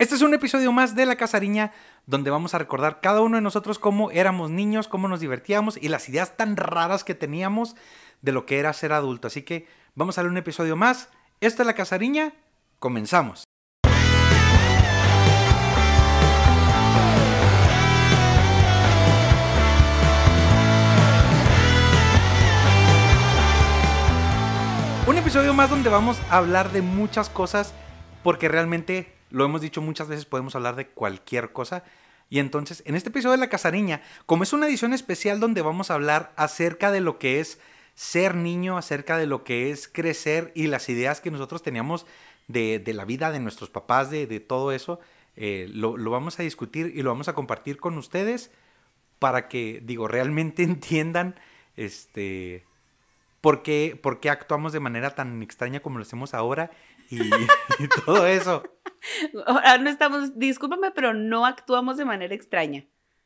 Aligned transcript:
Este 0.00 0.14
es 0.14 0.22
un 0.22 0.32
episodio 0.32 0.70
más 0.70 0.94
de 0.94 1.06
La 1.06 1.16
Casariña, 1.16 1.72
donde 2.06 2.30
vamos 2.30 2.54
a 2.54 2.58
recordar 2.58 3.00
cada 3.00 3.20
uno 3.20 3.36
de 3.36 3.42
nosotros 3.42 3.80
cómo 3.80 4.12
éramos 4.12 4.48
niños, 4.48 4.86
cómo 4.86 5.08
nos 5.08 5.18
divertíamos 5.18 5.76
y 5.76 5.88
las 5.88 6.08
ideas 6.08 6.36
tan 6.36 6.56
raras 6.56 7.02
que 7.02 7.16
teníamos 7.16 7.74
de 8.22 8.30
lo 8.30 8.46
que 8.46 8.60
era 8.60 8.72
ser 8.72 8.92
adulto. 8.92 9.26
Así 9.26 9.42
que 9.42 9.66
vamos 9.96 10.16
a 10.16 10.22
ver 10.22 10.30
un 10.30 10.36
episodio 10.36 10.76
más. 10.76 11.08
Esto 11.40 11.62
es 11.62 11.66
La 11.66 11.74
Casariña, 11.74 12.32
comenzamos. 12.78 13.42
Un 25.08 25.16
episodio 25.16 25.52
más 25.54 25.68
donde 25.70 25.90
vamos 25.90 26.20
a 26.30 26.36
hablar 26.36 26.70
de 26.70 26.82
muchas 26.82 27.28
cosas 27.28 27.74
porque 28.22 28.48
realmente 28.48 29.17
lo 29.30 29.44
hemos 29.44 29.60
dicho 29.60 29.82
muchas 29.82 30.08
veces, 30.08 30.24
podemos 30.24 30.54
hablar 30.54 30.76
de 30.76 30.88
cualquier 30.88 31.52
cosa. 31.52 31.84
Y 32.30 32.38
entonces, 32.40 32.82
en 32.86 32.94
este 32.94 33.08
episodio 33.08 33.32
de 33.32 33.38
La 33.38 33.48
Casariña, 33.48 34.02
como 34.26 34.42
es 34.42 34.52
una 34.52 34.66
edición 34.66 34.92
especial 34.92 35.40
donde 35.40 35.62
vamos 35.62 35.90
a 35.90 35.94
hablar 35.94 36.32
acerca 36.36 36.90
de 36.90 37.00
lo 37.00 37.18
que 37.18 37.40
es 37.40 37.58
ser 37.94 38.34
niño, 38.34 38.76
acerca 38.78 39.16
de 39.16 39.26
lo 39.26 39.44
que 39.44 39.70
es 39.70 39.88
crecer 39.88 40.52
y 40.54 40.66
las 40.66 40.88
ideas 40.88 41.20
que 41.20 41.30
nosotros 41.30 41.62
teníamos 41.62 42.06
de, 42.46 42.82
la 42.86 43.04
vida, 43.04 43.30
de 43.30 43.40
nuestros 43.40 43.70
papás, 43.70 44.10
de, 44.10 44.26
de 44.26 44.40
todo 44.40 44.72
eso, 44.72 45.00
eh, 45.36 45.68
lo, 45.72 45.96
lo 45.96 46.10
vamos 46.10 46.38
a 46.38 46.42
discutir 46.42 46.92
y 46.94 47.02
lo 47.02 47.10
vamos 47.10 47.28
a 47.28 47.34
compartir 47.34 47.78
con 47.78 47.96
ustedes 47.98 48.50
para 49.18 49.48
que, 49.48 49.80
digo, 49.84 50.08
realmente 50.08 50.62
entiendan 50.64 51.34
este, 51.76 52.64
por, 53.40 53.62
qué, 53.62 53.98
por 54.00 54.20
qué 54.20 54.30
actuamos 54.30 54.72
de 54.72 54.80
manera 54.80 55.14
tan 55.14 55.42
extraña 55.42 55.80
como 55.80 55.98
lo 55.98 56.02
hacemos 56.02 56.34
ahora 56.34 56.70
y, 57.78 57.84
y 57.84 57.88
todo 58.04 58.26
eso. 58.26 58.62
Ahora 59.46 59.78
no 59.78 59.88
estamos, 59.90 60.38
discúlpame, 60.38 60.90
pero 60.90 61.14
no 61.14 61.46
actuamos 61.46 61.96
de 61.96 62.04
manera 62.04 62.34
extraña. 62.34 62.84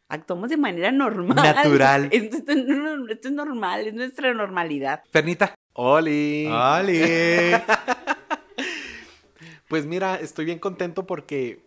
Actuamos 0.08 0.50
de 0.50 0.58
manera 0.58 0.92
normal. 0.92 1.36
Natural. 1.36 2.08
Esto, 2.12 2.36
esto 2.36 2.54
no- 2.54 3.08
esto 3.08 3.28
es 3.28 3.34
normal, 3.34 3.86
es 3.86 3.94
nuestra 3.94 4.34
normalidad. 4.34 5.02
Fernita. 5.10 5.54
¡Oli! 5.74 6.46
¡Oli! 6.48 7.52
Pues 9.68 9.86
mira, 9.86 10.16
estoy 10.16 10.44
bien 10.44 10.58
contento 10.58 11.06
porque 11.06 11.64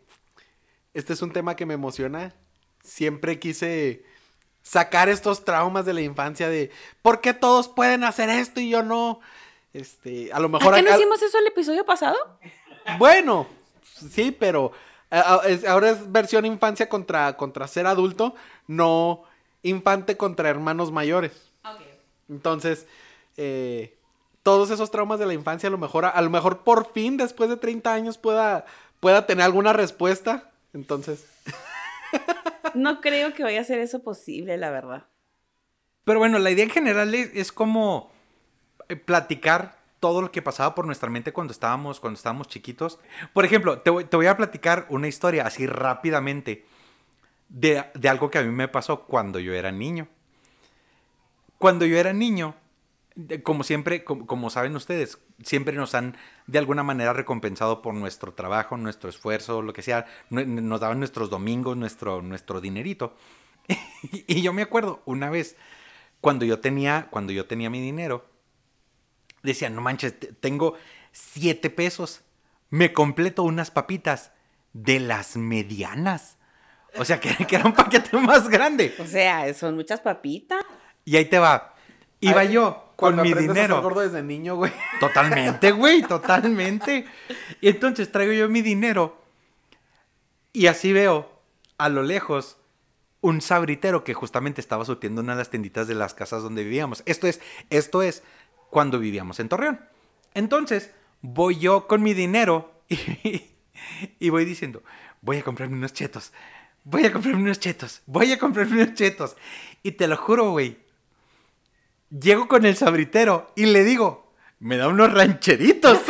este 0.94 1.13
es 1.13 1.23
un 1.23 1.31
tema 1.33 1.55
que 1.55 1.66
me 1.66 1.73
emociona. 1.73 2.33
Siempre 2.83 3.39
quise 3.39 4.03
sacar 4.61 5.09
estos 5.09 5.44
traumas 5.44 5.85
de 5.85 5.94
la 5.94 6.02
infancia 6.02 6.47
de 6.47 6.69
¿por 7.02 7.19
qué 7.19 7.33
todos 7.33 7.67
pueden 7.67 8.03
hacer 8.03 8.29
esto 8.29 8.59
y 8.59 8.69
yo 8.69 8.83
no? 8.83 9.22
Este, 9.76 10.31
a 10.31 10.40
lo 10.40 10.48
mejor 10.48 10.68
¿Por 10.68 10.76
qué 10.76 10.81
no 10.90 10.95
hicimos 10.95 11.22
eso 11.22 11.38
el 11.38 11.48
episodio 11.48 11.86
pasado? 11.86 12.16
Bueno, 12.98 13.45
sí, 13.84 14.31
pero 14.31 14.72
a- 15.09 15.36
a- 15.36 15.48
es- 15.50 15.66
ahora 15.66 15.90
es 15.90 16.09
versión 16.12 16.45
infancia 16.45 16.88
contra, 16.88 17.36
contra 17.36 17.68
ser 17.68 17.86
adulto, 17.86 18.36
no 18.68 19.23
infante 19.64 20.16
contra 20.16 20.50
hermanos 20.50 20.92
mayores. 20.94 21.52
Entonces, 22.30 22.88
eh, 23.36 23.98
todos 24.44 24.70
esos 24.70 24.92
traumas 24.92 25.20
de 25.20 25.26
la 25.26 25.34
infancia, 25.34 25.68
a 25.68 25.72
lo 25.72 25.78
mejor, 25.78 26.06
a, 26.06 26.22
lo 26.22 26.30
mejor 26.30 26.64
por 26.64 26.94
fin, 26.94 27.18
después 27.18 27.50
de 27.50 27.58
30 27.58 27.94
años, 27.94 28.18
pueda, 28.18 28.66
pueda 29.02 29.26
tener 29.26 29.44
alguna 29.44 29.73
respuesta. 29.73 30.52
Entonces, 30.73 31.26
No 32.73 33.02
creo 33.02 33.34
que 33.34 33.44
vaya 33.44 33.59
a 33.62 33.66
ser 33.66 33.80
eso 33.80 34.03
posible, 34.03 34.58
la 34.58 34.70
verdad. 34.70 35.03
Pero 36.06 36.20
bueno, 36.20 36.40
la 36.40 36.52
idea 36.52 36.64
en 36.64 36.70
general 36.72 37.14
es, 37.14 37.30
es 37.34 37.52
como 37.52 38.09
eh, 38.09 38.14
platicar 39.05 39.78
todo 40.00 40.22
lo 40.22 40.31
que 40.31 40.41
pasaba 40.41 40.75
por 40.75 40.86
nuestra 40.86 41.09
mente 41.09 41.33
cuando 41.33 41.52
estábamos, 41.52 42.00
cuando 42.00 42.17
estábamos 42.17 42.47
chiquitos. 42.47 43.00
Por 43.33 43.45
ejemplo, 43.45 43.80
te 43.80 43.89
voy, 43.89 44.28
a 44.28 44.38
platicar 44.38 44.86
una 44.89 45.08
historia 45.08 45.47
así 45.47 45.66
rápidamente 45.66 46.66
de, 47.50 47.83
algo 48.08 48.30
que 48.30 48.38
a 48.38 48.44
mí 48.44 48.52
me 48.52 48.67
pasó 48.67 49.06
cuando 49.06 49.39
yo 49.39 49.53
era 49.53 49.72
niño. 49.72 50.08
Cuando 51.58 51.86
yo 51.86 51.97
era 51.97 52.13
niño, 52.13 52.53
como 53.41 53.63
siempre, 53.63 54.03
como, 54.03 54.28
como 54.28 54.50
saben 54.50 54.75
ustedes, 54.75 55.17
siempre 55.41 55.75
nos 55.75 55.96
han 55.96 56.17
de 56.46 56.59
alguna 56.59 56.84
manera 56.84 57.13
recompensado 57.13 57.81
por 57.81 57.96
nuestro 57.96 58.34
trabajo, 58.34 58.78
nuestro 58.78 59.09
esfuerzo, 59.09 59.63
lo 59.63 59.73
que 59.73 59.81
sea. 59.81 60.06
Nos 60.29 60.79
daban 60.81 61.00
nuestros 61.00 61.29
domingos, 61.31 61.78
nuestro, 61.78 62.22
nuestro 62.22 62.62
dinerito. 62.62 63.16
y 64.12 64.44
yo 64.44 64.53
me 64.53 64.62
acuerdo 64.62 65.02
una 65.06 65.31
vez 65.31 65.56
cuando 66.22 66.46
yo 66.46 66.59
tenía, 66.59 67.07
cuando 67.09 67.34
yo 67.34 67.47
tenía 67.47 67.72
mi 67.72 67.81
dinero, 67.81 68.34
decía, 69.45 69.69
no 69.69 69.81
manches, 69.81 70.19
te- 70.19 70.33
tengo 70.33 70.75
siete 71.11 71.69
pesos, 71.69 72.22
me 72.69 72.91
completo 72.94 73.44
unas 73.44 73.72
papitas 73.72 74.31
de 74.73 75.00
las 75.00 75.38
medianas. 75.38 76.38
O 76.97 77.06
sea, 77.06 77.19
que, 77.19 77.33
que 77.45 77.55
era 77.55 77.66
un 77.66 77.73
paquete 77.73 78.17
más 78.17 78.47
grande. 78.50 78.94
O 79.00 79.05
sea, 79.05 79.53
son 79.53 79.75
muchas 79.75 80.01
papitas. 80.01 80.63
Y 81.05 81.16
ahí 81.17 81.25
te 81.25 81.39
va. 81.39 81.73
Iba 82.22 82.41
Ay, 82.41 82.51
yo 82.53 82.94
con 82.95 83.16
cuando 83.16 83.23
mi 83.23 83.31
a 83.34 83.35
dinero. 83.35 83.81
gordo 83.81 84.01
desde 84.01 84.23
niño, 84.23 84.55
güey. 84.55 84.72
Totalmente, 85.00 85.72
güey, 85.72 86.01
totalmente. 86.03 87.05
Y 87.61 87.67
entonces 87.67 88.11
traigo 88.11 88.31
yo 88.34 88.47
mi 88.50 88.61
dinero 88.61 89.22
y 90.53 90.67
así 90.67 90.94
veo 90.94 91.29
a 91.78 91.89
lo 91.89 92.03
lejos 92.03 92.57
un 93.22 93.41
sabritero 93.41 94.03
que 94.03 94.13
justamente 94.13 94.61
estaba 94.61 94.85
surtiendo 94.85 95.22
una 95.22 95.34
de 95.34 95.39
las 95.39 95.50
tienditas 95.50 95.88
de 95.88 95.95
las 95.95 96.13
casas 96.13 96.44
donde 96.44 96.63
vivíamos. 96.63 97.03
Esto 97.05 97.28
es, 97.28 97.41
esto 97.69 98.01
es 98.01 98.23
cuando 98.75 99.00
vivíamos 99.00 99.40
en 99.40 99.47
Torreón. 99.47 99.80
Entonces 100.34 100.91
voy 101.22 101.59
yo 101.59 101.88
con 101.88 102.03
mi 102.03 102.13
dinero 102.13 102.74
y, 104.19 104.30
voy 104.30 104.44
diciendo, 104.44 104.84
voy 105.22 105.38
a 105.38 105.44
comprarme 105.44 105.78
unos 105.78 105.94
chetos, 105.94 106.34
voy 106.84 107.06
a 107.06 107.14
comprarme 107.14 107.41
unos 107.41 107.62
chetos, 107.62 108.02
voy 108.06 108.34
a 108.34 108.38
comprarme 108.38 108.84
unos 108.84 108.94
chetos. 108.94 109.38
Y 109.81 109.94
te 109.94 110.09
lo 110.09 110.18
juro, 110.18 110.52
güey, 110.52 110.78
Llego 112.09 112.50
con 112.50 112.66
el 112.66 112.75
sabritero 112.75 113.50
y 113.56 113.68
le 113.68 113.85
digo, 113.85 114.34
me 114.59 114.75
da 114.75 114.90
unos 114.90 115.14
rancheritos. 115.14 116.00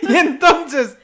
y 0.00 0.16
entonces, 0.16 0.96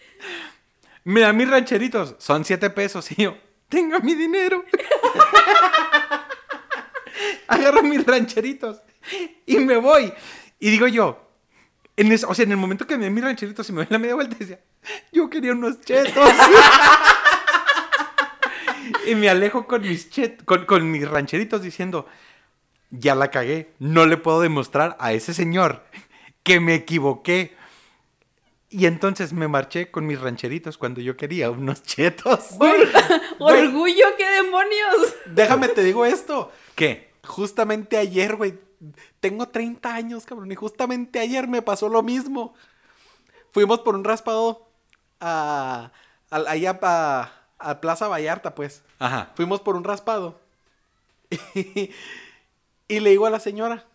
me 1.05 1.21
da 1.21 1.35
mis 1.35 1.51
rancheritos. 1.51 2.17
Son 2.19 2.47
siete 2.47 2.71
pesos. 2.71 3.13
Y 3.13 3.25
yo, 3.25 3.37
tenga 3.69 3.99
mi 3.99 4.15
dinero. 4.15 4.65
Agarro 7.49 7.83
mis 7.83 8.05
rancheritos 8.05 8.81
y 9.47 9.57
me 9.59 9.77
voy. 9.77 10.13
Y 10.59 10.71
digo 10.71 10.87
yo, 10.87 11.21
en 11.97 12.13
es- 12.13 12.25
o 12.25 12.35
sea, 12.35 12.45
en 12.45 12.51
el 12.53 12.57
momento 12.57 12.87
que 12.87 12.97
me 12.99 13.11
mis 13.11 13.23
rancheritos 13.25 13.69
y 13.69 13.73
me 13.73 13.79
doy 13.79 13.87
la 13.91 13.99
media 13.99 14.15
vuelta, 14.15 14.37
decía, 14.39 14.61
yo 15.13 15.29
quería 15.31 15.53
unos 15.53 15.81
chetos. 15.83 16.31
Y 19.07 19.15
me 19.15 19.29
alejo 19.29 19.67
con 19.67 19.83
mis, 19.83 20.11
chet- 20.13 20.45
con, 20.45 20.65
con 20.65 20.91
mis 20.91 21.09
rancheritos 21.09 21.63
diciendo, 21.63 22.07
ya 22.91 23.15
la 23.15 23.31
cagué, 23.31 23.73
no 23.79 24.05
le 24.07 24.17
puedo 24.17 24.41
demostrar 24.41 24.97
a 25.01 25.13
ese 25.13 25.33
señor 25.35 25.85
que 26.43 26.61
me 26.61 26.75
equivoqué. 26.75 27.57
Y 28.69 28.87
entonces 28.87 29.33
me 29.33 29.47
marché 29.49 29.91
con 29.91 30.07
mis 30.07 30.21
rancheritos 30.21 30.77
cuando 30.77 31.01
yo 31.01 31.17
quería 31.17 31.51
unos 31.51 31.83
chetos. 31.83 32.51
¡Orgullo, 33.39 34.05
qué 34.19 34.29
demonios! 34.29 35.15
Déjame 35.27 35.69
te 35.69 35.83
digo 35.85 36.05
esto. 36.05 36.53
¿Qué? 36.75 37.06
Justamente 37.27 37.97
ayer, 37.97 38.37
güey. 38.37 38.59
Tengo 39.21 39.49
30 39.49 39.95
años, 39.95 40.25
cabrón. 40.27 40.51
Y 40.53 40.55
justamente 40.55 41.19
ayer 41.19 41.49
me 41.49 41.63
pasó 41.63 41.89
lo 41.89 42.03
mismo. 42.03 42.55
Fuimos 43.51 43.81
por 43.81 43.95
un 43.95 44.05
raspado 44.05 44.69
a, 45.21 45.93
a- 46.31 46.37
allá 46.51 46.79
a, 46.83 47.33
a 47.59 47.81
Plaza 47.81 48.09
Vallarta, 48.09 48.55
pues. 48.55 48.83
Ajá. 48.99 49.33
Fuimos 49.35 49.61
por 49.61 49.77
un 49.77 49.85
raspado. 49.85 50.41
y 51.55 53.01
le 53.01 53.11
digo 53.11 53.27
a 53.27 53.31
la 53.31 53.41
señora, 53.41 53.87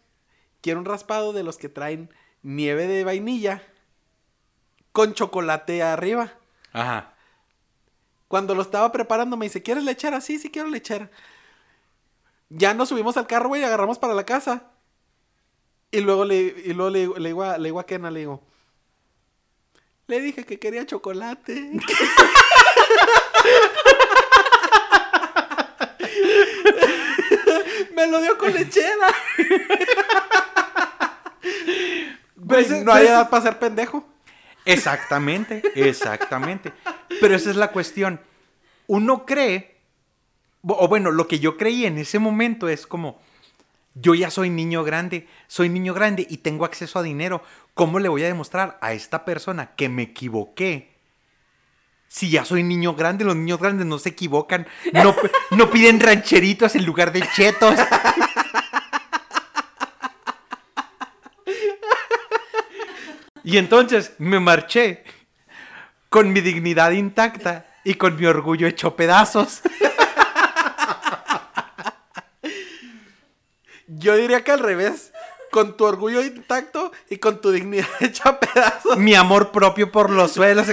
quiero 0.62 0.80
un 0.80 0.86
raspado 0.86 1.32
de 1.34 1.44
los 1.44 1.58
que 1.58 1.70
traen 1.70 2.10
nieve 2.44 2.88
de 2.88 3.04
vainilla 3.04 3.64
con 4.92 5.14
chocolate 5.14 5.84
arriba. 5.84 6.34
Ajá. 6.74 7.14
Cuando 8.28 8.56
lo 8.56 8.62
estaba 8.62 8.92
preparando 8.92 9.38
me 9.38 9.46
dice, 9.46 9.62
¿quieres 9.62 9.84
lechera? 9.84 10.22
Sí, 10.22 10.40
sí 10.40 10.50
quiero 10.50 10.70
lechera. 10.70 11.10
Ya 12.54 12.74
nos 12.74 12.90
subimos 12.90 13.16
al 13.18 13.28
carro, 13.28 13.48
güey, 13.50 13.62
y 13.62 13.66
agarramos 13.66 13.98
para 13.98 14.14
la 14.14 14.26
casa. 14.26 14.64
Y 15.90 16.02
luego 16.02 16.26
le, 16.26 16.36
y 16.38 16.74
luego 16.74 16.90
le, 16.90 17.08
le 17.20 17.30
digo 17.30 17.44
a, 17.44 17.58
le 17.58 17.66
digo 17.70 17.80
a 17.80 17.86
Kena, 17.86 18.12
le 18.12 18.20
digo, 18.22 18.42
le 20.08 20.20
dije 20.22 20.46
que 20.46 20.60
quería 20.60 20.86
chocolate. 20.86 21.72
me 27.96 28.08
lo 28.08 28.22
dio 28.22 28.38
con 28.38 28.54
lechera. 28.54 29.08
Güey, 32.36 32.66
ese- 32.66 32.84
no 32.84 32.92
hay 32.92 33.04
pero 33.06 33.14
edad 33.16 33.30
para 33.30 33.44
ser 33.44 33.60
pendejo. 33.60 34.04
Exactamente, 34.66 35.62
exactamente. 35.76 36.74
Pero 37.22 37.36
esa 37.36 37.50
es 37.52 37.56
la 37.56 37.72
cuestión. 37.72 38.20
Uno 38.88 39.26
cree, 39.26 39.71
o 40.68 40.88
bueno, 40.88 41.12
lo 41.12 41.28
que 41.28 41.40
yo 41.40 41.58
creí 41.58 41.86
en 41.86 41.98
ese 41.98 42.20
momento 42.20 42.70
es 42.70 42.86
como, 42.86 43.20
yo 43.96 44.14
ya 44.16 44.30
soy 44.30 44.50
niño 44.50 44.84
grande, 44.84 45.28
soy 45.48 45.70
niño 45.70 45.94
grande 45.94 46.26
y 46.30 46.38
tengo 46.38 46.66
acceso 46.66 47.00
a 47.00 47.04
dinero. 47.04 47.44
¿Cómo 47.74 48.00
le 48.00 48.10
voy 48.10 48.24
a 48.24 48.28
demostrar 48.28 48.78
a 48.82 48.94
esta 48.94 49.26
persona 49.26 49.72
que 49.76 49.90
me 49.90 50.04
equivoqué? 50.04 50.92
Si 52.08 52.30
ya 52.30 52.46
soy 52.46 52.64
niño 52.64 52.94
grande, 52.94 53.26
los 53.26 53.36
niños 53.36 53.60
grandes 53.60 53.86
no 53.86 53.98
se 53.98 54.10
equivocan, 54.10 54.68
no, 54.94 55.16
no 55.52 55.72
piden 55.72 56.00
rancheritos 56.00 56.76
en 56.76 56.86
lugar 56.86 57.12
de 57.12 57.22
chetos. 57.36 57.76
Y 63.44 63.58
entonces 63.58 64.14
me 64.20 64.40
marché 64.40 65.04
con 66.10 66.32
mi 66.32 66.42
dignidad 66.42 66.92
intacta 66.92 67.66
y 67.84 67.96
con 67.96 68.16
mi 68.16 68.26
orgullo 68.26 68.68
hecho 68.68 68.96
pedazos. 68.96 69.62
Yo 73.98 74.16
diría 74.16 74.44
que 74.44 74.52
al 74.52 74.60
revés. 74.60 75.12
Con 75.52 75.76
tu 75.76 75.84
orgullo 75.84 76.24
intacto 76.24 76.94
y 77.10 77.18
con 77.18 77.42
tu 77.42 77.52
dignidad 77.52 77.86
hecha 78.00 78.40
pedazos. 78.40 78.98
Mi 78.98 79.16
amor 79.16 79.52
propio 79.52 79.92
por 79.92 80.10
los 80.10 80.32
suelos. 80.32 80.68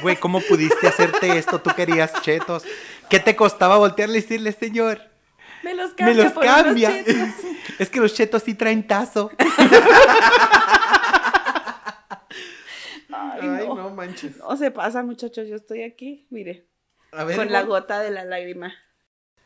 Güey, 0.00 0.16
¿cómo 0.16 0.40
pudiste 0.40 0.88
hacerte 0.88 1.36
esto? 1.36 1.60
Tú 1.60 1.70
querías 1.76 2.14
chetos. 2.22 2.64
¿Qué 3.10 3.20
te 3.20 3.36
costaba 3.36 3.76
voltearle 3.76 4.16
y 4.18 4.22
decirle, 4.22 4.52
señor? 4.52 5.02
Me 5.62 5.74
los 5.74 5.90
Me 5.90 5.96
cambia. 5.96 6.24
los 6.24 6.32
por 6.32 6.44
unos 6.44 6.54
cambia. 6.64 6.90
chetos. 7.04 7.28
Es 7.78 7.90
que 7.90 8.00
los 8.00 8.14
chetos 8.14 8.42
sí 8.42 8.54
traen 8.54 8.86
tazo. 8.86 9.30
Ay, 13.14 13.40
Ay, 13.42 13.66
no. 13.68 13.74
no 13.74 13.90
manches. 13.90 14.38
No 14.38 14.56
se 14.56 14.70
pasa, 14.70 15.02
muchachos. 15.02 15.46
Yo 15.48 15.56
estoy 15.56 15.82
aquí, 15.82 16.26
mire, 16.30 16.66
A 17.12 17.24
ver, 17.24 17.36
con 17.36 17.52
la 17.52 17.62
gota 17.62 18.00
de 18.00 18.10
la 18.10 18.24
lágrima. 18.24 18.72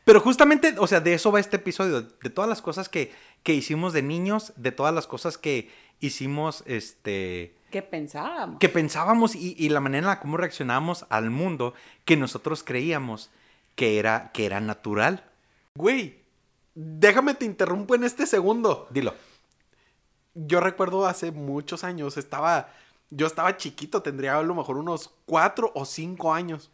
Pero 0.06 0.20
justamente, 0.20 0.72
o 0.78 0.86
sea, 0.86 1.00
de 1.00 1.14
eso 1.14 1.32
va 1.32 1.40
este 1.40 1.56
episodio, 1.56 2.02
de 2.02 2.30
todas 2.30 2.48
las 2.48 2.62
cosas 2.62 2.88
que, 2.88 3.12
que 3.42 3.54
hicimos 3.54 3.92
de 3.92 4.02
niños, 4.02 4.52
de 4.54 4.70
todas 4.70 4.94
las 4.94 5.08
cosas 5.08 5.36
que 5.36 5.68
hicimos, 5.98 6.62
este, 6.64 7.56
¿Qué 7.72 7.82
pensábamos? 7.82 8.60
que 8.60 8.68
pensábamos 8.68 9.34
y, 9.34 9.56
y 9.58 9.68
la 9.68 9.80
manera 9.80 9.98
en 9.98 10.06
la 10.06 10.20
cómo 10.20 10.36
reaccionábamos 10.36 11.06
al 11.08 11.30
mundo 11.30 11.74
que 12.04 12.16
nosotros 12.16 12.62
creíamos 12.62 13.30
que 13.74 13.98
era, 13.98 14.30
que 14.32 14.46
era 14.46 14.60
natural. 14.60 15.24
Güey, 15.74 16.20
déjame 16.76 17.34
te 17.34 17.44
interrumpo 17.44 17.96
en 17.96 18.04
este 18.04 18.26
segundo. 18.26 18.86
Dilo. 18.90 19.12
Yo 20.34 20.60
recuerdo 20.60 21.04
hace 21.06 21.32
muchos 21.32 21.82
años, 21.82 22.16
estaba, 22.16 22.68
yo 23.10 23.26
estaba 23.26 23.56
chiquito, 23.56 24.02
tendría 24.02 24.38
a 24.38 24.42
lo 24.44 24.54
mejor 24.54 24.76
unos 24.76 25.10
cuatro 25.24 25.72
o 25.74 25.84
cinco 25.84 26.32
años. 26.32 26.70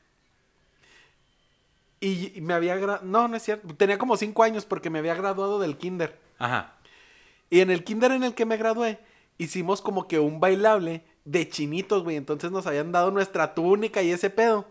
Y, 2.04 2.40
me 2.40 2.52
había 2.52 2.74
graduado, 2.74 3.04
no, 3.06 3.28
no 3.28 3.36
es 3.36 3.44
cierto, 3.44 3.72
tenía 3.76 3.96
como 3.96 4.16
cinco 4.16 4.42
años 4.42 4.64
porque 4.66 4.90
me 4.90 4.98
había 4.98 5.14
graduado 5.14 5.60
del 5.60 5.76
kinder. 5.78 6.18
Ajá. 6.38 6.74
Y 7.48 7.60
en 7.60 7.70
el 7.70 7.84
kinder 7.84 8.10
en 8.10 8.24
el 8.24 8.34
que 8.34 8.44
me 8.44 8.56
gradué, 8.56 8.98
hicimos 9.38 9.80
como 9.80 10.08
que 10.08 10.18
un 10.18 10.40
bailable 10.40 11.04
de 11.24 11.48
chinitos, 11.48 12.02
güey. 12.02 12.16
Entonces 12.16 12.50
nos 12.50 12.66
habían 12.66 12.90
dado 12.90 13.12
nuestra 13.12 13.54
túnica 13.54 14.02
y 14.02 14.10
ese 14.10 14.30
pedo. 14.30 14.66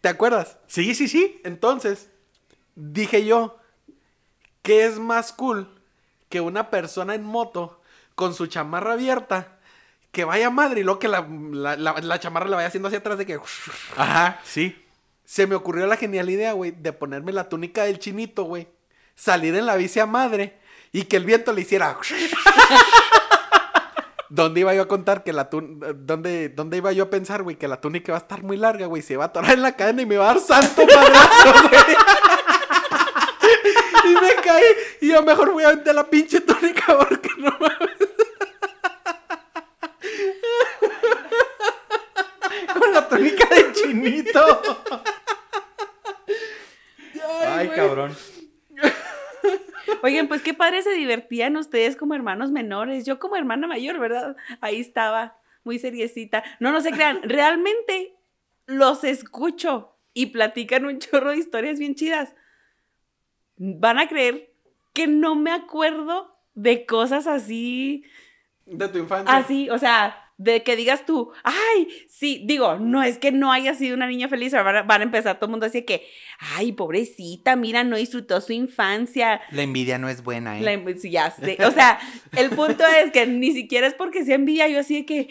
¿Te 0.00 0.08
acuerdas? 0.08 0.58
Sí, 0.66 0.94
sí, 0.94 1.06
sí. 1.06 1.40
Entonces, 1.44 2.10
dije 2.74 3.24
yo, 3.24 3.58
¿qué 4.62 4.86
es 4.86 4.98
más 4.98 5.32
cool 5.32 5.68
que 6.28 6.40
una 6.40 6.70
persona 6.70 7.14
en 7.14 7.22
moto 7.24 7.80
con 8.14 8.34
su 8.34 8.46
chamarra 8.48 8.94
abierta, 8.94 9.58
que 10.10 10.24
vaya 10.24 10.50
madre 10.50 10.80
y 10.80 10.84
luego 10.84 10.98
que 10.98 11.08
la, 11.08 11.26
la- 11.52 11.76
la- 11.76 12.00
la 12.00 12.18
chamarra 12.20 12.48
la 12.48 12.56
vaya 12.56 12.68
haciendo 12.68 12.88
hacia 12.88 12.98
atrás 12.98 13.18
de 13.18 13.26
que... 13.26 13.38
Ajá, 13.96 14.40
sí. 14.44 14.84
Se 15.28 15.46
me 15.46 15.54
ocurrió 15.54 15.86
la 15.86 15.98
genial 15.98 16.30
idea, 16.30 16.54
güey, 16.54 16.70
de 16.70 16.94
ponerme 16.94 17.32
la 17.32 17.50
túnica 17.50 17.84
del 17.84 17.98
chinito, 17.98 18.44
güey. 18.44 18.66
Salir 19.14 19.54
en 19.56 19.66
la 19.66 19.76
bici 19.76 20.00
a 20.00 20.06
madre 20.06 20.58
y 20.90 21.02
que 21.02 21.18
el 21.18 21.26
viento 21.26 21.52
le 21.52 21.60
hiciera... 21.60 21.98
¿Dónde 24.30 24.60
iba 24.60 24.74
yo 24.74 24.80
a 24.80 24.88
contar 24.88 25.24
que 25.24 25.34
la 25.34 25.50
túnica... 25.50 25.88
¿Dónde, 25.92 26.48
¿Dónde 26.48 26.78
iba 26.78 26.92
yo 26.92 27.04
a 27.04 27.10
pensar, 27.10 27.42
güey, 27.42 27.56
que 27.56 27.68
la 27.68 27.78
túnica 27.78 28.12
va 28.12 28.16
a 28.16 28.22
estar 28.22 28.42
muy 28.42 28.56
larga, 28.56 28.86
güey? 28.86 29.02
Se 29.02 29.18
va 29.18 29.24
a 29.24 29.26
atorar 29.26 29.52
en 29.52 29.60
la 29.60 29.76
cadena 29.76 30.00
y 30.00 30.06
me 30.06 30.16
va 30.16 30.30
a 30.30 30.34
dar 30.34 30.42
santo 30.42 30.86
madrazo, 30.86 31.52
güey. 31.68 31.82
y 34.04 34.14
me 34.14 34.34
caí. 34.42 34.64
Y 35.02 35.08
yo 35.08 35.22
mejor 35.22 35.52
voy 35.52 35.64
a 35.64 35.74
vender 35.74 35.94
la 35.94 36.08
pinche 36.08 36.40
túnica 36.40 36.96
porque 36.96 37.28
no 37.36 37.50
mames. 37.50 37.98
Con 42.80 42.94
la 42.94 43.06
túnica 43.06 43.46
de 43.46 43.72
chinito. 43.74 44.62
Ay, 47.58 47.68
cabrón. 47.68 48.16
Oigan, 50.02 50.28
pues 50.28 50.42
qué 50.42 50.54
padre 50.54 50.82
se 50.82 50.92
divertían 50.92 51.56
ustedes 51.56 51.96
como 51.96 52.14
hermanos 52.14 52.50
menores. 52.50 53.04
Yo 53.04 53.18
como 53.18 53.36
hermana 53.36 53.66
mayor, 53.66 53.98
¿verdad? 53.98 54.36
Ahí 54.60 54.80
estaba, 54.80 55.36
muy 55.64 55.78
seriecita. 55.78 56.44
No, 56.60 56.72
no 56.72 56.80
se 56.80 56.92
crean, 56.92 57.20
realmente 57.24 58.14
los 58.66 59.04
escucho 59.04 59.96
y 60.14 60.26
platican 60.26 60.84
un 60.84 60.98
chorro 60.98 61.30
de 61.30 61.38
historias 61.38 61.78
bien 61.78 61.94
chidas. 61.94 62.34
Van 63.56 63.98
a 63.98 64.08
creer 64.08 64.52
que 64.92 65.06
no 65.06 65.34
me 65.34 65.52
acuerdo 65.52 66.36
de 66.54 66.86
cosas 66.86 67.26
así 67.26 68.04
De 68.66 68.88
tu 68.88 68.98
infancia. 68.98 69.36
Así, 69.36 69.70
o 69.70 69.78
sea, 69.78 70.27
de 70.38 70.62
que 70.62 70.76
digas 70.76 71.04
tú, 71.04 71.32
ay, 71.42 71.88
sí, 72.08 72.44
digo, 72.46 72.76
no 72.76 73.02
es 73.02 73.18
que 73.18 73.32
no 73.32 73.52
haya 73.52 73.74
sido 73.74 73.96
una 73.96 74.06
niña 74.06 74.28
feliz, 74.28 74.52
van 74.52 74.76
a, 74.76 74.82
van 74.82 75.00
a 75.00 75.04
empezar 75.04 75.36
todo 75.36 75.46
el 75.46 75.50
mundo 75.50 75.66
así 75.66 75.82
que, 75.82 76.06
ay, 76.38 76.72
pobrecita, 76.72 77.56
mira, 77.56 77.82
no 77.82 77.96
disfrutó 77.96 78.40
su 78.40 78.52
infancia. 78.52 79.40
La 79.50 79.62
envidia 79.62 79.98
no 79.98 80.08
es 80.08 80.22
buena, 80.22 80.58
¿eh? 80.58 80.62
La 80.62 80.92
ya 80.92 81.32
sé, 81.32 81.58
o 81.64 81.72
sea, 81.72 81.98
el 82.36 82.50
punto 82.50 82.84
es 82.86 83.10
que 83.10 83.26
ni 83.26 83.52
siquiera 83.52 83.88
es 83.88 83.94
porque 83.94 84.24
sea 84.24 84.36
envidia, 84.36 84.68
yo 84.68 84.78
así 84.78 85.00
de 85.00 85.06
que, 85.06 85.28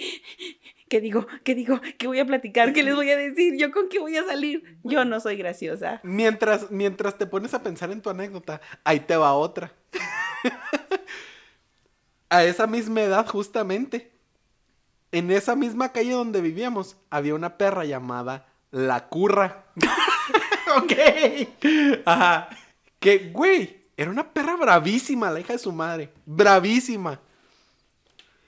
¿qué 0.89 0.99
digo? 0.99 1.25
¿Qué 1.45 1.55
digo? 1.55 1.79
¿Qué 1.97 2.07
voy 2.07 2.19
a 2.19 2.25
platicar? 2.25 2.73
¿Qué 2.73 2.83
les 2.83 2.93
voy 2.93 3.09
a 3.09 3.15
decir? 3.15 3.55
¿Yo 3.57 3.71
con 3.71 3.87
qué 3.87 3.99
voy 3.99 4.17
a 4.17 4.25
salir? 4.25 4.77
Yo 4.83 5.05
no 5.05 5.21
soy 5.21 5.37
graciosa. 5.37 6.01
Mientras, 6.03 6.69
mientras 6.69 7.17
te 7.17 7.27
pones 7.27 7.53
a 7.53 7.63
pensar 7.63 7.91
en 7.91 8.01
tu 8.01 8.09
anécdota, 8.09 8.59
ahí 8.83 8.99
te 8.99 9.15
va 9.15 9.33
otra. 9.33 9.73
a 12.29 12.43
esa 12.43 12.67
misma 12.67 13.03
edad, 13.03 13.25
justamente, 13.25 14.16
en 15.11 15.31
esa 15.31 15.55
misma 15.55 15.91
calle 15.91 16.11
donde 16.11 16.41
vivíamos, 16.41 16.97
había 17.09 17.35
una 17.35 17.57
perra 17.57 17.85
llamada 17.85 18.47
La 18.71 19.07
Curra. 19.07 19.65
ok. 20.77 20.93
Ajá. 22.05 22.49
Que, 22.99 23.29
güey, 23.31 23.77
era 23.95 24.11
una 24.11 24.31
perra 24.31 24.55
bravísima, 24.55 25.31
la 25.31 25.39
hija 25.39 25.53
de 25.53 25.59
su 25.59 25.71
madre. 25.71 26.11
Bravísima. 26.25 27.19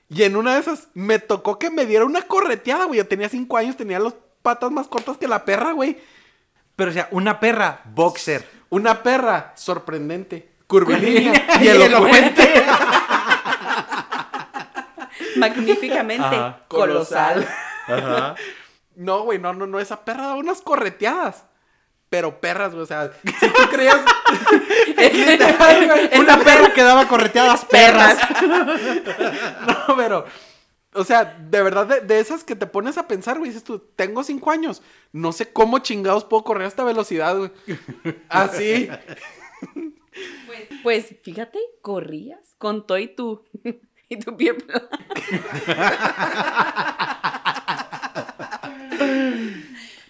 Y 0.09 0.23
en 0.23 0.35
una 0.35 0.55
de 0.55 0.61
esas 0.61 0.87
me 0.93 1.19
tocó 1.19 1.59
que 1.59 1.69
me 1.69 1.85
diera 1.85 2.05
una 2.05 2.23
correteada, 2.23 2.85
güey. 2.85 2.97
Yo 2.97 3.07
tenía 3.07 3.29
cinco 3.29 3.57
años, 3.57 3.77
tenía 3.77 3.99
las 3.99 4.15
patas 4.41 4.71
más 4.71 4.87
cortas 4.87 5.17
que 5.17 5.27
la 5.27 5.45
perra, 5.45 5.71
güey. 5.71 5.97
Pero, 6.75 6.91
o 6.91 6.93
sea, 6.93 7.07
una 7.11 7.39
perra 7.39 7.81
boxer. 7.93 8.47
Una 8.69 9.01
perra 9.01 9.53
sorprendente, 9.55 10.51
curvilínea 10.67 11.57
y 11.59 11.63
Y 11.65 11.67
elocuente. 11.67 12.63
Magníficamente 15.39 16.35
Ajá. 16.35 16.65
colosal. 16.67 17.47
Ajá. 17.87 18.35
No, 18.95 19.23
güey, 19.23 19.39
no, 19.39 19.53
no, 19.53 19.65
no, 19.65 19.79
esa 19.79 20.03
perra 20.03 20.23
daba 20.23 20.35
unas 20.35 20.61
correteadas. 20.61 21.45
Pero 22.09 22.41
perras, 22.41 22.71
güey, 22.71 22.83
o 22.83 22.87
sea, 22.87 23.11
si 23.23 23.49
tú 23.49 23.69
creías... 23.69 23.97
Una 26.19 26.39
perra 26.39 26.73
que 26.73 26.83
daba 26.83 27.07
correteadas 27.07 27.65
perras. 27.65 28.17
No, 29.87 29.95
pero... 29.95 30.25
O 30.93 31.03
sea, 31.03 31.23
de 31.23 31.61
verdad, 31.61 31.85
de, 31.85 32.01
de 32.01 32.19
esas 32.19 32.43
que 32.43 32.55
te 32.55 32.65
pones 32.65 32.97
a 32.97 33.07
pensar, 33.07 33.37
güey, 33.37 33.51
dices 33.51 33.63
tú, 33.63 33.77
tengo 33.95 34.23
cinco 34.23 34.49
años, 34.49 34.81
no 35.11 35.31
sé 35.31 35.53
cómo 35.53 35.79
chingados 35.79 36.25
puedo 36.25 36.43
correr 36.43 36.65
a 36.65 36.67
esta 36.67 36.83
velocidad, 36.83 37.37
güey. 37.37 37.51
Así. 38.27 38.89
Pues 40.81 41.15
fíjate, 41.23 41.59
corrías 41.81 42.55
con 42.57 42.87
todo 42.87 42.97
y 42.97 43.07
tú. 43.07 43.45
Y 44.09 44.17
tu 44.17 44.35
pie 44.35 44.53
plano. 44.55 44.89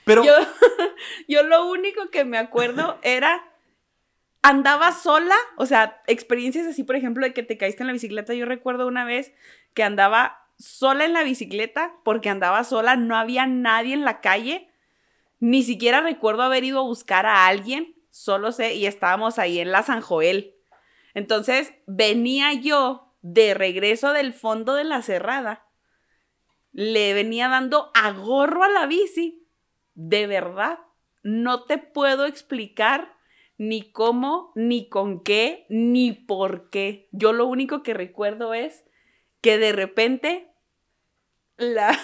Pero, 0.05 0.23
Yo, 0.23 0.33
yo 1.27 1.43
lo 1.43 1.69
único 1.69 2.09
que 2.09 2.25
me 2.25 2.39
acuerdo 2.39 2.97
era 3.03 3.45
andaba 4.41 4.91
sola, 4.93 5.35
o 5.57 5.65
sea, 5.65 6.01
experiencias 6.07 6.65
así, 6.65 6.83
por 6.83 6.95
ejemplo, 6.95 7.25
de 7.25 7.33
que 7.33 7.43
te 7.43 7.57
caíste 7.57 7.83
en 7.83 7.87
la 7.87 7.93
bicicleta. 7.93 8.33
Yo 8.33 8.45
recuerdo 8.45 8.87
una 8.87 9.05
vez 9.05 9.33
que 9.73 9.83
andaba 9.83 10.47
sola 10.57 11.05
en 11.05 11.13
la 11.13 11.23
bicicleta 11.23 11.93
porque 12.03 12.29
andaba 12.29 12.63
sola, 12.63 12.95
no 12.95 13.15
había 13.15 13.45
nadie 13.45 13.93
en 13.93 14.05
la 14.05 14.21
calle. 14.21 14.69
Ni 15.39 15.63
siquiera 15.63 16.01
recuerdo 16.01 16.43
haber 16.43 16.63
ido 16.63 16.79
a 16.79 16.83
buscar 16.83 17.25
a 17.25 17.47
alguien, 17.47 17.95
solo 18.09 18.51
sé, 18.51 18.75
y 18.75 18.85
estábamos 18.85 19.39
ahí 19.39 19.59
en 19.59 19.71
la 19.71 19.83
San 19.83 20.01
Joel. 20.01 20.55
Entonces, 21.13 21.73
venía 21.85 22.53
yo 22.53 23.08
de 23.21 23.53
regreso 23.53 24.13
del 24.13 24.33
fondo 24.33 24.75
de 24.75 24.83
la 24.83 25.01
cerrada. 25.01 25.67
Le 26.71 27.13
venía 27.13 27.47
dando 27.47 27.91
a 27.93 28.11
gorro 28.11 28.63
a 28.63 28.69
la 28.69 28.85
bici. 28.85 29.47
De 29.95 30.27
verdad, 30.27 30.79
no 31.23 31.63
te 31.63 31.77
puedo 31.77 32.25
explicar 32.25 33.17
ni 33.57 33.91
cómo, 33.91 34.53
ni 34.55 34.87
con 34.87 35.21
qué, 35.21 35.65
ni 35.69 36.13
por 36.13 36.69
qué. 36.69 37.09
Yo 37.11 37.33
lo 37.33 37.45
único 37.45 37.83
que 37.83 37.93
recuerdo 37.93 38.53
es 38.53 38.85
que 39.41 39.57
de 39.57 39.73
repente 39.73 40.49
la, 41.57 41.97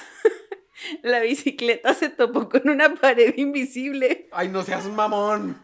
la 1.02 1.22
bicicleta 1.22 1.94
se 1.94 2.10
topó 2.10 2.50
con 2.50 2.70
una 2.70 2.94
pared 2.96 3.34
invisible. 3.38 4.28
Ay, 4.32 4.50
no 4.50 4.64
seas 4.64 4.86
mamón. 4.86 5.60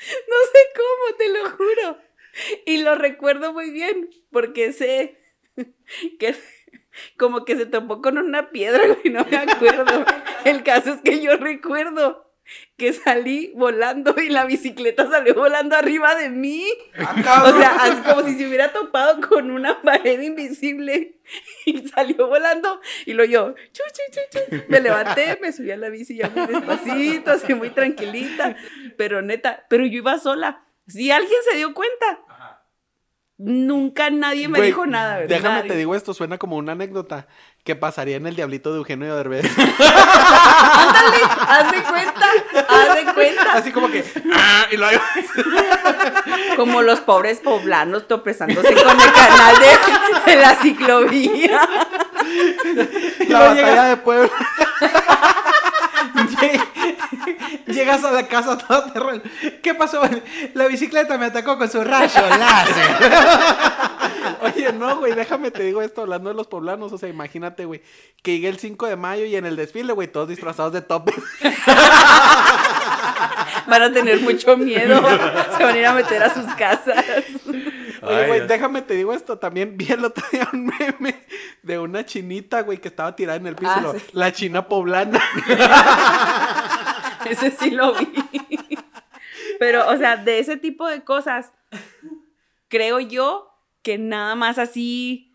No 0.00 0.36
sé 0.52 0.58
cómo, 0.74 1.16
te 1.18 1.28
lo 1.28 1.50
juro. 1.50 2.09
Y 2.66 2.82
lo 2.82 2.94
recuerdo 2.94 3.52
muy 3.52 3.70
bien, 3.70 4.10
porque 4.30 4.72
sé 4.72 5.18
que 6.18 6.34
como 7.16 7.44
que 7.44 7.56
se 7.56 7.66
topó 7.66 8.02
con 8.02 8.18
una 8.18 8.50
piedra, 8.50 8.82
y 9.04 9.10
no 9.10 9.24
me 9.24 9.36
acuerdo. 9.36 10.04
El 10.44 10.62
caso 10.62 10.94
es 10.94 11.00
que 11.02 11.20
yo 11.20 11.36
recuerdo 11.36 12.26
que 12.76 12.92
salí 12.92 13.52
volando 13.54 14.12
y 14.20 14.28
la 14.28 14.44
bicicleta 14.44 15.08
salió 15.08 15.34
volando 15.34 15.76
arriba 15.76 16.16
de 16.16 16.30
mí. 16.30 16.66
Ah, 16.98 17.44
o 17.46 17.56
sea, 17.56 17.76
así 17.76 18.00
como 18.02 18.22
si 18.26 18.36
se 18.36 18.48
hubiera 18.48 18.72
topado 18.72 19.20
con 19.28 19.52
una 19.52 19.80
pared 19.82 20.20
invisible 20.20 21.20
y 21.64 21.86
salió 21.86 22.26
volando. 22.26 22.80
Y 23.06 23.12
lo 23.12 23.24
yo, 23.24 23.54
chu, 23.72 23.82
chu. 23.92 24.40
me 24.68 24.80
levanté, 24.80 25.38
me 25.40 25.52
subí 25.52 25.70
a 25.70 25.76
la 25.76 25.90
bici 25.90 26.16
ya 26.16 26.28
muy 26.30 26.46
despacito, 26.46 27.30
así 27.30 27.54
muy 27.54 27.70
tranquilita. 27.70 28.56
Pero 28.96 29.22
neta, 29.22 29.66
pero 29.68 29.86
yo 29.86 29.98
iba 29.98 30.18
sola. 30.18 30.66
Si 30.88 31.10
alguien 31.12 31.38
se 31.48 31.56
dio 31.56 31.72
cuenta, 31.72 32.18
nunca 33.42 34.10
nadie 34.10 34.48
me 34.48 34.58
Güey, 34.58 34.70
dijo 34.70 34.86
nada, 34.86 35.14
¿verdad? 35.18 35.28
Déjame 35.28 35.54
Nadie. 35.56 35.70
te 35.70 35.76
digo 35.76 35.94
esto, 35.94 36.12
suena 36.14 36.38
como 36.38 36.56
una 36.56 36.72
anécdota 36.72 37.26
que 37.64 37.74
pasaría 37.76 38.16
en 38.16 38.26
el 38.26 38.36
Diablito 38.36 38.70
de 38.72 38.78
Eugenio 38.78 39.14
Derbez. 39.16 39.44
Ándale, 39.58 41.18
haz 41.48 41.70
de 41.72 41.82
cuenta, 41.82 42.26
haz 42.68 42.94
de 42.94 43.12
cuenta. 43.14 43.52
Así 43.54 43.72
como 43.72 43.90
que. 43.90 44.04
ah, 44.34 44.66
y 44.70 44.76
luego. 44.76 45.00
Como 46.56 46.82
los 46.82 47.00
pobres 47.00 47.38
poblanos 47.38 48.06
tropezándose 48.06 48.74
con 48.74 49.00
el 49.00 49.12
canal 49.12 49.54
de, 49.58 50.30
de 50.32 50.36
la 50.40 50.54
ciclovía. 50.56 51.60
La 53.28 53.38
batalla 53.38 53.54
llega- 53.70 53.88
de 53.88 53.96
Puebla. 53.98 54.30
Llegas 57.96 58.04
a 58.04 58.12
la 58.12 58.26
casa 58.28 58.56
todo 58.58 58.84
terreno. 58.92 59.22
¿Qué 59.62 59.74
pasó? 59.74 60.02
La 60.54 60.66
bicicleta 60.66 61.18
me 61.18 61.26
atacó 61.26 61.58
con 61.58 61.70
su 61.70 61.82
rayo 61.82 62.20
láser. 62.38 62.96
Oye, 64.42 64.72
no, 64.72 64.96
güey, 64.98 65.14
déjame 65.14 65.50
te 65.50 65.62
digo 65.64 65.82
esto 65.82 66.02
hablando 66.02 66.30
de 66.30 66.36
los 66.36 66.46
poblanos. 66.46 66.92
O 66.92 66.98
sea, 66.98 67.08
imagínate, 67.08 67.64
güey, 67.64 67.82
que 68.22 68.32
llegue 68.32 68.48
el 68.48 68.58
5 68.58 68.86
de 68.86 68.96
mayo 68.96 69.24
y 69.24 69.36
en 69.36 69.44
el 69.46 69.56
desfile, 69.56 69.92
güey, 69.92 70.08
todos 70.08 70.28
disfrazados 70.28 70.72
de 70.72 70.82
topes. 70.82 71.14
Van 73.66 73.82
a 73.82 73.92
tener 73.92 74.20
mucho 74.20 74.56
miedo. 74.56 75.00
Se 75.56 75.62
van 75.64 75.74
a 75.74 75.78
ir 75.78 75.86
a 75.86 75.92
meter 75.92 76.22
a 76.22 76.34
sus 76.34 76.46
casas. 76.54 77.04
Oye, 78.02 78.26
güey, 78.26 78.46
déjame 78.46 78.82
te 78.82 78.94
digo 78.94 79.12
esto. 79.12 79.38
También 79.38 79.76
vi 79.76 79.92
el 79.92 80.04
otro 80.04 80.24
día 80.32 80.48
un 80.52 80.66
meme 80.66 81.20
de 81.62 81.78
una 81.78 82.04
chinita, 82.04 82.62
güey, 82.62 82.78
que 82.78 82.88
estaba 82.88 83.14
tirada 83.14 83.36
en 83.38 83.46
el 83.46 83.54
piso. 83.54 83.72
Ah, 83.74 83.80
lo- 83.80 83.92
sí. 83.92 84.00
La 84.12 84.32
china 84.32 84.66
poblana. 84.66 85.20
Ese 87.28 87.50
sí 87.50 87.70
lo 87.70 87.94
vi. 87.94 88.08
Pero, 89.58 89.88
o 89.90 89.96
sea, 89.96 90.16
de 90.16 90.38
ese 90.38 90.56
tipo 90.56 90.86
de 90.88 91.02
cosas, 91.02 91.52
creo 92.68 93.00
yo 93.00 93.50
que 93.82 93.98
nada 93.98 94.34
más 94.34 94.58
así, 94.58 95.34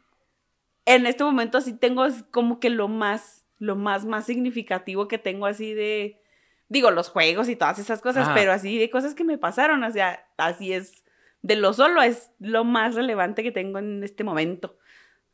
en 0.86 1.06
este 1.06 1.24
momento 1.24 1.62
sí 1.62 1.74
tengo 1.74 2.06
como 2.32 2.60
que 2.60 2.70
lo 2.70 2.88
más, 2.88 3.46
lo 3.60 3.76
más, 3.76 4.06
más 4.06 4.26
significativo 4.26 5.08
que 5.08 5.18
tengo 5.18 5.46
así 5.46 5.74
de, 5.74 6.22
digo, 6.70 6.92
los 6.92 7.10
juegos 7.10 7.50
y 7.50 7.56
todas 7.56 7.80
esas 7.80 8.02
cosas, 8.02 8.26
Ajá. 8.26 8.34
pero 8.34 8.52
así 8.52 8.78
de 8.78 8.90
cosas 8.90 9.16
que 9.16 9.24
me 9.24 9.38
pasaron, 9.38 9.84
o 9.84 9.92
sea, 9.92 10.28
así 10.38 10.74
es, 10.74 11.04
de 11.42 11.56
lo 11.56 11.74
solo 11.74 12.02
es 12.02 12.32
lo 12.40 12.64
más 12.64 12.96
relevante 12.96 13.44
que 13.44 13.52
tengo 13.52 13.80
en 13.80 14.04
este 14.04 14.24
momento. 14.24 14.78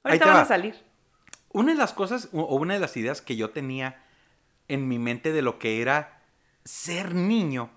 Ahorita 0.03 0.25
van 0.25 0.35
va. 0.35 0.41
a 0.41 0.45
salir. 0.45 0.75
Una 1.53 1.73
de 1.73 1.77
las 1.77 1.93
cosas 1.93 2.29
o 2.33 2.55
una 2.55 2.73
de 2.73 2.79
las 2.79 2.95
ideas 2.97 3.21
que 3.21 3.35
yo 3.35 3.51
tenía 3.51 4.03
en 4.67 4.87
mi 4.87 4.99
mente 4.99 5.33
de 5.33 5.41
lo 5.41 5.59
que 5.59 5.81
era 5.81 6.20
ser 6.63 7.15
niño 7.15 7.71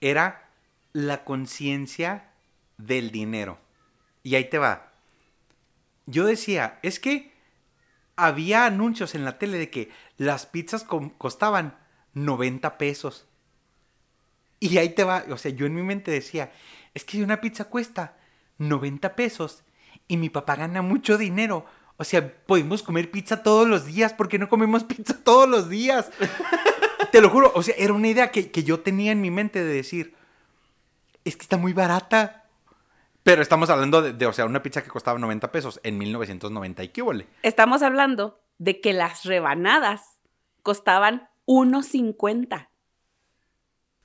era 0.00 0.48
la 0.92 1.24
conciencia 1.24 2.30
del 2.78 3.10
dinero. 3.10 3.58
Y 4.22 4.34
ahí 4.34 4.48
te 4.48 4.58
va. 4.58 4.92
Yo 6.06 6.26
decía, 6.26 6.78
es 6.82 6.98
que 6.98 7.32
había 8.16 8.66
anuncios 8.66 9.14
en 9.14 9.24
la 9.24 9.38
tele 9.38 9.58
de 9.58 9.70
que 9.70 9.90
las 10.16 10.46
pizzas 10.46 10.84
costaban 11.18 11.78
90 12.14 12.78
pesos. 12.78 13.26
Y 14.60 14.78
ahí 14.78 14.90
te 14.90 15.04
va, 15.04 15.24
o 15.30 15.36
sea, 15.36 15.50
yo 15.50 15.66
en 15.66 15.74
mi 15.74 15.82
mente 15.82 16.10
decía, 16.10 16.52
es 16.94 17.04
que 17.04 17.22
una 17.22 17.40
pizza 17.40 17.64
cuesta 17.64 18.16
90 18.58 19.16
pesos 19.16 19.64
y 20.06 20.16
mi 20.16 20.28
papá 20.28 20.56
gana 20.56 20.82
mucho 20.82 21.18
dinero, 21.18 21.66
o 21.96 22.04
sea, 22.04 22.32
podemos 22.46 22.82
comer 22.82 23.10
pizza 23.10 23.42
todos 23.42 23.66
los 23.66 23.86
días, 23.86 24.12
¿por 24.12 24.28
qué 24.28 24.38
no 24.38 24.48
comemos 24.48 24.84
pizza 24.84 25.18
todos 25.22 25.48
los 25.48 25.68
días? 25.68 26.10
Te 27.12 27.20
lo 27.20 27.30
juro, 27.30 27.52
o 27.54 27.62
sea, 27.62 27.74
era 27.78 27.92
una 27.92 28.08
idea 28.08 28.30
que, 28.32 28.50
que 28.50 28.64
yo 28.64 28.80
tenía 28.80 29.12
en 29.12 29.20
mi 29.20 29.30
mente 29.30 29.62
de 29.64 29.72
decir, 29.72 30.14
es 31.24 31.36
que 31.36 31.42
está 31.42 31.56
muy 31.58 31.72
barata. 31.72 32.38
Pero 33.22 33.40
estamos 33.40 33.70
hablando 33.70 34.02
de, 34.02 34.12
de, 34.14 34.26
o 34.26 34.32
sea, 34.32 34.46
una 34.46 34.62
pizza 34.64 34.82
que 34.82 34.90
costaba 34.90 35.16
90 35.18 35.52
pesos 35.52 35.78
en 35.84 35.96
1990 35.98 36.82
y 36.82 36.88
qué 36.88 37.02
huele. 37.02 37.28
Estamos 37.44 37.82
hablando 37.82 38.40
de 38.58 38.80
que 38.80 38.92
las 38.92 39.24
rebanadas 39.24 40.02
costaban 40.64 41.28
1.50. 41.46 42.68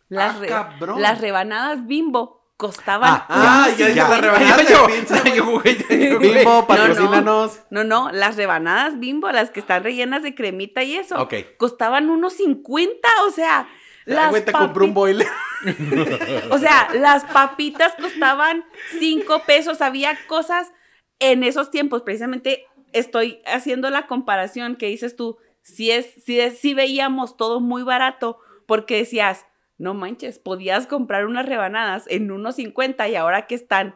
Las, 0.10 0.36
Ah, 0.36 0.76
re- 0.80 1.00
las 1.00 1.20
rebanadas 1.20 1.88
bimbo 1.88 2.37
costaban. 2.58 3.24
ah, 3.30 3.70
ya 3.78 3.88
dije 3.88 4.00
la 4.00 4.18
rebanada 4.22 4.58
de 4.58 4.66
Yo- 4.66 4.88
pizza, 4.88 5.22
güey. 5.22 5.36
yo, 5.36 5.46
güey, 5.46 5.78
yo, 6.10 6.18
güey. 6.20 6.34
Bimbo, 6.36 6.50
No, 6.62 6.68
patrocínanos. 6.68 7.60
No, 7.70 7.84
no, 7.84 8.12
las 8.12 8.36
rebanadas 8.36 9.00
bimbo, 9.00 9.32
las 9.32 9.52
que 9.52 9.60
están 9.60 9.84
rellenas 9.84 10.24
de 10.24 10.34
cremita 10.36 10.84
y 10.84 10.96
eso, 10.96 11.22
Ok. 11.22 11.34
costaban 11.58 12.10
1.50. 12.10 12.90
O 13.28 13.32
sea, 13.32 13.70
las 14.06 14.30
güey, 14.32 14.44
te 14.44 14.52
compré 14.52 14.84
un 14.84 14.94
boiler. 14.94 15.28
O 16.52 16.58
sea, 16.60 16.88
las 16.94 17.24
papitas 17.26 17.94
costaban 18.00 18.64
5 19.00 19.44
pesos. 19.46 19.82
Había 19.82 20.16
cosas 20.28 20.72
en 21.20 21.44
esos 21.44 21.72
tiempos, 21.72 22.04
precisamente 22.04 22.66
estoy 22.94 23.42
haciendo 23.46 23.90
la 23.90 24.06
comparación 24.08 24.76
que 24.76 24.86
dices 24.88 25.16
tú, 25.16 25.38
si 25.64 25.90
es, 25.92 26.08
si 26.24 26.40
es, 26.40 26.60
si 26.60 26.74
veíamos 26.76 27.38
todo 27.38 27.60
muy 27.60 27.82
barato, 27.84 28.40
porque 28.68 28.98
decías, 28.98 29.46
no 29.77 29.93
manches, 29.93 30.39
podías 30.39 30.88
comprar 30.88 31.25
unas 31.25 31.46
rebanadas 31.46 32.05
en 32.07 32.29
1.50 32.29 33.10
y 33.12 33.15
ahora 33.15 33.48
que 33.48 33.55
están 33.55 33.96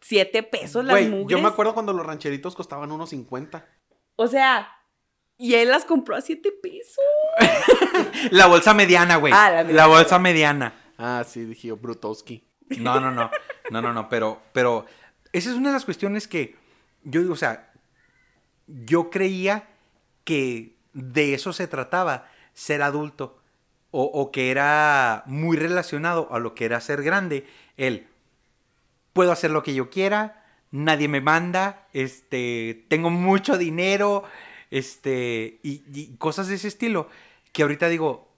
7 0.00 0.42
pesos 0.42 0.84
las 0.84 0.94
Güey, 0.94 1.08
mugres. 1.08 1.36
yo 1.36 1.42
me 1.42 1.48
acuerdo 1.48 1.74
cuando 1.74 1.92
los 1.92 2.04
rancheritos 2.04 2.54
costaban 2.54 2.90
unos 2.92 3.10
50. 3.10 3.66
O 4.16 4.26
sea, 4.26 4.68
y 5.38 5.54
él 5.54 5.68
las 5.68 5.84
compró 5.84 6.16
a 6.16 6.20
7 6.20 6.52
pesos. 6.62 7.04
La 8.30 8.46
bolsa 8.46 8.74
mediana, 8.74 9.16
güey. 9.16 9.32
Ah, 9.34 9.50
la 9.50 9.62
la, 9.64 9.86
bolsa 9.86 10.18
mediana. 10.18 10.74
Ah, 10.98 11.24
sí, 11.26 11.44
dije 11.44 11.68
yo, 11.68 11.76
Brutowski. 11.76 12.46
No, 12.78 13.00
no, 13.00 13.10
no. 13.10 13.30
No, 13.70 13.82
no, 13.82 13.92
no. 13.92 14.08
Pero, 14.08 14.42
pero 14.52 14.86
esa 15.32 15.50
es 15.50 15.56
una 15.56 15.70
de 15.70 15.74
las 15.74 15.84
cuestiones 15.84 16.28
que 16.28 16.56
yo 17.02 17.20
digo, 17.20 17.32
o 17.32 17.36
sea, 17.36 17.72
yo 18.66 19.10
creía 19.10 19.68
que 20.24 20.76
de 20.92 21.34
eso 21.34 21.52
se 21.52 21.66
trataba, 21.66 22.28
ser 22.52 22.82
adulto. 22.82 23.41
O, 23.94 24.30
que 24.32 24.50
era 24.50 25.22
muy 25.26 25.58
relacionado 25.58 26.28
a 26.32 26.38
lo 26.38 26.54
que 26.54 26.64
era 26.64 26.80
ser 26.80 27.02
grande. 27.02 27.46
El, 27.76 28.06
puedo 29.12 29.32
hacer 29.32 29.50
lo 29.50 29.62
que 29.62 29.74
yo 29.74 29.90
quiera, 29.90 30.46
nadie 30.70 31.08
me 31.08 31.20
manda, 31.20 31.86
este, 31.92 32.86
tengo 32.88 33.10
mucho 33.10 33.58
dinero, 33.58 34.24
este, 34.70 35.60
y, 35.62 36.16
cosas 36.16 36.48
de 36.48 36.54
ese 36.54 36.68
estilo. 36.68 37.08
Que 37.52 37.62
ahorita 37.62 37.88
digo, 37.88 38.32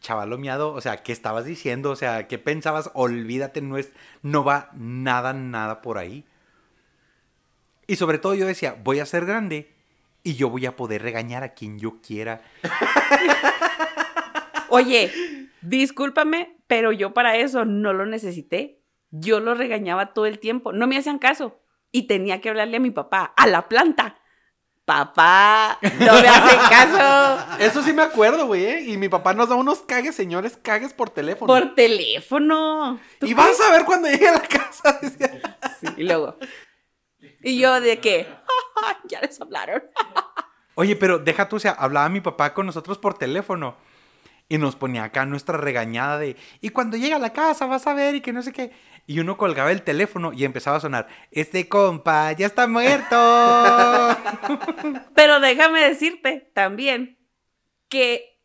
chavalo 0.00 0.38
miado, 0.38 0.72
o 0.72 0.80
sea, 0.80 1.04
¿qué 1.04 1.12
estabas 1.12 1.44
diciendo? 1.44 1.90
O 1.90 1.96
sea, 1.96 2.26
¿qué 2.26 2.38
pensabas? 2.38 2.90
Olvídate, 2.94 3.62
no 3.62 3.78
es, 3.78 3.92
no 4.22 4.42
va 4.42 4.70
nada, 4.74 5.32
nada 5.32 5.82
por 5.82 5.98
ahí. 5.98 6.24
Y 7.86 7.96
sobre 7.96 8.18
todo 8.18 8.34
yo 8.34 8.46
decía, 8.46 8.76
voy 8.82 9.00
a 9.00 9.06
ser 9.06 9.24
grande 9.24 9.70
y 10.22 10.34
yo 10.34 10.48
voy 10.48 10.66
a 10.66 10.74
poder 10.74 11.02
regañar 11.02 11.42
a 11.42 11.54
quien 11.54 11.78
yo 11.78 12.00
quiera. 12.00 12.42
Oye, 14.74 15.12
discúlpame, 15.62 16.58
pero 16.66 16.92
yo 16.92 17.14
para 17.14 17.36
eso 17.36 17.64
no 17.64 17.92
lo 17.92 18.06
necesité. 18.06 18.80
Yo 19.10 19.40
lo 19.40 19.54
regañaba 19.54 20.12
todo 20.12 20.26
el 20.26 20.38
tiempo. 20.38 20.72
No 20.72 20.86
me 20.86 20.98
hacían 20.98 21.18
caso. 21.18 21.60
Y 21.92 22.06
tenía 22.06 22.40
que 22.40 22.48
hablarle 22.48 22.78
a 22.78 22.80
mi 22.80 22.90
papá, 22.90 23.32
a 23.36 23.46
la 23.46 23.68
planta. 23.68 24.18
Papá, 24.84 25.78
no 25.80 26.20
me 26.20 26.28
hacen 26.28 26.58
caso. 26.68 27.56
Eso 27.58 27.82
sí 27.82 27.94
me 27.94 28.02
acuerdo, 28.02 28.46
güey, 28.46 28.66
¿eh? 28.66 28.80
Y 28.82 28.98
mi 28.98 29.08
papá 29.08 29.32
nos 29.32 29.48
da 29.48 29.54
unos 29.54 29.80
cagues, 29.80 30.14
señores, 30.14 30.58
cagues 30.60 30.92
por 30.92 31.08
teléfono. 31.08 31.46
Por 31.46 31.74
teléfono. 31.74 33.00
¿Tú 33.18 33.26
Y 33.26 33.32
vas 33.32 33.58
a 33.60 33.70
ver 33.70 33.86
cuando 33.86 34.08
llegue 34.08 34.28
a 34.28 34.32
la 34.32 34.42
casa. 34.42 34.98
decía. 35.02 35.40
Y 35.96 36.02
luego. 36.02 36.36
Y 37.42 37.58
yo 37.58 37.80
de 37.80 37.98
que, 37.98 38.26
ya 39.08 39.20
les 39.20 39.40
hablaron. 39.40 39.82
Oye, 40.74 40.96
pero 40.96 41.18
deja 41.18 41.48
tú, 41.48 41.56
o 41.56 41.60
sea, 41.60 41.72
hablaba 41.72 42.08
mi 42.10 42.20
papá 42.20 42.52
con 42.52 42.66
nosotros 42.66 42.98
por 42.98 43.16
teléfono. 43.16 43.76
Y 44.48 44.58
nos 44.58 44.76
ponía 44.76 45.04
acá 45.04 45.24
nuestra 45.24 45.56
regañada 45.56 46.18
de, 46.18 46.36
y 46.60 46.68
cuando 46.68 46.96
llega 46.96 47.16
a 47.16 47.20
la 47.20 47.32
casa 47.32 47.66
vas 47.66 47.86
a 47.86 47.94
ver 47.94 48.14
y 48.14 48.20
que 48.20 48.32
no 48.32 48.42
sé 48.42 48.52
qué. 48.52 48.72
Y 49.06 49.20
uno 49.20 49.36
colgaba 49.36 49.72
el 49.72 49.82
teléfono 49.82 50.32
y 50.32 50.44
empezaba 50.44 50.76
a 50.76 50.80
sonar, 50.80 51.06
este 51.30 51.68
compa 51.68 52.32
ya 52.32 52.46
está 52.46 52.66
muerto. 52.66 53.16
Pero 55.14 55.40
déjame 55.40 55.80
decirte 55.80 56.50
también 56.54 57.18
que 57.88 58.40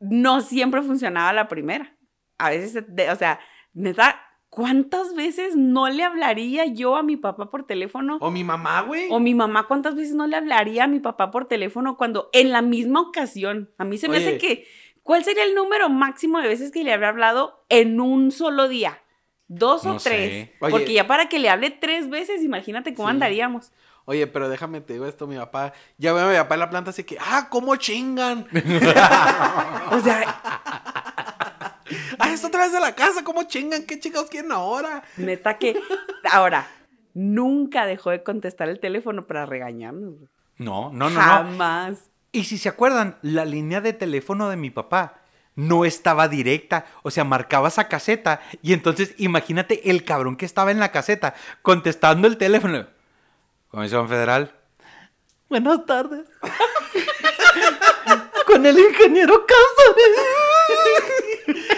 no 0.00 0.40
siempre 0.40 0.82
funcionaba 0.82 1.32
la 1.32 1.48
primera. 1.48 1.94
A 2.38 2.50
veces, 2.50 2.84
o 3.10 3.16
sea, 3.16 3.40
neta, 3.72 4.27
¿cuántas 4.50 5.14
veces 5.14 5.56
no 5.56 5.88
le 5.88 6.02
hablaría 6.04 6.66
yo 6.66 6.96
a 6.96 7.02
mi 7.02 7.16
papá 7.16 7.50
por 7.50 7.64
teléfono? 7.66 8.18
O 8.20 8.30
mi 8.30 8.44
mamá, 8.44 8.80
güey. 8.82 9.06
O 9.10 9.20
mi 9.20 9.34
mamá, 9.34 9.66
¿cuántas 9.68 9.94
veces 9.94 10.14
no 10.14 10.26
le 10.26 10.36
hablaría 10.36 10.84
a 10.84 10.88
mi 10.88 11.00
papá 11.00 11.30
por 11.30 11.46
teléfono 11.46 11.96
cuando 11.96 12.30
en 12.32 12.50
la 12.52 12.62
misma 12.62 13.00
ocasión? 13.00 13.70
A 13.78 13.84
mí 13.84 13.98
se 13.98 14.08
me 14.08 14.18
hace 14.18 14.38
que, 14.38 14.66
¿cuál 15.02 15.24
sería 15.24 15.44
el 15.44 15.54
número 15.54 15.88
máximo 15.88 16.40
de 16.40 16.48
veces 16.48 16.70
que 16.72 16.84
le 16.84 16.92
habrá 16.92 17.08
hablado 17.10 17.64
en 17.68 18.00
un 18.00 18.30
solo 18.32 18.68
día? 18.68 19.00
¿Dos 19.48 19.86
o 19.86 19.94
No 19.94 19.98
tres? 19.98 20.50
Oye. 20.60 20.70
Porque 20.70 20.92
ya 20.92 21.06
para 21.06 21.28
que 21.28 21.38
le 21.38 21.48
hable 21.48 21.70
tres 21.70 22.10
veces, 22.10 22.42
imagínate 22.42 22.94
cómo 22.94 23.08
Sí. 23.08 23.12
andaríamos. 23.12 23.72
Oye, 24.04 24.26
pero 24.26 24.48
déjame 24.48 24.80
te 24.80 24.94
digo 24.94 25.04
esto, 25.06 25.26
mi 25.26 25.36
papá. 25.36 25.74
Ya 25.98 26.12
veo 26.14 26.26
a 26.28 26.30
mi 26.30 26.36
papá 26.36 26.54
en 26.54 26.60
la 26.60 26.70
planta 26.70 26.90
así 26.90 27.04
que, 27.04 27.18
ah, 27.20 27.48
¿cómo 27.50 27.76
chingan? 27.76 28.46
O 29.90 30.00
sea, 30.00 30.22
ah, 32.18 32.32
está 32.32 32.48
otra 32.48 32.64
vez 32.64 32.72
de 32.72 32.80
la 32.80 32.94
casa, 32.94 33.24
¿cómo 33.24 33.44
chingan? 33.44 33.84
¿Qué 33.84 33.98
chingados 33.98 34.30
quieren 34.30 34.52
ahora? 34.52 35.02
neta 35.16 35.58
que. 35.58 35.78
Ahora, 36.30 36.68
nunca 37.14 37.86
dejó 37.86 38.10
de 38.10 38.22
contestar 38.22 38.68
el 38.68 38.80
teléfono 38.80 39.26
para 39.26 39.46
regañarnos. 39.46 40.14
no, 40.56 40.90
no, 40.92 41.10
no. 41.10 41.20
Jamás. 41.20 42.10
Y 42.32 42.44
si 42.44 42.58
se 42.58 42.68
acuerdan, 42.68 43.16
la 43.22 43.44
línea 43.44 43.80
de 43.80 43.92
teléfono 43.92 44.50
de 44.50 44.56
mi 44.56 44.70
papá 44.70 45.22
no 45.58 45.84
estaba 45.84 46.28
directa. 46.28 46.86
O 47.02 47.10
sea, 47.10 47.24
marcabas 47.24 47.78
a 47.78 47.88
caseta 47.88 48.40
y 48.62 48.72
entonces 48.72 49.14
imagínate 49.18 49.90
el 49.90 50.04
cabrón 50.04 50.36
que 50.36 50.46
estaba 50.46 50.70
en 50.70 50.78
la 50.78 50.92
caseta 50.92 51.34
contestando 51.62 52.28
el 52.28 52.36
teléfono. 52.36 52.86
Comisión 53.68 54.08
Federal. 54.08 54.54
Buenas 55.48 55.84
tardes. 55.84 56.28
Con 58.46 58.64
el 58.64 58.78
ingeniero 58.78 59.44
Cáceres. 59.46 60.18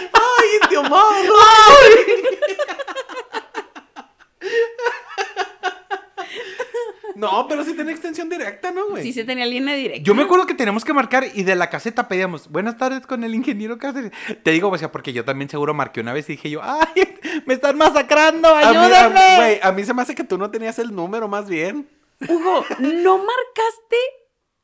No, 7.15 7.47
pero 7.47 7.63
sí 7.63 7.75
tiene 7.75 7.91
extensión 7.91 8.29
directa, 8.29 8.71
¿no, 8.71 8.87
güey? 8.89 9.03
Sí 9.03 9.13
se 9.13 9.23
tenía 9.23 9.45
línea 9.45 9.75
directa. 9.75 10.01
Yo 10.03 10.15
me 10.15 10.23
acuerdo 10.23 10.47
que 10.47 10.55
teníamos 10.55 10.83
que 10.83 10.91
marcar 10.91 11.25
y 11.33 11.43
de 11.43 11.55
la 11.55 11.69
caseta 11.69 12.07
pedíamos, 12.07 12.49
buenas 12.49 12.77
tardes 12.77 13.05
con 13.05 13.23
el 13.23 13.35
ingeniero 13.35 13.77
Cáceres. 13.77 14.11
Te 14.43 14.51
digo, 14.51 14.69
o 14.69 14.77
sea, 14.77 14.91
porque 14.91 15.13
yo 15.13 15.23
también 15.23 15.47
seguro 15.47 15.75
marqué 15.75 15.99
una 15.99 16.13
vez 16.13 16.27
y 16.29 16.33
dije 16.33 16.49
yo, 16.49 16.61
¡ay! 16.63 17.19
¡Me 17.45 17.53
están 17.53 17.77
masacrando! 17.77 18.47
A 18.49 18.71
mí, 18.71 18.77
a, 18.77 18.81
¡Ayúdenme! 18.85 19.35
güey, 19.37 19.59
a 19.61 19.71
mí 19.71 19.83
se 19.83 19.93
me 19.93 20.01
hace 20.01 20.15
que 20.15 20.23
tú 20.23 20.39
no 20.39 20.49
tenías 20.49 20.79
el 20.79 20.95
número 20.95 21.27
más 21.27 21.47
bien. 21.47 21.87
Hugo, 22.27 22.65
¿no 22.79 23.17
marcaste, 23.17 23.97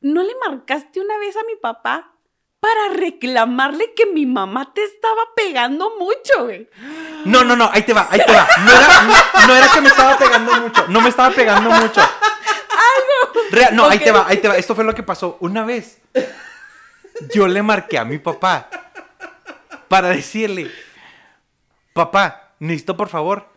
no 0.00 0.22
le 0.24 0.32
marcaste 0.44 1.00
una 1.00 1.16
vez 1.18 1.36
a 1.36 1.44
mi 1.44 1.54
papá 1.56 2.17
para 2.60 2.88
reclamarle 2.94 3.92
que 3.94 4.06
mi 4.06 4.26
mamá 4.26 4.72
te 4.74 4.82
estaba 4.84 5.22
pegando 5.36 5.92
mucho, 5.98 6.44
güey? 6.44 6.68
No, 7.24 7.44
no, 7.44 7.54
no, 7.56 7.70
ahí 7.72 7.82
te 7.82 7.92
va, 7.92 8.08
ahí 8.10 8.20
te 8.24 8.32
va. 8.32 8.48
No 8.64 8.70
era, 8.72 9.02
no, 9.02 9.46
no 9.46 9.56
era 9.56 9.68
que 9.72 9.80
me 9.80 9.88
estaba 9.88 10.18
pegando 10.18 10.52
mucho, 10.60 10.86
no 10.88 11.00
me 11.00 11.08
estaba 11.08 11.34
pegando 11.34 11.70
mucho. 11.70 12.00
Real- 13.50 13.74
no, 13.76 13.88
ahí 13.88 13.98
te 13.98 14.10
va, 14.12 14.26
ahí 14.28 14.38
te 14.38 14.48
va. 14.48 14.56
Esto 14.56 14.74
fue 14.74 14.84
lo 14.84 14.94
que 14.94 15.02
pasó. 15.02 15.36
Una 15.40 15.64
vez, 15.64 16.00
yo 17.34 17.46
le 17.48 17.62
marqué 17.62 17.98
a 17.98 18.04
mi 18.04 18.18
papá 18.18 18.68
para 19.88 20.08
decirle, 20.08 20.70
papá, 21.92 22.52
necesito 22.58 22.96
por 22.96 23.08
favor 23.08 23.48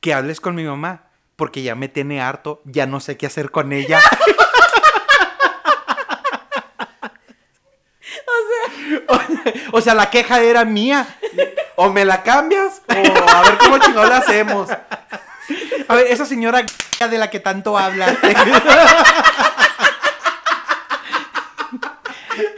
que 0.00 0.12
hables 0.14 0.40
con 0.40 0.54
mi 0.54 0.64
mamá 0.64 1.04
porque 1.36 1.62
ya 1.62 1.74
me 1.74 1.88
tiene 1.88 2.20
harto, 2.20 2.60
ya 2.64 2.86
no 2.86 2.98
sé 3.00 3.16
qué 3.16 3.26
hacer 3.26 3.50
con 3.50 3.72
ella. 3.72 4.00
O 9.72 9.80
sea, 9.80 9.94
la 9.94 10.10
queja 10.10 10.40
era 10.40 10.64
mía. 10.64 11.06
O 11.76 11.90
me 11.90 12.04
la 12.04 12.22
cambias, 12.22 12.82
o 12.88 12.92
a 12.92 13.42
ver 13.42 13.58
cómo 13.58 13.78
chingón 13.78 14.08
la 14.08 14.16
hacemos. 14.18 14.70
A 15.88 15.94
ver, 15.94 16.06
esa 16.08 16.24
señora 16.26 16.64
de 17.10 17.18
la 17.18 17.30
que 17.30 17.40
tanto 17.40 17.76
hablas. 17.78 18.16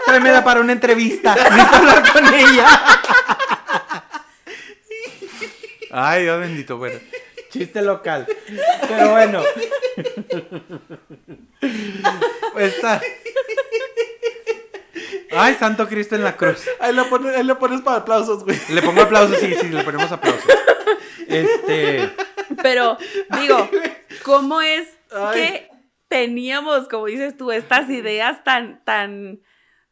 Tráemela 0.06 0.42
para 0.44 0.60
una 0.60 0.72
entrevista. 0.72 1.34
Necesito 1.34 1.76
hablar 1.76 2.12
con 2.12 2.34
ella. 2.34 2.66
Ay, 5.90 6.22
Dios 6.22 6.40
bendito, 6.40 6.76
bueno. 6.78 6.98
Chiste 7.50 7.82
local. 7.82 8.26
Pero 8.88 9.10
bueno. 9.10 9.42
Está. 12.56 13.00
Ay, 15.38 15.54
Santo 15.54 15.86
Cristo 15.88 16.14
en 16.16 16.24
la 16.24 16.36
cruz. 16.36 16.64
Ahí 16.80 16.94
le 16.94 17.04
pones, 17.04 17.36
ahí 17.36 17.44
le 17.44 17.54
pones 17.54 17.80
para 17.82 17.98
aplausos, 17.98 18.44
güey. 18.44 18.58
Le 18.70 18.82
pongo 18.82 19.02
aplausos, 19.02 19.38
sí, 19.38 19.54
sí, 19.54 19.68
le 19.68 19.82
ponemos 19.84 20.10
aplausos. 20.10 20.44
Este. 21.26 22.10
Pero, 22.62 22.96
digo, 23.40 23.68
¿cómo 24.24 24.60
es 24.62 24.88
Ay. 25.12 25.34
que 25.40 25.70
teníamos, 26.08 26.88
como 26.88 27.06
dices 27.06 27.36
tú, 27.36 27.52
estas 27.52 27.88
ideas 27.90 28.42
tan, 28.44 28.82
tan, 28.84 29.40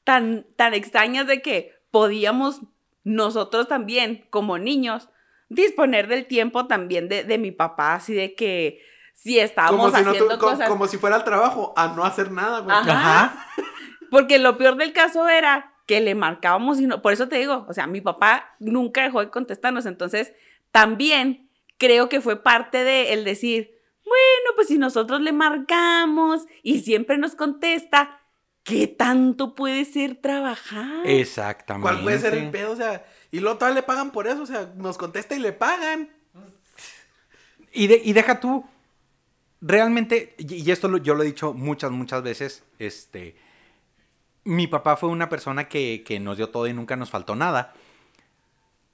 tan, 0.04 0.46
tan 0.56 0.74
extrañas 0.74 1.26
de 1.26 1.42
que 1.42 1.74
podíamos 1.90 2.60
nosotros 3.04 3.68
también, 3.68 4.26
como 4.30 4.58
niños, 4.58 5.08
disponer 5.48 6.08
del 6.08 6.26
tiempo 6.26 6.66
también 6.66 7.08
de, 7.08 7.22
de 7.22 7.38
mi 7.38 7.52
papá, 7.52 7.94
así 7.94 8.14
de 8.14 8.34
que 8.34 8.80
si 9.14 9.38
estábamos 9.38 9.92
Como 9.92 9.96
si, 9.96 10.04
no 10.04 10.10
tu- 10.10 10.16
haciendo 10.24 10.38
cosas. 10.38 10.68
como 10.68 10.86
si 10.88 10.96
fuera 10.98 11.16
al 11.16 11.24
trabajo, 11.24 11.72
a 11.76 11.88
no 11.88 12.04
hacer 12.04 12.32
nada, 12.32 12.60
güey. 12.60 12.76
Ajá. 12.76 13.46
Porque 14.10 14.38
lo 14.38 14.56
peor 14.58 14.76
del 14.76 14.92
caso 14.92 15.28
era 15.28 15.72
que 15.86 16.00
le 16.00 16.14
marcábamos 16.14 16.80
y 16.80 16.86
no, 16.86 17.00
por 17.02 17.12
eso 17.12 17.28
te 17.28 17.36
digo, 17.38 17.64
o 17.68 17.72
sea, 17.72 17.86
mi 17.86 18.00
papá 18.00 18.54
nunca 18.58 19.02
dejó 19.02 19.20
de 19.20 19.30
contestarnos, 19.30 19.86
entonces 19.86 20.32
también 20.72 21.48
creo 21.78 22.08
que 22.08 22.20
fue 22.20 22.42
parte 22.42 22.82
de 22.84 23.12
el 23.12 23.24
decir, 23.24 23.70
bueno, 24.04 24.50
pues 24.56 24.68
si 24.68 24.78
nosotros 24.78 25.20
le 25.20 25.32
marcamos 25.32 26.46
y 26.62 26.80
siempre 26.80 27.18
nos 27.18 27.34
contesta, 27.36 28.20
¿qué 28.64 28.86
tanto 28.88 29.54
puede 29.54 29.84
ser 29.84 30.16
trabajar? 30.16 31.06
Exactamente. 31.06 31.82
¿Cuál 31.82 32.02
puede 32.02 32.18
ser 32.18 32.34
el 32.34 32.50
pedo? 32.50 32.72
O 32.72 32.76
sea, 32.76 33.04
y 33.30 33.38
luego 33.40 33.58
todavía 33.58 33.80
le 33.80 33.86
pagan 33.86 34.10
por 34.10 34.26
eso, 34.26 34.42
o 34.42 34.46
sea, 34.46 34.72
nos 34.76 34.98
contesta 34.98 35.34
y 35.36 35.38
le 35.38 35.52
pagan. 35.52 36.10
Y, 37.72 37.86
de- 37.86 38.02
y 38.04 38.12
deja 38.12 38.40
tú. 38.40 38.64
Realmente, 39.60 40.34
y 40.38 40.54
y 40.62 40.70
esto 40.70 40.88
lo- 40.88 40.98
yo 40.98 41.14
lo 41.14 41.22
he 41.22 41.26
dicho 41.26 41.52
muchas, 41.54 41.90
muchas 41.90 42.22
veces, 42.22 42.62
este, 42.78 43.36
mi 44.46 44.66
papá 44.66 44.96
fue 44.96 45.08
una 45.10 45.28
persona 45.28 45.68
que, 45.68 46.02
que 46.06 46.18
nos 46.20 46.36
dio 46.38 46.48
todo 46.50 46.66
y 46.66 46.72
nunca 46.72 46.96
nos 46.96 47.10
faltó 47.10 47.36
nada. 47.36 47.74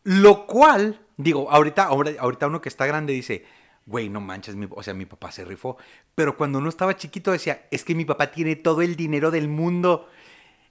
Lo 0.04 0.46
cual, 0.46 1.00
digo, 1.16 1.50
ahorita, 1.50 1.84
ahorita 1.84 2.46
uno 2.48 2.60
que 2.60 2.68
está 2.68 2.86
grande 2.86 3.12
dice, 3.12 3.44
güey, 3.86 4.08
no 4.08 4.20
manches, 4.20 4.56
mi- 4.56 4.66
o 4.70 4.82
sea, 4.82 4.94
mi 4.94 5.06
papá 5.06 5.30
se 5.30 5.44
rifó. 5.44 5.76
Pero 6.14 6.36
cuando 6.36 6.58
uno 6.58 6.68
estaba 6.68 6.96
chiquito 6.96 7.30
decía, 7.30 7.66
es 7.70 7.84
que 7.84 7.94
mi 7.94 8.04
papá 8.04 8.30
tiene 8.32 8.56
todo 8.56 8.82
el 8.82 8.96
dinero 8.96 9.30
del 9.30 9.48
mundo. 9.48 10.08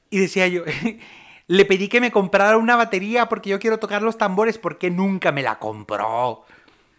Y 0.10 0.20
decía 0.20 0.48
yo, 0.48 0.63
le 1.48 1.65
pedí 1.65 1.88
que 1.88 2.02
me 2.02 2.12
comprara 2.12 2.58
una 2.58 2.76
batería 2.76 3.30
porque 3.30 3.50
yo 3.50 3.60
quiero 3.60 3.80
tocar 3.80 4.02
los 4.02 4.17
tambores, 4.17 4.58
porque 4.58 4.89
nunca 4.89 5.32
me 5.32 5.44
la 5.44 5.60
compró. 5.60 6.44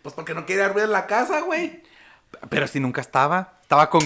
Pues 0.03 0.15
porque 0.15 0.35
no 0.35 0.47
quiere 0.47 0.63
arruinar 0.63 0.89
la 0.89 1.07
casa, 1.07 1.41
güey. 1.43 1.83
Pero 2.49 2.67
si 2.67 2.81
nunca 2.81 3.01
estaba. 3.03 3.59
Estaba 3.63 3.91
con. 3.91 4.01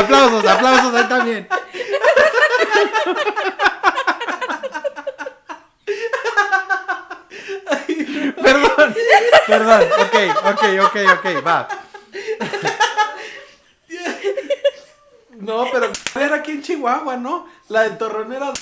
Aplausos, 0.00 0.44
aplausos 0.46 0.94
ahí 0.94 1.04
también. 1.08 1.48
perdón, 8.42 8.94
perdón. 9.46 9.82
Ok, 10.00 10.14
ok, 10.44 10.62
ok, 10.84 10.96
ok, 11.18 11.46
va. 11.46 11.68
No, 15.38 15.66
pero 15.70 15.90
era 16.18 16.36
aquí 16.36 16.52
en 16.52 16.62
Chihuahua, 16.62 17.16
¿no? 17.16 17.48
La 17.68 17.82
de 17.84 17.90
Torreón 17.90 18.32
era... 18.32 18.52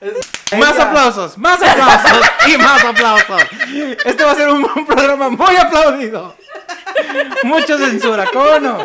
Es- 0.00 0.58
Más 0.58 0.78
aplausos, 0.78 1.38
más 1.38 1.60
aplausos 1.62 2.20
y 2.46 2.58
más 2.58 2.84
aplausos. 2.84 3.42
Este 4.04 4.24
va 4.24 4.32
a 4.32 4.34
ser 4.34 4.48
un, 4.50 4.64
un 4.76 4.86
programa 4.86 5.30
muy 5.30 5.56
aplaudido. 5.56 6.36
Mucha 7.44 7.78
censura, 7.78 8.26
¿cómo 8.32 8.58
no? 8.60 8.78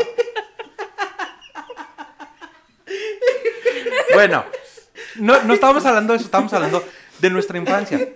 Bueno, 4.14 4.46
no, 5.16 5.42
no 5.44 5.54
estábamos 5.54 5.86
hablando 5.86 6.14
de 6.14 6.18
eso, 6.18 6.26
estábamos 6.26 6.54
hablando 6.54 6.84
de 7.20 7.30
nuestra 7.30 7.58
infancia. 7.58 8.10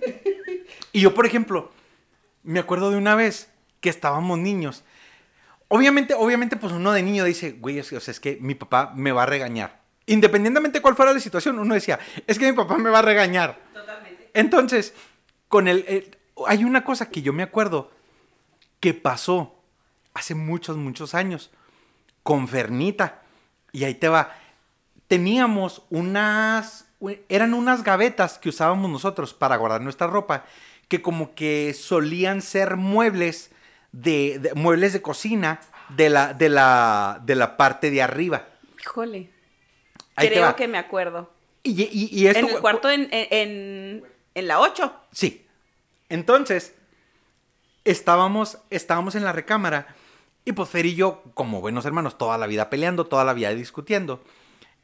Y 0.91 1.01
yo, 1.01 1.13
por 1.13 1.25
ejemplo, 1.25 1.71
me 2.43 2.59
acuerdo 2.59 2.89
de 2.91 2.97
una 2.97 3.15
vez 3.15 3.49
que 3.81 3.89
estábamos 3.89 4.39
niños. 4.39 4.83
obviamente, 5.67 6.13
obviamente, 6.13 6.57
pues 6.57 6.71
uno 6.73 6.91
de 6.91 7.01
niño 7.03 7.23
dice, 7.25 7.51
güey, 7.53 7.79
es, 7.79 7.89
que- 7.89 7.97
o 7.97 7.99
sea, 7.99 8.11
es 8.11 8.19
que 8.19 8.37
mi 8.39 8.55
papá 8.55 8.93
me 8.95 9.11
va 9.11 9.23
a 9.23 9.25
regañar. 9.25 9.81
Independientemente 10.05 10.77
de 10.77 10.81
cuál 10.81 10.95
fuera 10.95 11.11
la 11.13 11.19
situación, 11.19 11.57
uno 11.59 11.73
decía, 11.73 11.99
es 12.27 12.37
que 12.37 12.45
mi 12.49 12.55
papá 12.55 12.77
me 12.77 12.89
va 12.91 12.99
a 12.99 13.01
regañar. 13.01 13.59
Totalmente. 13.73 14.29
Entonces, 14.33 14.93
con 15.47 15.67
el, 15.67 15.83
el- 15.87 16.17
hay 16.47 16.63
una 16.63 16.83
cosa 16.83 17.09
que 17.09 17.21
yo 17.23 17.33
me 17.33 17.43
acuerdo 17.43 17.91
que 18.79 18.93
pasó 18.93 19.55
hace 20.13 20.35
muchos, 20.35 20.77
muchos 20.77 21.15
años 21.15 21.49
con 22.23 22.47
Fernita. 22.47 23.23
Y 23.71 23.83
ahí 23.83 23.95
te 23.95 24.07
va. 24.07 24.33
Teníamos 25.07 25.83
unas, 25.89 26.85
eran 27.29 27.53
unas 27.53 27.83
gavetas 27.83 28.37
que 28.39 28.49
usábamos 28.49 28.89
nosotros 28.89 29.33
para 29.33 29.55
guardar 29.57 29.81
nuestra 29.81 30.07
ropa, 30.07 30.45
que 30.87 31.01
como 31.01 31.35
que 31.35 31.73
solían 31.73 32.41
ser 32.41 32.75
muebles 32.75 33.51
de, 33.91 34.39
de- 34.39 34.53
muebles 34.55 34.93
de 34.93 35.01
cocina 35.01 35.59
de 35.89 36.09
la, 36.09 36.33
de 36.33 36.49
la, 36.49 37.21
de 37.23 37.35
la 37.35 37.57
parte 37.57 37.91
de 37.91 38.01
arriba. 38.01 38.47
Híjole. 38.81 39.29
Ahí 40.15 40.29
Creo 40.29 40.55
que 40.55 40.67
me 40.67 40.77
acuerdo. 40.77 41.29
Y, 41.63 41.81
y- 41.83 42.09
y 42.11 42.27
esto, 42.27 42.39
en 42.39 42.49
el 42.55 42.59
cuarto 42.61 42.89
en, 42.89 43.07
en, 43.11 43.27
en- 43.31 44.03
en 44.33 44.47
la 44.47 44.59
8. 44.59 44.93
Sí. 45.11 45.45
Entonces, 46.09 46.73
estábamos, 47.83 48.57
estábamos 48.69 49.15
en 49.15 49.23
la 49.23 49.31
recámara 49.31 49.95
y 50.43 50.51
pues 50.51 50.69
Fer 50.69 50.85
y 50.85 50.95
yo, 50.95 51.23
como 51.33 51.61
buenos 51.61 51.85
hermanos, 51.85 52.17
toda 52.17 52.37
la 52.37 52.47
vida 52.47 52.69
peleando, 52.69 53.05
toda 53.05 53.23
la 53.23 53.33
vida 53.33 53.49
discutiendo. 53.53 54.23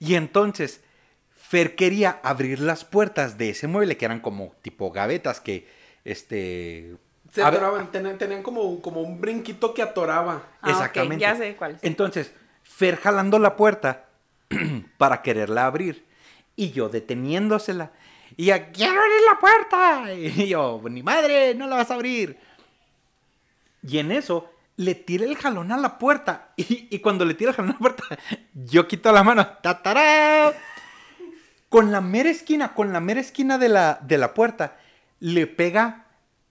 Y 0.01 0.15
entonces, 0.15 0.81
Fer 1.29 1.75
quería 1.75 2.19
abrir 2.23 2.59
las 2.59 2.83
puertas 2.83 3.37
de 3.37 3.51
ese 3.51 3.67
mueble 3.67 3.97
que 3.97 4.05
eran 4.05 4.19
como 4.19 4.55
tipo 4.63 4.91
gavetas 4.91 5.39
que, 5.39 5.69
este... 6.03 6.95
Se 7.31 7.43
a 7.43 7.47
atoraban, 7.47 7.91
tenían, 7.91 8.17
tenían 8.17 8.41
como, 8.41 8.81
como 8.81 9.01
un 9.01 9.21
brinquito 9.21 9.75
que 9.75 9.83
atoraba. 9.83 10.41
Ah, 10.59 10.69
ok, 10.69 10.69
Exactamente. 10.69 11.21
ya 11.21 11.35
sé 11.35 11.55
cuál 11.55 11.75
es. 11.75 11.83
Entonces, 11.83 12.33
Fer 12.63 12.97
jalando 12.97 13.37
la 13.37 13.55
puerta 13.55 14.07
para 14.97 15.21
quererla 15.21 15.67
abrir 15.67 16.03
y 16.55 16.71
yo 16.71 16.89
deteniéndosela. 16.89 17.91
Y 18.35 18.45
ya, 18.45 18.71
quiero 18.71 18.99
abrir 18.99 19.21
la 19.29 19.39
puerta. 19.39 20.13
Y 20.15 20.47
yo, 20.47 20.81
ni 20.89 21.03
madre, 21.03 21.53
no 21.53 21.67
la 21.67 21.75
vas 21.75 21.91
a 21.91 21.93
abrir. 21.93 22.39
Y 23.83 23.99
en 23.99 24.11
eso 24.11 24.49
le 24.81 24.95
tira 24.95 25.25
el 25.25 25.37
jalón 25.37 25.71
a 25.71 25.77
la 25.77 25.97
puerta. 25.97 26.49
Y, 26.57 26.87
y 26.89 26.99
cuando 26.99 27.25
le 27.25 27.33
tira 27.33 27.51
el 27.51 27.55
jalón 27.55 27.71
a 27.71 27.73
la 27.73 27.79
puerta, 27.79 28.03
yo 28.53 28.87
quito 28.87 29.11
la 29.11 29.23
mano. 29.23 29.47
¡Tatará! 29.61 30.53
Con 31.69 31.91
la 31.91 32.01
mera 32.01 32.29
esquina, 32.29 32.73
con 32.73 32.91
la 32.91 32.99
mera 32.99 33.21
esquina 33.21 33.57
de 33.57 33.69
la, 33.69 33.99
de 34.01 34.17
la 34.17 34.33
puerta, 34.33 34.77
le 35.19 35.47
pega 35.47 36.05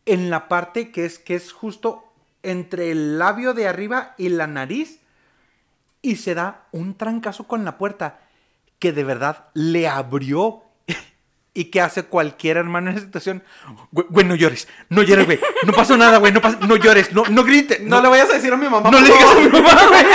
en 0.07 0.31
la 0.31 0.49
parte 0.49 0.91
que 0.91 1.05
es, 1.05 1.19
que 1.19 1.35
es 1.35 1.53
justo 1.53 2.05
entre 2.43 2.91
el 2.91 3.19
labio 3.19 3.53
de 3.53 3.69
arriba 3.69 4.15
y 4.17 4.31
la 4.31 4.47
nariz. 4.47 5.01
Y 6.03 6.17
se 6.17 6.35
da 6.35 6.67
un 6.73 6.95
trancazo 6.95 7.47
con 7.47 7.65
la 7.65 7.77
puerta 7.77 8.21
que 8.79 8.93
de 8.93 9.05
verdad 9.05 9.49
le 9.53 9.89
abrió. 9.89 10.63
¿Y 11.53 11.65
que 11.65 11.81
hace 11.81 12.05
cualquier 12.05 12.57
hermano 12.59 12.91
en 12.91 12.97
esa 12.97 13.07
situación? 13.07 13.43
Güey, 13.91 14.07
güey, 14.11 14.27
no 14.27 14.35
llores, 14.37 14.69
no 14.89 15.03
llores, 15.03 15.27
güey. 15.27 15.41
No 15.67 15.73
pasó 15.73 15.97
nada, 15.97 16.19
güey, 16.19 16.33
no, 16.33 16.41
no 16.67 16.77
llores, 16.77 17.13
no, 17.13 17.25
no 17.29 17.43
grites. 17.45 17.81
No, 17.81 18.01
le 18.01 18.09
vayas 18.09 18.31
a 18.31 18.35
decir 18.35 18.53
a 18.53 18.57
mi 18.57 18.67
mamá. 18.69 18.91
No 18.91 18.99
por 18.99 19.03
le 19.03 19.07
digas 19.13 19.31
a 19.31 19.35
mi 19.41 19.49
mamá, 19.49 19.87
güey. 19.89 20.05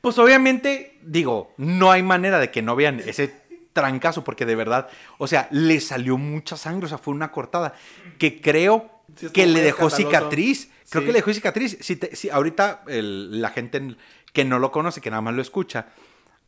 Pues 0.00 0.18
obviamente, 0.18 0.98
digo, 1.02 1.54
no 1.56 1.90
hay 1.90 2.02
manera 2.02 2.38
de 2.38 2.50
que 2.50 2.60
no 2.60 2.76
vean 2.76 3.00
ese 3.00 3.34
trancazo, 3.72 4.22
porque 4.22 4.44
de 4.44 4.54
verdad, 4.54 4.88
o 5.16 5.26
sea, 5.26 5.48
le 5.50 5.80
salió 5.80 6.18
mucha 6.18 6.58
sangre, 6.58 6.84
o 6.84 6.88
sea, 6.90 6.98
fue 6.98 7.14
una 7.14 7.32
cortada 7.32 7.72
que 8.18 8.40
creo 8.42 8.90
Sí, 9.16 9.30
que 9.30 9.46
le 9.46 9.62
dejó 9.62 9.86
escandaloso. 9.86 9.96
cicatriz. 9.96 10.70
Creo 10.90 11.00
Sí. 11.02 11.06
que 11.06 11.12
le 11.12 11.18
dejó 11.20 11.32
cicatriz. 11.32 11.78
Si, 11.80 11.96
te- 11.96 12.14
si 12.14 12.28
ahorita 12.28 12.82
el- 12.86 13.40
la 13.40 13.48
gente 13.50 13.96
que 14.34 14.44
no 14.44 14.58
lo 14.58 14.70
conoce, 14.70 15.00
que 15.00 15.08
nada 15.10 15.22
más 15.22 15.32
lo 15.34 15.40
escucha, 15.40 15.86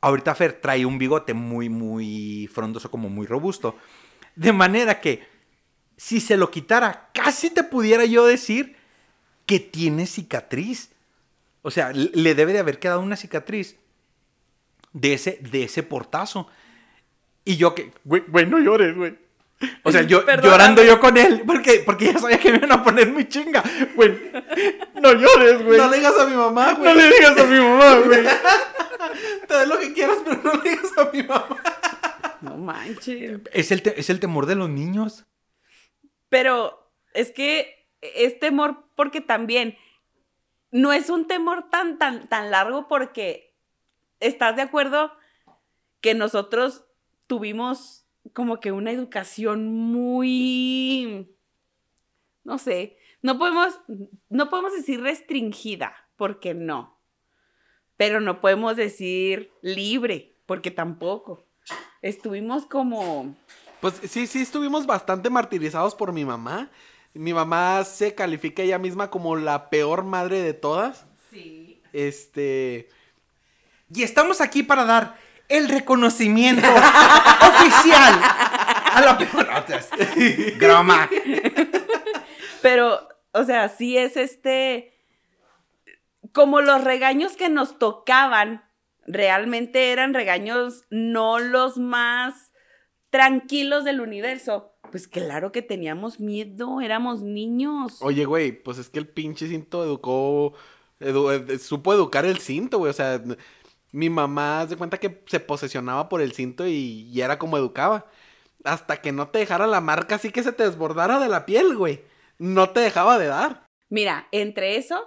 ahorita 0.01 0.35
Fer 0.35 0.55
trae 0.61 0.85
un 0.87 0.99
bigote 0.99 1.35
muy, 1.35 1.69
muy 1.69 2.49
frondoso, 2.53 2.91
como 2.91 3.09
muy 3.09 3.27
robusto. 3.27 3.77
De 4.35 4.53
manera 4.53 5.01
que 5.01 5.27
si 5.97 6.21
se 6.21 6.37
lo 6.37 6.51
quitara, 6.51 7.11
casi 7.15 7.51
te 7.51 7.65
pudiera 7.65 8.05
yo 8.05 8.27
decir 8.27 8.77
que 9.47 9.61
tiene 9.61 10.07
cicatriz. 10.07 10.91
O 11.63 11.71
sea, 11.71 11.93
le- 11.93 12.35
debe 12.35 12.53
de 12.53 12.59
haber 12.59 12.79
quedado 12.79 13.01
una 13.01 13.17
cicatriz 13.17 13.77
de 14.93 15.15
ese, 15.15 15.39
de 15.51 15.65
ese 15.65 15.83
portazo. 15.83 16.49
Y 17.45 17.57
yo 17.57 17.75
que, 17.75 17.93
güey, 18.05 18.47
no 18.47 18.59
llores, 18.59 18.95
güey. 18.97 19.19
O 19.83 19.91
sea, 19.93 20.03
yo 20.07 20.25
Perdóname. 20.25 20.53
llorando 20.53 20.85
yo 20.85 21.01
con 21.01 21.17
él, 21.17 21.43
porque, 21.47 21.83
porque 21.85 22.13
ya 22.13 22.19
sabía 22.19 22.39
que 22.39 22.51
me 22.53 22.59
iban 22.59 22.73
a 22.73 22.83
poner 22.85 23.11
muy 23.13 23.29
chinga. 23.29 23.63
Güey, 23.95 24.33
no 25.01 25.13
llores, 25.13 25.63
güey. 25.65 25.79
No 25.79 25.89
le 25.91 25.97
digas 25.99 26.15
a 26.19 26.27
mi 26.27 26.37
mamá, 26.37 26.73
No 26.73 26.79
güey. 26.81 26.95
le 26.97 27.11
digas 27.11 27.39
a 27.39 27.45
mi 27.45 27.59
mamá, 27.59 27.95
güey. 28.05 28.25
Te 29.49 29.55
doy 29.55 29.67
lo 29.69 29.79
que 29.79 29.93
quieras, 29.93 30.19
pero 30.25 30.41
no 30.43 30.55
le 30.63 30.71
digas 30.71 30.99
a 30.99 31.11
mi 31.13 31.23
mamá. 31.23 31.63
No 32.43 32.57
manches. 32.57 33.41
Es 33.53 33.71
el, 33.73 33.83
te- 33.83 33.99
es 33.99 34.11
el 34.11 34.21
temor 34.21 34.47
de 34.47 34.57
los 34.57 34.69
niños. 34.69 35.25
Pero 36.29 36.91
es 37.15 37.31
que 37.31 37.89
es 38.01 38.39
temor 38.39 38.85
porque 38.95 39.21
también 39.21 39.77
no 40.71 40.93
es 40.93 41.09
un 41.09 41.27
temor 41.29 41.71
tan, 41.71 41.99
tan, 41.99 42.29
tan 42.29 42.51
largo 42.51 42.89
porque 42.89 43.55
estás 44.21 44.57
de 44.57 44.63
acuerdo 44.63 45.13
que 46.01 46.15
nosotros 46.15 46.85
tuvimos 47.27 48.06
como 48.33 48.61
que 48.61 48.73
una 48.73 48.91
educación 48.91 49.67
muy, 49.69 51.35
no 52.45 52.59
sé, 52.59 52.99
no 53.23 53.39
podemos, 53.39 53.81
no 54.29 54.49
podemos 54.49 54.73
decir 54.73 55.01
restringida, 55.01 55.95
porque 56.17 56.55
no, 56.55 56.99
pero 57.97 58.21
no 58.21 58.41
podemos 58.41 58.77
decir 58.77 59.51
libre, 59.63 60.37
porque 60.47 60.71
tampoco. 60.71 61.45
Estuvimos 62.03 62.67
como... 62.67 63.35
Pues 63.81 63.95
sí, 64.05 64.27
sí, 64.27 64.43
estuvimos 64.43 64.87
bastante 64.87 65.29
martirizados 65.29 65.95
por 65.95 66.13
mi 66.13 66.25
mamá. 66.25 66.71
Mi 67.15 67.33
mamá 67.33 67.85
se 67.85 68.15
califica 68.15 68.63
ella 68.63 68.79
misma 68.79 69.11
como 69.11 69.37
la 69.37 69.71
peor 69.71 70.05
madre 70.05 70.41
de 70.41 70.55
todas. 70.55 71.07
Sí. 71.31 71.83
Este. 71.93 72.89
Y 73.93 74.03
estamos 74.03 74.41
aquí 74.41 74.63
para 74.63 74.85
dar 74.85 75.19
el 75.49 75.69
reconocimiento 75.69 76.67
oficial 76.69 78.15
a 78.23 79.03
la 79.05 79.19
peor. 79.19 79.49
Groma. 80.59 81.09
Pero, 82.63 83.09
o 83.33 83.45
sea, 83.45 83.69
sí 83.69 83.97
es 83.97 84.17
este. 84.17 84.93
Como 86.33 86.61
los 86.61 86.83
regaños 86.85 87.37
que 87.37 87.49
nos 87.49 87.79
tocaban, 87.79 88.65
realmente 89.07 89.93
eran 89.93 90.13
regaños 90.15 90.85
no 90.91 91.39
los 91.39 91.79
más 91.79 92.53
tranquilos 93.11 93.85
del 93.85 94.01
universo. 94.01 94.73
Pues 94.91 95.09
claro 95.09 95.51
que 95.53 95.63
teníamos 95.63 96.21
miedo, 96.21 96.81
éramos 96.81 97.23
niños. 97.23 97.97
Oye, 98.01 98.25
güey, 98.25 98.53
pues 98.53 98.79
es 98.79 98.89
que 98.91 98.99
el 98.99 99.09
pinche 99.09 99.49
cinto 99.49 99.83
educó. 99.85 100.53
edu- 101.01 101.49
eh, 101.51 101.59
supo 101.59 101.93
educar 101.95 102.25
el 102.27 102.39
cinto, 102.39 102.79
güey. 102.79 102.91
O 102.91 102.95
sea, 102.95 103.21
mi 103.97 104.11
mamá 104.11 104.67
se 104.69 104.77
cuenta 104.77 104.99
que 104.99 105.23
se 105.27 105.41
posesionaba 105.41 106.11
por 106.11 106.21
el 106.21 106.33
cinto 106.33 106.67
y, 106.67 107.09
y 107.11 107.21
era 107.23 107.39
como 107.39 107.57
educaba. 107.57 108.05
Hasta 108.63 109.01
que 109.01 109.11
no 109.11 109.29
te 109.29 109.39
dejara 109.39 109.67
la 109.67 109.81
marca 109.81 110.17
así 110.17 110.31
que 110.31 110.43
se 110.43 110.53
te 110.53 110.65
desbordara 110.65 111.19
de 111.19 111.29
la 111.31 111.47
piel, 111.47 111.75
güey. 111.75 112.05
No 112.39 112.69
te 112.71 112.81
dejaba 112.81 113.19
de 113.19 113.29
dar. 113.29 113.67
Mira, 113.89 114.29
entre 114.33 114.77
eso 114.77 115.03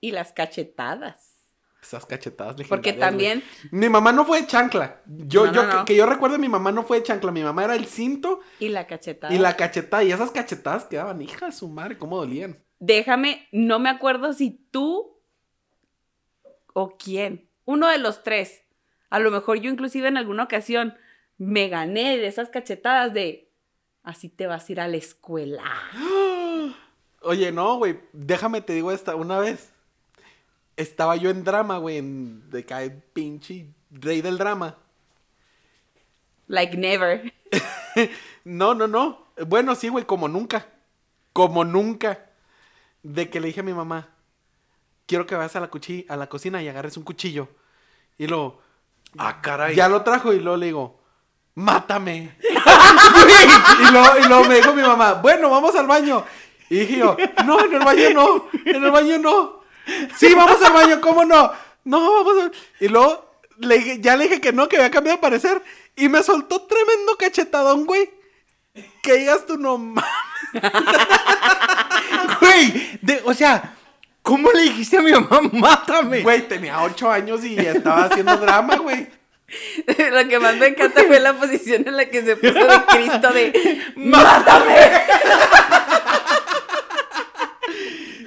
y 0.00 0.10
las 0.10 0.32
cachetadas. 0.32 1.36
Esas 1.80 2.06
cachetadas 2.06 2.56
Porque 2.68 2.92
también, 2.92 3.40
güey. 3.70 3.82
Mi 3.82 3.88
mamá 3.88 4.10
no 4.10 4.24
fue 4.24 4.40
de 4.40 4.48
chancla. 4.48 5.00
Yo, 5.06 5.46
No, 5.46 5.52
yo, 5.52 5.62
no, 5.62 5.68
que- 5.70 5.76
no. 5.76 5.84
Que, 5.84 5.96
yo 5.96 6.06
recuerdo, 6.06 6.38
mi 6.38 6.48
mamá 6.48 6.72
no 6.72 6.82
fue 6.82 6.96
de 6.98 7.04
chancla. 7.04 7.30
Mi 7.30 7.44
mamá 7.44 7.62
era 7.66 7.76
el 7.76 7.86
cinto 7.86 8.40
y 8.58 8.68
la 8.68 8.88
cachetada. 8.88 9.32
y 9.32 9.38
la 9.38 9.56
cachetada. 9.56 10.02
Y 10.02 10.10
esas 10.10 10.32
cachetadas 10.32 10.86
quedaban, 10.86 11.22
hija 11.22 11.46
de 11.46 11.52
su 11.52 11.68
madre, 11.68 11.96
cómo 11.96 12.16
dolían. 12.16 12.64
Déjame, 12.80 13.46
no 13.52 13.78
me 13.78 13.90
acuerdo 13.90 14.32
si 14.32 14.50
tú 14.72 15.22
o 16.74 16.96
quién, 16.96 17.47
uno 17.68 17.86
de 17.88 17.98
los 17.98 18.22
tres. 18.22 18.62
A 19.10 19.18
lo 19.18 19.30
mejor 19.30 19.58
yo 19.58 19.70
inclusive 19.70 20.08
en 20.08 20.16
alguna 20.16 20.44
ocasión 20.44 20.96
me 21.36 21.68
gané 21.68 22.16
de 22.16 22.26
esas 22.26 22.48
cachetadas 22.48 23.12
de 23.12 23.50
así 24.02 24.30
te 24.30 24.46
vas 24.46 24.66
a 24.66 24.72
ir 24.72 24.80
a 24.80 24.88
la 24.88 24.96
escuela. 24.96 25.62
Oye, 27.20 27.52
no, 27.52 27.76
güey, 27.76 28.00
déjame 28.14 28.62
te 28.62 28.72
digo 28.72 28.90
esta, 28.90 29.14
una 29.16 29.38
vez. 29.38 29.70
Estaba 30.76 31.16
yo 31.16 31.28
en 31.28 31.44
drama, 31.44 31.76
güey, 31.76 32.00
de 32.02 32.64
cae 32.64 32.88
pinche 32.88 33.66
rey 33.90 34.22
del 34.22 34.38
drama. 34.38 34.78
Like 36.46 36.74
never. 36.74 37.34
No, 38.44 38.72
no, 38.72 38.86
no. 38.86 39.26
Bueno, 39.46 39.74
sí, 39.74 39.88
güey, 39.88 40.06
como 40.06 40.26
nunca. 40.26 40.68
Como 41.34 41.64
nunca. 41.66 42.30
De 43.02 43.28
que 43.28 43.40
le 43.40 43.48
dije 43.48 43.60
a 43.60 43.64
mi 43.64 43.74
mamá, 43.74 44.08
quiero 45.08 45.26
que 45.26 45.34
vayas 45.34 45.56
a 45.56 45.60
la, 45.60 45.70
cuchi- 45.70 46.04
a 46.08 46.16
la 46.16 46.28
cocina 46.28 46.62
y 46.62 46.68
agarres 46.68 46.96
un 46.96 47.02
cuchillo. 47.02 47.48
Y 48.16 48.28
luego, 48.28 48.62
Ah, 49.16 49.40
caray. 49.40 49.74
ya 49.74 49.88
lo 49.88 50.02
trajo 50.02 50.32
y 50.32 50.38
luego 50.38 50.56
le 50.58 50.66
digo, 50.66 51.00
mátame. 51.56 52.36
y, 52.42 53.90
luego, 53.92 54.18
y 54.22 54.28
luego 54.28 54.44
me 54.44 54.54
dijo 54.56 54.74
mi 54.74 54.82
mamá, 54.82 55.14
bueno, 55.14 55.50
vamos 55.50 55.74
al 55.74 55.86
baño. 55.88 56.24
Y 56.70 56.80
dije 56.80 56.98
yo, 56.98 57.16
no, 57.46 57.64
en 57.64 57.72
el 57.72 57.80
baño 57.84 58.10
no, 58.14 58.48
en 58.64 58.84
el 58.84 58.90
baño 58.90 59.18
no. 59.18 59.62
Sí, 60.16 60.34
vamos 60.34 60.62
al 60.62 60.72
baño, 60.74 61.00
¿cómo 61.00 61.24
no? 61.24 61.50
No, 61.84 62.12
vamos 62.22 62.44
a... 62.44 62.50
Y 62.84 62.88
luego 62.88 63.40
le 63.56 63.98
ya 64.00 64.14
le 64.16 64.24
dije 64.24 64.40
que 64.42 64.52
no, 64.52 64.68
que 64.68 64.76
había 64.76 64.90
cambiado 64.90 65.16
de 65.16 65.22
parecer. 65.22 65.62
Y 65.96 66.08
me 66.10 66.22
soltó 66.22 66.62
tremendo 66.66 67.16
cachetadón, 67.16 67.86
güey. 67.86 68.10
Que 69.02 69.14
digas 69.14 69.46
tú 69.46 69.56
no 69.56 69.78
mames. 69.78 70.04
Güey, 72.40 72.98
de- 73.02 73.22
o 73.24 73.34
sea, 73.34 73.76
¿cómo 74.28 74.50
le 74.52 74.60
dijiste 74.64 74.98
a 74.98 75.02
mi 75.02 75.10
mamá, 75.12 75.40
mátame? 75.52 76.20
Güey, 76.22 76.42
tenía 76.46 76.82
ocho 76.82 77.10
años 77.10 77.42
y 77.44 77.58
estaba 77.58 78.04
haciendo 78.04 78.36
drama, 78.36 78.76
güey. 78.76 79.08
Lo 80.12 80.28
que 80.28 80.38
más 80.38 80.56
me 80.56 80.66
encanta 80.66 81.02
fue 81.06 81.18
la 81.18 81.32
posición 81.32 81.88
en 81.88 81.96
la 81.96 82.04
que 82.04 82.22
se 82.22 82.36
puso 82.36 82.52
de 82.52 82.82
Cristo 82.88 83.32
de 83.32 83.82
¡Mátame! 83.96 84.76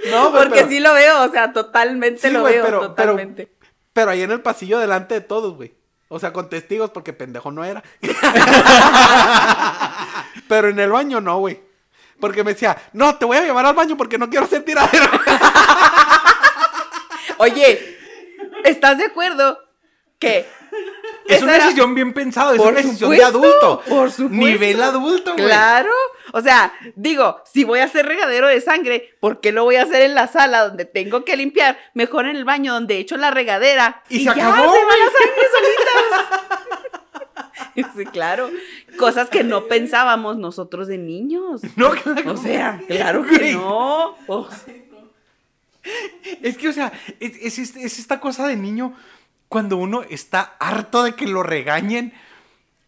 No, 0.09 0.29
güey, 0.31 0.43
Porque 0.43 0.55
pero- 0.61 0.69
sí 0.69 0.79
lo 0.79 0.93
veo, 0.93 1.21
o 1.23 1.29
sea, 1.29 1.53
totalmente 1.53 2.27
Sí, 2.27 2.33
lo 2.33 2.43
veo, 2.43 2.65
pero- 2.65 2.79
totalmente. 2.81 3.51
Pero 3.93 4.11
ahí 4.11 4.23
en 4.23 4.31
el 4.31 4.41
pasillo 4.41 4.79
delante 4.79 5.13
de 5.15 5.21
todos, 5.21 5.55
güey. 5.55 5.73
O 6.07 6.19
sea, 6.19 6.33
con 6.33 6.49
testigos, 6.49 6.89
porque 6.89 7.13
pendejo 7.13 7.51
no 7.51 7.63
era. 7.63 7.83
pero 10.47 10.69
en 10.69 10.79
el 10.79 10.89
baño 10.91 11.21
no, 11.21 11.37
güey. 11.39 11.61
Porque 12.19 12.43
me 12.43 12.53
decía, 12.53 12.77
no, 12.93 13.15
te 13.15 13.25
voy 13.25 13.37
a 13.37 13.41
llevar 13.41 13.65
al 13.65 13.73
baño 13.73 13.95
porque 13.97 14.17
no 14.17 14.29
quiero 14.29 14.45
hacer 14.45 14.63
tiradero. 14.63 15.09
Oye, 17.41 17.97
¿estás 18.63 18.97
de 18.99 19.05
acuerdo 19.05 19.57
que 20.19 20.45
Es 21.27 21.41
una 21.41 21.55
era- 21.55 21.63
decisión 21.65 21.95
bien 21.95 22.13
pensada, 22.13 22.51
es 22.51 22.57
Por 22.57 22.67
una 22.71 22.77
decisión 22.81 23.11
supuesto, 23.11 23.39
de 23.39 23.47
adulto. 23.47 23.81
por 23.89 24.11
supuesto. 24.11 24.45
Nivel 24.45 24.81
adulto, 24.83 25.33
güey. 25.33 25.45
Claro, 25.45 25.91
o 26.33 26.41
sea, 26.41 26.71
digo, 26.95 27.41
si 27.51 27.63
voy 27.63 27.79
a 27.79 27.85
hacer 27.85 28.05
regadero 28.05 28.47
de 28.47 28.61
sangre, 28.61 29.15
¿por 29.19 29.41
qué 29.41 29.51
lo 29.51 29.63
voy 29.63 29.77
a 29.77 29.83
hacer 29.83 30.03
en 30.03 30.13
la 30.13 30.27
sala 30.27 30.67
donde 30.67 30.85
tengo 30.85 31.25
que 31.25 31.35
limpiar? 31.35 31.79
Mejor 31.95 32.25
en 32.25 32.35
el 32.35 32.45
baño 32.45 32.73
donde 32.73 32.97
he 32.97 32.99
hecho 32.99 33.17
la 33.17 33.31
regadera. 33.31 34.03
Y 34.09 34.19
se 34.19 34.25
ya 34.25 34.31
acabó, 34.33 34.71
se 34.73 34.79
sangre 34.79 35.47
solita. 35.51 36.47
sí, 37.95 38.05
claro. 38.05 38.49
Cosas 38.97 39.29
que 39.29 39.43
no 39.43 39.67
pensábamos 39.67 40.37
nosotros 40.37 40.87
de 40.87 40.97
niños. 40.99 41.61
No, 41.75 41.89
claro. 41.91 42.33
O 42.33 42.37
sea, 42.37 42.79
claro 42.87 43.25
que 43.25 43.53
no. 43.53 44.15
O- 44.27 44.47
Es 46.41 46.57
que, 46.57 46.69
o 46.69 46.73
sea, 46.73 46.91
es, 47.19 47.33
es 47.41 47.59
este- 47.59 47.83
es 47.83 47.99
esta 47.99 48.19
cosa 48.19 48.47
de 48.47 48.55
niño 48.55 48.93
cuando 49.47 49.77
uno 49.77 50.03
está 50.03 50.55
harto 50.59 51.03
de 51.03 51.13
que 51.15 51.27
lo 51.27 51.43
regañen, 51.43 52.13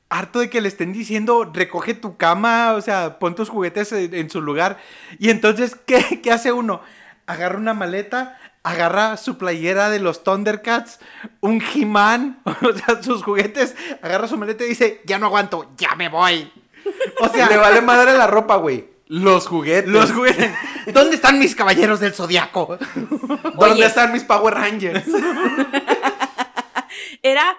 harto 0.10 0.39
de 0.39 0.49
que 0.49 0.62
le 0.62 0.67
estén 0.67 0.93
diciendo, 0.93 1.49
recoge 1.53 1.93
tu 1.93 2.17
cama, 2.17 2.73
o 2.73 2.82
sea, 2.82 3.19
pon 3.19 3.36
tus 3.36 3.49
juguetes 3.49 3.91
en, 3.91 4.13
en 4.13 4.29
su 4.29 4.41
lugar. 4.41 4.77
Y 5.19 5.29
entonces, 5.29 5.75
¿qué, 5.86 6.21
qué 6.21 6.32
hace 6.32 6.51
uno? 6.51 6.82
Agarra 7.25 7.58
una 7.58 7.73
maleta, 7.73 8.38
agarra 8.63 9.17
su 9.17 9.38
playera 9.38 9.89
de 9.89 9.99
los 9.99 10.23
Thundercats, 10.23 10.99
un 11.41 11.62
He-Man, 11.62 12.41
o 12.45 12.73
sea, 12.73 13.01
sus 13.01 13.23
juguetes, 13.23 13.75
agarra 14.01 14.27
su 14.27 14.38
maleta 14.38 14.63
y 14.63 14.69
dice, 14.69 15.01
ya 15.06 15.19
no 15.19 15.25
aguanto, 15.25 15.71
ya 15.77 15.95
me 15.95 16.10
voy. 16.10 16.51
O 17.21 17.29
sea, 17.29 17.47
Le 17.49 17.58
vale 17.58 17.82
madre 17.82 18.15
la 18.17 18.27
ropa, 18.27 18.58
güey. 18.58 18.92
Los 19.08 19.48
juguetes. 19.48 19.89
los 19.89 20.12
juguetes. 20.12 20.52
¿Dónde 20.94 21.16
están 21.16 21.39
mis 21.39 21.56
caballeros 21.56 22.00
del 22.00 22.13
zodiaco? 22.13 22.78
¿Dónde 22.96 23.58
Oye. 23.58 23.86
están 23.86 24.12
mis 24.12 24.24
Power 24.24 24.54
Rangers? 24.54 25.06
Era, 27.22 27.58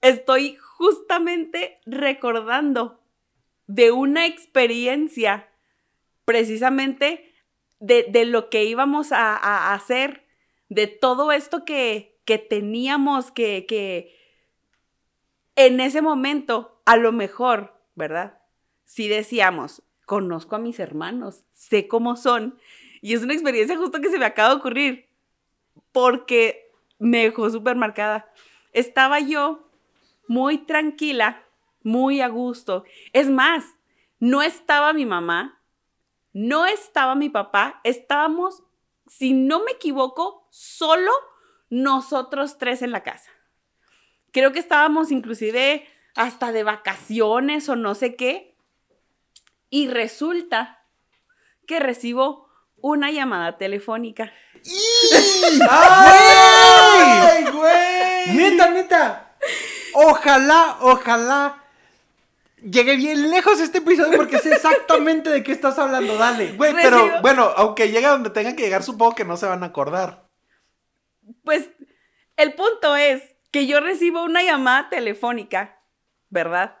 estoy 0.00 0.56
justamente 0.56 1.80
recordando 1.86 3.00
de 3.66 3.92
una 3.92 4.26
experiencia 4.26 5.48
precisamente 6.24 7.34
de, 7.80 8.06
de 8.08 8.24
lo 8.24 8.50
que 8.50 8.64
íbamos 8.64 9.12
a, 9.12 9.36
a 9.36 9.74
hacer, 9.74 10.26
de 10.68 10.86
todo 10.86 11.32
esto 11.32 11.64
que, 11.64 12.20
que 12.24 12.38
teníamos 12.38 13.30
que, 13.30 13.66
que 13.66 14.16
en 15.56 15.80
ese 15.80 16.02
momento, 16.02 16.80
a 16.84 16.96
lo 16.96 17.12
mejor, 17.12 17.80
¿verdad? 17.94 18.40
Si 18.84 19.08
decíamos, 19.08 19.82
conozco 20.08 20.56
a 20.56 20.58
mis 20.58 20.80
hermanos, 20.80 21.44
sé 21.52 21.86
cómo 21.86 22.16
son, 22.16 22.58
y 23.02 23.12
es 23.12 23.22
una 23.22 23.34
experiencia 23.34 23.76
justo 23.76 24.00
que 24.00 24.08
se 24.08 24.18
me 24.18 24.24
acaba 24.24 24.48
de 24.48 24.56
ocurrir, 24.56 25.08
porque 25.92 26.72
me 26.98 27.24
dejó 27.24 27.50
súper 27.50 27.76
marcada. 27.76 28.32
Estaba 28.72 29.20
yo 29.20 29.70
muy 30.26 30.56
tranquila, 30.56 31.44
muy 31.82 32.22
a 32.22 32.28
gusto. 32.28 32.84
Es 33.12 33.28
más, 33.28 33.76
no 34.18 34.40
estaba 34.40 34.94
mi 34.94 35.04
mamá, 35.04 35.62
no 36.32 36.64
estaba 36.64 37.14
mi 37.14 37.28
papá, 37.28 37.80
estábamos, 37.84 38.62
si 39.06 39.34
no 39.34 39.62
me 39.62 39.72
equivoco, 39.72 40.48
solo 40.50 41.12
nosotros 41.68 42.56
tres 42.56 42.80
en 42.80 42.92
la 42.92 43.02
casa. 43.02 43.30
Creo 44.32 44.52
que 44.52 44.58
estábamos 44.58 45.10
inclusive 45.10 45.86
hasta 46.14 46.50
de 46.50 46.64
vacaciones 46.64 47.68
o 47.68 47.76
no 47.76 47.94
sé 47.94 48.16
qué. 48.16 48.47
Y 49.70 49.88
resulta 49.88 50.84
que 51.66 51.80
recibo 51.80 52.48
una 52.80 53.10
llamada 53.10 53.58
telefónica. 53.58 54.32
¡Ay, 55.68 57.44
güey! 57.52 58.36
Neta, 58.36 58.70
neta. 58.70 59.36
Ojalá, 59.94 60.78
ojalá 60.80 61.64
llegue 62.62 62.96
bien 62.96 63.30
lejos 63.30 63.60
este 63.60 63.78
episodio 63.78 64.16
porque 64.16 64.38
sé 64.38 64.52
exactamente 64.54 65.30
de 65.30 65.42
qué 65.42 65.52
estás 65.52 65.78
hablando. 65.78 66.16
Dale. 66.16 66.52
Güey, 66.52 66.74
pero 66.74 67.20
bueno, 67.20 67.52
aunque 67.56 67.90
llegue 67.90 68.06
a 68.06 68.10
donde 68.10 68.30
tenga 68.30 68.54
que 68.54 68.62
llegar, 68.62 68.82
supongo 68.82 69.14
que 69.14 69.24
no 69.24 69.36
se 69.36 69.46
van 69.46 69.62
a 69.62 69.66
acordar. 69.66 70.28
Pues 71.44 71.68
el 72.36 72.54
punto 72.54 72.96
es 72.96 73.22
que 73.50 73.66
yo 73.66 73.80
recibo 73.80 74.22
una 74.22 74.42
llamada 74.42 74.88
telefónica, 74.88 75.80
¿verdad? 76.28 76.76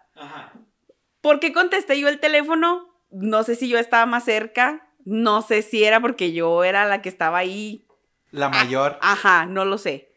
¿Por 1.20 1.40
qué 1.40 1.52
contesté 1.52 1.98
yo 2.00 2.08
el 2.08 2.20
teléfono? 2.20 2.94
No 3.10 3.42
sé 3.42 3.54
si 3.54 3.68
yo 3.68 3.78
estaba 3.78 4.06
más 4.06 4.24
cerca, 4.24 4.88
no 5.04 5.42
sé 5.42 5.62
si 5.62 5.84
era 5.84 6.00
porque 6.00 6.32
yo 6.32 6.64
era 6.64 6.86
la 6.86 7.02
que 7.02 7.08
estaba 7.08 7.38
ahí. 7.38 7.86
La 8.30 8.48
mayor. 8.48 8.98
Ajá, 9.00 9.46
no 9.46 9.64
lo 9.64 9.78
sé. 9.78 10.12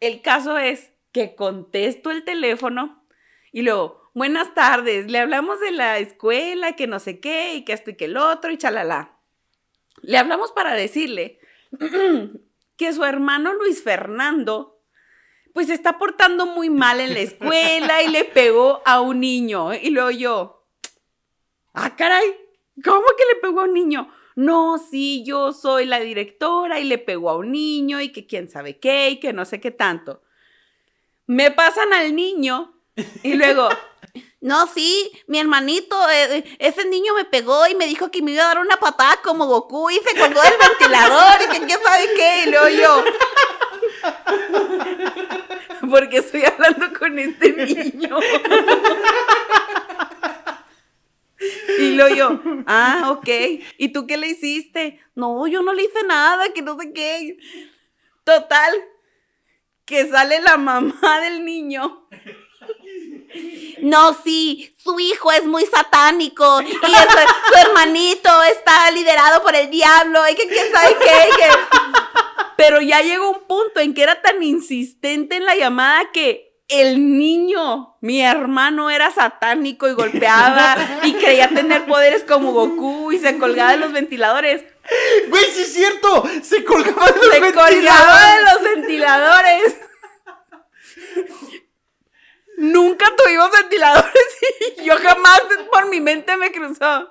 El 0.00 0.22
caso 0.22 0.58
es 0.58 0.92
que 1.12 1.34
contesto 1.34 2.10
el 2.10 2.24
teléfono 2.24 3.00
y 3.52 3.62
luego, 3.62 4.10
buenas 4.14 4.54
tardes, 4.54 5.10
le 5.10 5.18
hablamos 5.18 5.60
de 5.60 5.72
la 5.72 5.98
escuela, 5.98 6.76
que 6.76 6.86
no 6.86 7.00
sé 7.00 7.20
qué, 7.20 7.54
y 7.54 7.64
que 7.64 7.72
esto 7.72 7.90
y 7.90 7.96
que 7.96 8.04
el 8.04 8.16
otro, 8.16 8.52
y 8.52 8.58
chalala. 8.58 9.18
Le 10.02 10.18
hablamos 10.18 10.52
para 10.52 10.74
decirle 10.74 11.40
que 12.76 12.92
su 12.92 13.04
hermano 13.04 13.52
Luis 13.54 13.82
Fernando 13.82 14.79
pues 15.52 15.66
se 15.68 15.74
está 15.74 15.98
portando 15.98 16.46
muy 16.46 16.70
mal 16.70 17.00
en 17.00 17.14
la 17.14 17.20
escuela 17.20 18.02
y 18.02 18.08
le 18.08 18.24
pegó 18.24 18.82
a 18.84 19.00
un 19.00 19.20
niño. 19.20 19.74
Y 19.74 19.90
luego 19.90 20.10
yo, 20.10 20.66
ah, 21.74 21.96
caray, 21.96 22.36
¿cómo 22.84 23.06
que 23.16 23.34
le 23.34 23.40
pegó 23.40 23.60
a 23.60 23.64
un 23.64 23.74
niño? 23.74 24.12
No, 24.36 24.78
sí, 24.78 25.24
yo 25.24 25.52
soy 25.52 25.86
la 25.86 26.00
directora 26.00 26.80
y 26.80 26.84
le 26.84 26.98
pegó 26.98 27.30
a 27.30 27.36
un 27.36 27.52
niño 27.52 28.00
y 28.00 28.10
que 28.10 28.26
quién 28.26 28.48
sabe 28.48 28.78
qué 28.78 29.10
y 29.10 29.20
que 29.20 29.32
no 29.32 29.44
sé 29.44 29.60
qué 29.60 29.70
tanto. 29.70 30.22
Me 31.26 31.50
pasan 31.50 31.92
al 31.92 32.14
niño 32.14 32.72
y 33.22 33.34
luego, 33.34 33.68
no, 34.40 34.66
sí, 34.66 35.10
mi 35.26 35.38
hermanito, 35.38 35.96
eh, 36.10 36.44
ese 36.58 36.86
niño 36.86 37.14
me 37.14 37.24
pegó 37.24 37.66
y 37.66 37.74
me 37.74 37.86
dijo 37.86 38.10
que 38.10 38.22
me 38.22 38.32
iba 38.32 38.44
a 38.44 38.48
dar 38.48 38.58
una 38.60 38.78
patada 38.78 39.20
como 39.22 39.46
Goku 39.46 39.90
y 39.90 39.96
se 39.96 40.18
colgó 40.18 40.40
del 40.40 40.54
ventilador 40.58 41.42
y 41.42 41.52
que 41.52 41.66
quién 41.66 41.78
sabe 41.82 42.08
qué. 42.16 42.44
Y 42.46 42.50
luego 42.50 42.68
yo, 42.68 43.04
porque 45.90 46.18
estoy 46.18 46.44
hablando 46.44 46.92
con 46.98 47.18
este 47.18 47.52
niño. 47.52 48.18
Y 51.78 51.92
luego 51.92 52.14
yo, 52.14 52.40
ah, 52.66 53.06
ok. 53.12 53.28
¿Y 53.78 53.88
tú 53.92 54.06
qué 54.06 54.18
le 54.18 54.28
hiciste? 54.28 55.00
No, 55.14 55.46
yo 55.46 55.62
no 55.62 55.72
le 55.72 55.84
hice 55.84 56.02
nada, 56.06 56.52
que 56.52 56.60
no 56.60 56.78
sé 56.78 56.92
qué. 56.92 57.38
Total, 58.24 58.74
que 59.86 60.06
sale 60.10 60.42
la 60.42 60.58
mamá 60.58 61.20
del 61.22 61.42
niño. 61.44 62.06
No, 63.80 64.12
sí, 64.22 64.74
su 64.76 65.00
hijo 65.00 65.32
es 65.32 65.44
muy 65.46 65.64
satánico 65.64 66.60
y 66.60 66.72
su 66.72 67.58
hermanito 67.66 68.42
está 68.42 68.90
liderado 68.90 69.42
por 69.42 69.54
el 69.54 69.70
diablo 69.70 70.20
y 70.28 70.34
que 70.34 70.46
quién 70.46 70.70
sabe 70.70 70.94
qué. 71.00 71.28
que- 71.38 71.89
Pero 72.56 72.80
ya 72.80 73.00
llegó 73.00 73.30
un 73.30 73.46
punto 73.46 73.80
en 73.80 73.94
que 73.94 74.02
era 74.02 74.20
tan 74.20 74.42
insistente 74.42 75.36
en 75.36 75.46
la 75.46 75.56
llamada 75.56 76.10
que 76.12 76.50
el 76.68 77.16
niño, 77.18 77.96
mi 78.00 78.22
hermano, 78.22 78.90
era 78.90 79.10
satánico 79.10 79.88
y 79.88 79.92
golpeaba 79.92 80.76
y 81.02 81.14
creía 81.14 81.48
tener 81.48 81.84
poderes 81.86 82.22
como 82.22 82.52
Goku 82.52 83.10
y 83.12 83.18
se 83.18 83.38
colgaba 83.38 83.72
de 83.72 83.78
los 83.78 83.92
ventiladores. 83.92 84.64
Güey, 85.28 85.44
sí 85.52 85.62
es 85.62 85.72
cierto. 85.72 86.24
Se 86.42 86.62
colgaba 86.64 87.06
de 87.06 87.12
los 87.12 87.34
Se 87.34 87.52
colgaba 87.52 87.66
de 87.72 87.74
ventiladores. 87.76 88.44
los 88.52 88.62
ventiladores. 88.62 89.76
Nunca 92.58 93.06
tuvimos 93.16 93.50
ventiladores 93.50 94.12
y 94.78 94.84
yo 94.84 94.96
jamás 94.98 95.40
por 95.72 95.88
mi 95.88 96.00
mente 96.00 96.36
me 96.36 96.52
cruzó. 96.52 97.08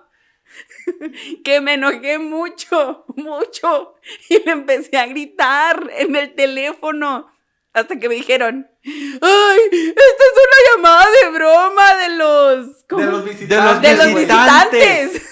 que 1.43 1.61
me 1.61 1.75
enojé 1.75 2.17
mucho, 2.19 3.05
mucho. 3.15 3.95
Y 4.29 4.39
le 4.43 4.51
empecé 4.51 4.97
a 4.97 5.05
gritar 5.07 5.89
en 5.97 6.15
el 6.15 6.33
teléfono. 6.35 7.31
Hasta 7.73 7.99
que 7.99 8.09
me 8.09 8.15
dijeron, 8.15 8.67
¡ay! 8.83 9.59
Esta 9.71 10.01
es 10.01 10.33
una 10.35 10.75
llamada 10.75 11.05
de 11.11 11.29
broma 11.29 11.95
de 11.95 12.09
los... 12.09 12.67
¿cómo? 12.89 13.01
De 13.05 13.11
los 13.11 13.23
De 13.25 13.31
visitantes. 13.31 13.71
los 13.71 13.81
De 13.81 13.95
los 13.95 14.07
visitantes. 14.15 15.11
visitantes. 15.13 15.29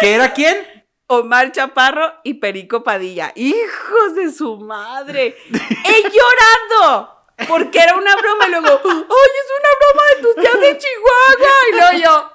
¿Qué 0.00 0.14
era 0.14 0.32
quién? 0.34 0.86
Omar 1.06 1.52
Chaparro 1.52 2.14
y 2.22 2.34
Perico 2.34 2.82
Padilla. 2.84 3.32
¡Hijos 3.34 4.14
de 4.14 4.30
su 4.32 4.58
madre! 4.58 5.36
¡He 5.84 6.02
llorado! 6.02 7.26
Porque 7.48 7.78
era 7.80 7.96
una 7.96 8.14
broma 8.14 8.46
y 8.46 8.50
luego, 8.50 8.68
¡ay, 8.68 8.80
es 8.80 9.50
una 9.58 9.70
broma 9.80 10.02
de 10.14 10.22
tus 10.22 10.34
tías 10.36 10.60
de 10.60 10.78
Chihuahua! 10.78 11.54
Y 11.68 11.72
luego 11.74 12.04
yo, 12.04 12.30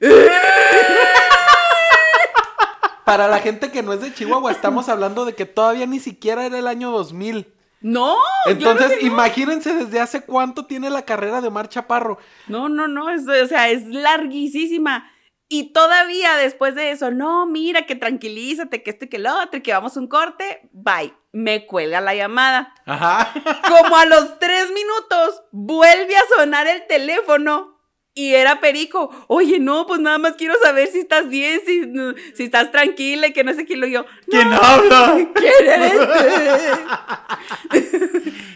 Para 3.04 3.28
la 3.28 3.38
gente 3.38 3.70
que 3.70 3.82
no 3.82 3.92
es 3.92 4.00
de 4.00 4.12
Chihuahua, 4.12 4.50
estamos 4.50 4.88
hablando 4.88 5.24
de 5.24 5.34
que 5.34 5.46
todavía 5.46 5.86
ni 5.86 6.00
siquiera 6.00 6.44
era 6.44 6.58
el 6.58 6.66
año 6.66 6.90
2000. 6.90 7.52
¡no! 7.80 8.16
Entonces, 8.46 8.88
claro 8.88 9.02
no. 9.02 9.06
imagínense 9.06 9.74
desde 9.74 10.00
hace 10.00 10.22
cuánto 10.22 10.66
tiene 10.66 10.90
la 10.90 11.02
carrera 11.02 11.40
de 11.40 11.48
Omar 11.48 11.68
Chaparro. 11.68 12.18
No, 12.48 12.68
no, 12.68 12.88
no, 12.88 13.10
es, 13.10 13.28
o 13.28 13.46
sea, 13.46 13.68
es 13.68 13.86
larguísima. 13.86 15.10
Y 15.48 15.72
todavía 15.72 16.36
después 16.36 16.74
de 16.74 16.90
eso, 16.90 17.12
no, 17.12 17.46
mira, 17.46 17.86
que 17.86 17.94
tranquilízate, 17.94 18.82
que 18.82 18.90
esto 18.90 19.04
y 19.04 19.08
que 19.08 19.20
lo 19.20 19.32
otro, 19.40 19.62
que 19.62 19.72
vamos 19.72 19.96
a 19.96 20.00
un 20.00 20.08
corte, 20.08 20.68
bye. 20.72 21.14
Me 21.30 21.66
cuelga 21.66 22.00
la 22.00 22.14
llamada. 22.14 22.74
Ajá. 22.86 23.32
Como 23.68 23.96
a 23.96 24.06
los 24.06 24.38
tres 24.38 24.72
minutos, 24.72 25.42
vuelve 25.52 26.16
a 26.16 26.36
sonar 26.36 26.66
el 26.66 26.86
teléfono 26.86 27.75
y 28.16 28.34
era 28.34 28.60
Perico. 28.60 29.10
Oye, 29.28 29.58
no, 29.60 29.86
pues 29.86 30.00
nada 30.00 30.18
más 30.18 30.32
quiero 30.36 30.54
saber 30.62 30.88
si 30.88 30.98
estás 31.00 31.28
bien, 31.28 31.60
si, 31.64 31.82
no- 31.86 32.14
si 32.34 32.44
estás 32.44 32.72
tranquila 32.72 33.28
y 33.28 33.32
que 33.32 33.44
no 33.44 33.52
sé 33.54 33.64
quién 33.66 33.80
lo 33.80 33.86
yo. 33.86 34.04
¿Quién 34.28 34.52
habla? 34.52 35.28
¿Quién 35.34 35.68
eres? 35.68 35.92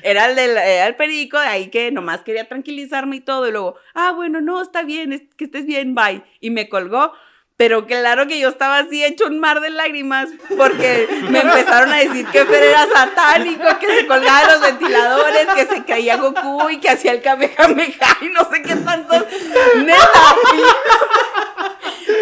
era, 0.03 0.27
el 0.31 0.37
del, 0.37 0.51
era 0.57 0.87
el 0.87 0.97
perico 0.97 1.39
de 1.39 1.47
ahí 1.47 1.69
que 1.69 1.91
nomás 1.93 2.23
quería 2.23 2.49
tranquilizarme 2.49 3.17
y 3.17 3.21
todo. 3.21 3.49
Y 3.49 3.53
luego, 3.53 3.77
ah, 3.95 4.13
bueno, 4.13 4.41
no, 4.41 4.63
está 4.63 4.83
bien, 4.83 5.13
es- 5.13 5.23
que 5.37 5.45
estés 5.45 5.67
bien, 5.67 5.95
bye. 5.95 6.23
Y 6.41 6.51
me 6.51 6.69
colgó. 6.69 7.13
Pero 7.61 7.87
claro 7.87 8.27
que 8.27 8.41
yo 8.41 8.49
estaba 8.49 8.79
así 8.79 9.05
hecho 9.05 9.27
un 9.27 9.39
mar 9.39 9.61
de 9.61 9.69
lágrimas 9.69 10.31
porque 10.57 11.07
me 11.29 11.41
empezaron 11.41 11.93
a 11.93 11.99
decir 11.99 12.25
que 12.29 12.47
Fer 12.47 12.63
era 12.63 12.87
satánico, 12.87 13.65
que 13.79 13.99
se 13.99 14.07
colgaba 14.07 14.47
de 14.47 14.53
los 14.55 14.63
ventiladores, 14.63 15.47
que 15.55 15.67
se 15.67 15.85
caía 15.85 16.17
Goku 16.17 16.71
y 16.71 16.81
que 16.81 16.89
hacía 16.89 17.13
el 17.13 17.21
Kamehameha 17.21 18.17
y 18.23 18.29
no 18.31 18.51
sé 18.51 18.63
qué 18.63 18.77
tanto. 18.77 19.15
Neta. 19.77 20.37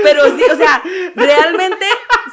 Pero 0.03 0.37
sí, 0.37 0.43
o 0.51 0.57
sea, 0.57 0.83
realmente, 1.15 1.87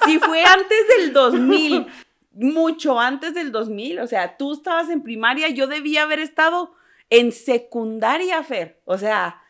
si 0.04 0.18
fue 0.18 0.44
antes 0.44 0.88
del 0.98 1.14
2000, 1.14 1.86
mucho 2.34 3.00
antes 3.00 3.36
del 3.36 3.52
2000, 3.52 4.00
o 4.00 4.08
sea, 4.08 4.36
tú 4.36 4.54
estabas 4.54 4.90
en 4.90 5.04
primaria, 5.04 5.50
yo 5.50 5.68
debía 5.68 6.02
haber 6.02 6.22
estado 6.22 6.74
en 7.12 7.32
secundaria, 7.32 8.42
Fer. 8.42 8.82
O 8.84 8.98
sea, 8.98 9.44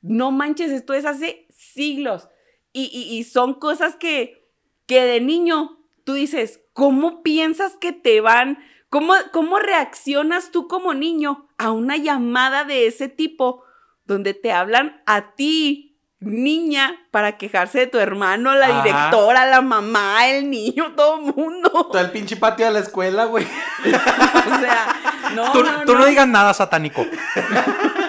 no 0.00 0.30
manches, 0.30 0.70
esto 0.70 0.94
es 0.94 1.04
hace 1.04 1.46
siglos. 1.50 2.30
Y, 2.78 2.90
y- 2.92 3.16
y 3.18 3.24
son 3.24 3.54
cosas 3.54 3.96
que, 3.96 4.46
que 4.86 5.02
de 5.04 5.20
niño 5.20 5.78
tú 6.04 6.12
dices, 6.12 6.60
¿cómo 6.74 7.22
piensas 7.22 7.76
que 7.80 7.92
te 7.92 8.20
van? 8.20 8.58
¿Cómo, 8.90 9.14
¿Cómo 9.32 9.58
reaccionas 9.58 10.50
tú 10.50 10.68
como 10.68 10.92
niño 10.92 11.48
a 11.56 11.70
una 11.70 11.96
llamada 11.96 12.64
de 12.64 12.86
ese 12.86 13.08
tipo 13.08 13.62
donde 14.04 14.34
te 14.34 14.52
hablan 14.52 15.02
a 15.06 15.34
ti, 15.36 15.98
niña, 16.20 16.96
para 17.10 17.38
quejarse 17.38 17.78
de 17.80 17.86
tu 17.86 17.98
hermano, 17.98 18.54
la 18.54 18.66
Ajá. 18.66 18.82
directora, 18.84 19.46
la 19.46 19.62
mamá, 19.62 20.28
el 20.28 20.50
niño, 20.50 20.92
todo 20.96 21.16
el 21.26 21.34
mundo? 21.34 21.70
Todo 21.90 21.98
el 22.00 22.10
pinche 22.10 22.36
patio 22.36 22.66
de 22.66 22.72
la 22.72 22.78
escuela, 22.80 23.24
güey. 23.24 23.46
O 23.86 24.60
sea, 24.60 24.86
no, 25.34 25.50
Tú, 25.52 25.62
no, 25.64 25.80
tú 25.86 25.92
no 25.94 26.00
no. 26.00 26.06
digas 26.06 26.28
nada 26.28 26.52
satánico. 26.54 27.04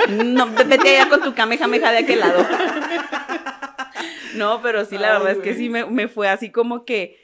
No, 0.09 0.45
vete 0.67 0.97
allá 0.99 1.09
con 1.09 1.21
tu 1.21 1.33
kamehameha 1.33 1.91
de 1.91 1.97
aquel 1.99 2.19
lado. 2.19 2.45
No, 4.35 4.61
pero 4.61 4.85
sí, 4.85 4.97
la 4.97 5.07
Ay, 5.13 5.13
verdad 5.19 5.31
es 5.33 5.39
que 5.39 5.53
sí 5.55 5.69
me, 5.69 5.85
me 5.85 6.07
fue 6.07 6.27
así 6.29 6.51
como 6.51 6.85
que. 6.85 7.17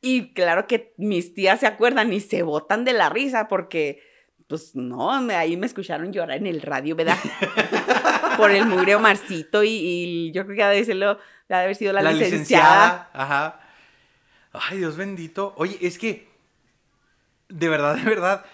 Y 0.00 0.32
claro 0.32 0.66
que 0.66 0.92
mis 0.96 1.34
tías 1.34 1.60
se 1.60 1.66
acuerdan 1.66 2.12
y 2.12 2.20
se 2.20 2.42
botan 2.42 2.84
de 2.84 2.92
la 2.92 3.08
risa 3.08 3.48
porque, 3.48 4.00
pues 4.46 4.74
no, 4.76 5.20
me- 5.22 5.34
ahí 5.34 5.56
me 5.56 5.66
escucharon 5.66 6.12
llorar 6.12 6.36
en 6.38 6.46
el 6.46 6.62
radio, 6.62 6.94
¿verdad? 6.94 7.16
Por 8.36 8.50
el 8.52 8.66
mugre 8.66 8.94
Omarcito 8.94 9.64
y, 9.64 9.70
y 9.70 10.32
yo 10.32 10.44
creo 10.44 10.56
que 10.56 10.62
ha 10.62 10.68
de, 10.70 10.84
serlo- 10.84 11.18
ha 11.48 11.56
de 11.56 11.62
haber 11.64 11.74
sido 11.74 11.92
la, 11.92 12.02
licenciada. 12.12 13.10
Ajá. 13.12 13.60
Ay, 14.52 14.78
Dios 14.78 14.96
bendito. 14.96 15.52
Oye, 15.56 15.76
es 15.80 15.98
que. 15.98 16.28
De 17.48 17.68
verdad, 17.68 17.96
de 17.96 18.04
verdad. 18.04 18.44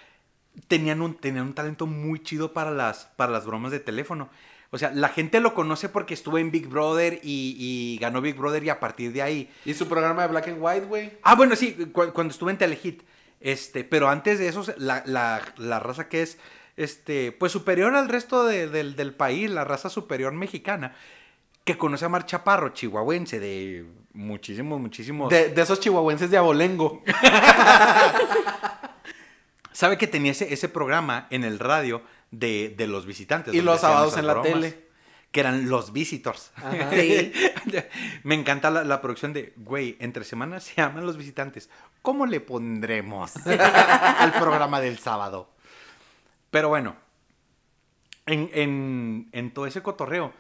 Tenían 0.69 1.03
un, 1.03 1.15
tenían 1.17 1.47
un 1.47 1.55
talento 1.55 1.87
muy 1.87 2.23
chido 2.23 2.53
para 2.53 2.71
las, 2.71 3.07
para 3.17 3.33
las 3.33 3.45
bromas 3.45 3.73
de 3.73 3.81
teléfono. 3.81 4.31
O 4.75 4.79
sea, 4.79 4.91
la 4.91 5.09
gente 5.09 5.39
lo 5.39 5.55
conoce 5.55 5.89
porque 5.89 6.15
estuvo 6.15 6.37
en 6.37 6.51
Big 6.51 6.67
Brother 6.67 7.21
y, 7.23 7.55
y 7.57 7.97
ganó 8.01 8.21
Big 8.21 8.35
Brother 8.35 8.65
y 8.65 8.71
a 8.71 8.81
partir 8.81 9.13
de 9.13 9.23
ahí. 9.23 9.49
Y 9.65 9.73
su 9.75 9.87
programa 9.87 10.23
de 10.23 10.29
Black 10.29 10.49
and 10.49 10.57
White, 10.61 10.87
güey. 10.87 11.13
Ah, 11.23 11.37
bueno, 11.37 11.55
sí, 11.55 11.75
cu- 11.93 12.13
cuando 12.13 12.33
estuve 12.33 12.51
en 12.51 12.59
Telehit. 12.59 13.03
Este, 13.41 13.85
pero 13.85 14.09
antes 14.09 14.41
de 14.41 14.49
eso, 14.49 14.65
la, 14.79 15.05
la- 15.07 15.41
la 15.59 15.79
raza 15.79 16.09
que 16.09 16.23
es, 16.23 16.39
este, 16.77 17.31
pues 17.31 17.53
superior 17.53 17.95
al 17.95 18.09
resto 18.09 18.45
de- 18.45 18.67
del, 18.69 18.97
del 18.97 19.15
país, 19.15 19.49
la 19.49 19.63
raza 19.65 19.89
superior 19.91 20.33
mexicana, 20.33 20.97
que 21.65 21.79
conoce 21.79 22.07
a 22.07 22.09
Mar 22.09 22.27
Chaparro, 22.27 22.71
chihuahuense, 22.71 23.39
de 23.39 23.87
muchísimos, 24.13 24.81
muchísimos. 24.81 25.31
De, 25.31 25.51
de 25.51 25.63
esos 25.63 25.79
chihuahuenses 25.79 26.31
de 26.33 26.37
abolengo. 26.37 27.01
Sabe 29.73 29.99
que 29.99 30.07
tenía 30.07 30.33
ese, 30.33 30.53
ese 30.53 30.69
programa 30.69 31.27
en 31.31 31.43
el 31.45 31.59
radio 31.59 32.03
de, 32.39 32.75
de 32.77 32.87
los 32.87 33.07
visitantes. 33.07 33.55
Y 33.55 33.61
los 33.61 33.81
sábados 33.81 34.17
en 34.17 34.27
la 34.27 34.35
bromas, 34.35 34.53
tele. 34.53 34.85
Que 35.33 35.41
eran 35.41 35.69
los 35.69 35.93
visitors. 35.93 36.53
Ajá. 36.57 36.91
Sí. 36.93 37.33
Me 38.23 38.35
encanta 38.35 38.71
la, 38.71 38.85
la 38.85 39.01
producción 39.01 39.33
de, 39.33 39.53
güey, 39.57 39.97
entre 39.99 40.23
semanas 40.25 40.65
se 40.65 40.75
llaman 40.77 41.07
los 41.07 41.17
visitantes. 41.17 41.71
¿Cómo 42.03 42.27
le 42.27 42.41
pondremos 42.41 43.35
al 43.47 44.33
programa 44.35 44.81
del 44.81 44.99
sábado? 44.99 45.51
Pero 46.51 46.69
bueno, 46.69 46.95
en, 48.27 48.49
en- 48.55 49.29
en 49.33 49.51
todo 49.53 49.67
ese 49.67 49.83
cotorreo, 49.83 50.33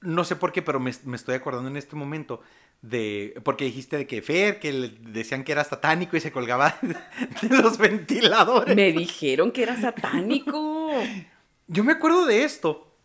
no 0.00 0.24
sé 0.24 0.36
por 0.36 0.52
qué, 0.52 0.62
pero 0.62 0.78
me, 0.80 0.92
me 1.04 1.16
estoy 1.16 1.34
acordando 1.34 1.68
en 1.68 1.76
este 1.76 1.96
momento 1.96 2.42
de, 2.88 3.40
porque 3.42 3.64
dijiste 3.64 3.96
de 3.96 4.06
que 4.06 4.22
Fer, 4.22 4.60
que 4.60 4.72
le 4.72 4.88
decían 4.88 5.42
que 5.44 5.52
era 5.52 5.64
satánico 5.64 6.16
y 6.16 6.20
se 6.20 6.30
colgaba 6.30 6.78
de 7.42 7.48
los 7.48 7.78
ventiladores. 7.78 8.76
Me 8.76 8.92
dijeron 8.92 9.50
que 9.50 9.64
era 9.64 9.80
satánico. 9.80 10.92
Yo 11.66 11.84
me 11.84 11.92
acuerdo 11.92 12.26
de 12.26 12.44
esto. 12.44 12.96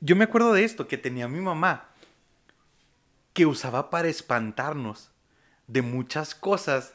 Yo 0.00 0.16
me 0.16 0.24
acuerdo 0.24 0.52
de 0.52 0.64
esto 0.64 0.88
que 0.88 0.98
tenía 0.98 1.28
mi 1.28 1.40
mamá 1.40 1.88
que 3.32 3.46
usaba 3.46 3.88
para 3.88 4.08
espantarnos 4.08 5.10
de 5.68 5.80
muchas 5.80 6.34
cosas 6.34 6.92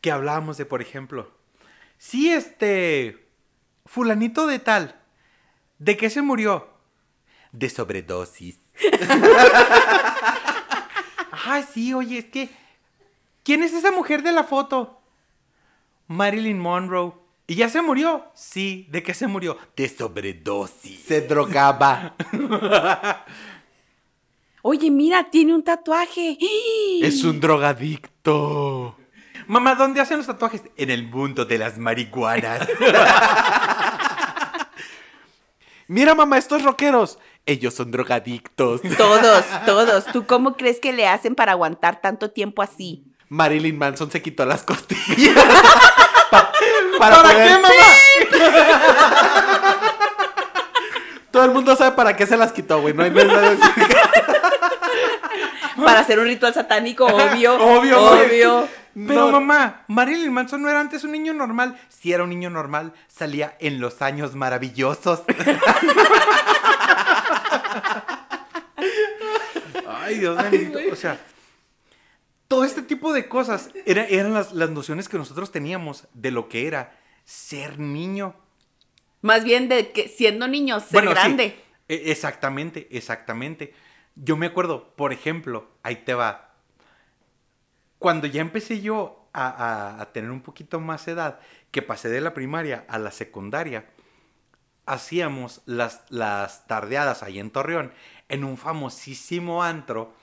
que 0.00 0.12
hablábamos 0.12 0.58
de, 0.58 0.64
por 0.64 0.80
ejemplo, 0.80 1.32
si 1.98 2.30
este 2.30 3.26
fulanito 3.84 4.46
de 4.46 4.60
tal, 4.60 5.00
¿de 5.78 5.96
qué 5.96 6.08
se 6.08 6.22
murió? 6.22 6.68
De 7.52 7.68
sobredosis. 7.68 8.60
Ay, 11.46 11.64
sí, 11.72 11.94
oye, 11.94 12.18
es 12.18 12.26
que 12.26 12.50
¿quién 13.42 13.62
es 13.62 13.72
esa 13.72 13.90
mujer 13.92 14.22
de 14.22 14.32
la 14.32 14.44
foto? 14.44 15.00
Marilyn 16.06 16.58
Monroe. 16.58 17.12
¿Y 17.46 17.56
ya 17.56 17.68
se 17.68 17.82
murió? 17.82 18.26
Sí. 18.34 18.86
¿De 18.90 19.02
qué 19.02 19.12
se 19.12 19.26
murió? 19.26 19.58
De 19.76 19.88
sobredosis. 19.88 21.00
Se 21.00 21.22
drogaba. 21.22 22.14
Oye, 24.62 24.90
mira, 24.90 25.30
tiene 25.30 25.54
un 25.54 25.64
tatuaje. 25.64 26.38
es 27.02 27.24
un 27.24 27.40
drogadicto. 27.40 28.96
Mamá, 29.46 29.74
¿dónde 29.74 30.00
hacen 30.00 30.18
los 30.18 30.26
tatuajes? 30.26 30.62
En 30.76 30.90
el 30.90 31.08
mundo 31.08 31.44
de 31.44 31.58
las 31.58 31.76
marihuanas. 31.78 32.68
Mira, 35.88 36.14
mamá, 36.14 36.38
estos 36.38 36.62
rockeros. 36.62 37.18
Ellos 37.46 37.74
son 37.74 37.90
drogadictos. 37.90 38.80
Todos, 38.96 39.44
todos. 39.66 40.04
¿Tú 40.06 40.26
cómo 40.26 40.56
crees 40.56 40.78
que 40.80 40.92
le 40.92 41.06
hacen 41.08 41.34
para 41.34 41.52
aguantar 41.52 42.00
tanto 42.00 42.30
tiempo 42.30 42.62
así? 42.62 43.04
Marilyn 43.28 43.76
Manson 43.78 44.10
se 44.10 44.22
quitó 44.22 44.44
las 44.44 44.62
costillas. 44.62 45.34
Pa- 46.30 46.52
para 46.98 47.16
¿Para 47.16 47.30
poder- 47.32 47.46
qué, 47.48 47.54
mamá? 47.54 47.68
Todo 51.30 51.44
el 51.44 51.52
mundo 51.52 51.76
sabe 51.76 51.92
para 51.92 52.16
qué 52.16 52.26
se 52.26 52.36
las 52.36 52.50
quitó, 52.52 52.80
güey. 52.80 52.92
No 52.92 53.04
hay 53.04 53.10
nada 53.12 53.50
de 53.50 53.58
Para 55.84 56.00
hacer 56.00 56.18
un 56.18 56.24
ritual 56.26 56.52
satánico, 56.52 57.06
obvio. 57.06 57.54
Obvio, 57.54 58.00
güey. 58.00 58.26
obvio. 58.26 58.68
Pero 58.94 59.26
No. 59.26 59.30
mamá, 59.30 59.84
Marilyn 59.86 60.32
Manson 60.32 60.60
no 60.60 60.68
era 60.68 60.80
antes 60.80 61.04
un 61.04 61.12
niño 61.12 61.32
normal. 61.32 61.78
Si 61.88 62.12
era 62.12 62.24
un 62.24 62.30
niño 62.30 62.50
normal, 62.50 62.92
salía 63.06 63.54
en 63.60 63.80
los 63.80 64.02
años 64.02 64.34
maravillosos. 64.34 65.22
Ay, 70.10 70.18
Dios 70.18 70.36
bendito. 70.36 70.78
O 70.92 70.96
sea, 70.96 71.18
todo 72.48 72.64
este 72.64 72.82
tipo 72.82 73.12
de 73.12 73.28
cosas 73.28 73.70
era- 73.86 74.04
eran 74.06 74.34
las, 74.34 74.52
las 74.52 74.70
nociones 74.70 75.08
que 75.08 75.16
nosotros 75.18 75.52
teníamos 75.52 76.06
de 76.14 76.30
lo 76.30 76.48
que 76.48 76.66
era 76.66 76.98
ser 77.24 77.78
niño. 77.78 78.34
Más 79.22 79.44
bien 79.44 79.68
de 79.68 79.92
que 79.92 80.08
siendo 80.08 80.48
niño, 80.48 80.80
ser 80.80 80.92
Bueno, 80.92 81.10
sí. 81.10 81.14
grande. 81.16 81.60
E- 81.88 82.10
Exactamente, 82.10 82.88
exactamente. 82.90 83.74
Yo 84.16 84.36
me 84.36 84.46
acuerdo, 84.46 84.94
por 84.96 85.12
ejemplo, 85.12 85.68
ahí 85.82 85.96
te 85.96 86.14
va. 86.14 86.54
Cuando 87.98 88.26
ya 88.26 88.40
empecé 88.40 88.80
yo 88.80 89.28
a, 89.32 89.48
a- 89.48 90.00
a 90.02 90.12
tener 90.12 90.30
un 90.30 90.40
poquito 90.40 90.80
más 90.80 91.06
edad, 91.06 91.38
que 91.70 91.82
pasé 91.82 92.08
de 92.08 92.20
la 92.20 92.34
primaria 92.34 92.84
a 92.88 92.98
la 92.98 93.10
secundaria, 93.12 93.86
hacíamos 94.86 95.60
las, 95.66 96.02
las 96.08 96.66
tardeadas 96.66 97.22
ahí 97.22 97.38
en 97.38 97.50
Torreón, 97.50 97.92
en 98.30 98.44
un 98.44 98.56
famosísimo 98.56 99.62
antro 99.62 100.14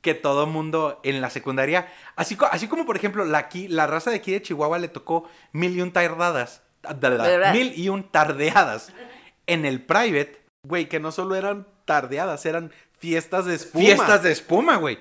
que 0.00 0.14
todo 0.14 0.46
mundo 0.46 1.00
en 1.02 1.20
la 1.20 1.30
secundaria, 1.30 1.90
así, 2.14 2.36
así 2.50 2.68
como 2.68 2.84
por 2.84 2.96
ejemplo 2.96 3.24
la, 3.24 3.38
aquí, 3.38 3.68
la 3.68 3.86
raza 3.86 4.10
de 4.10 4.16
aquí 4.16 4.32
de 4.32 4.42
Chihuahua 4.42 4.78
le 4.78 4.88
tocó 4.88 5.28
mil 5.52 5.76
y 5.76 5.80
un 5.80 5.92
tardadas, 5.92 6.62
mil 7.52 7.72
y 7.74 7.88
un 7.88 8.10
tardeadas 8.10 8.92
en 9.46 9.64
el 9.64 9.82
private, 9.82 10.44
Güey, 10.66 10.88
que 10.88 10.98
no 10.98 11.12
solo 11.12 11.36
eran 11.36 11.66
tardeadas, 11.84 12.46
eran 12.46 12.72
fiestas 12.98 13.44
de 13.44 13.54
espuma. 13.54 13.84
fiestas 13.84 14.22
de 14.22 14.32
espuma, 14.32 14.76
güey. 14.76 14.98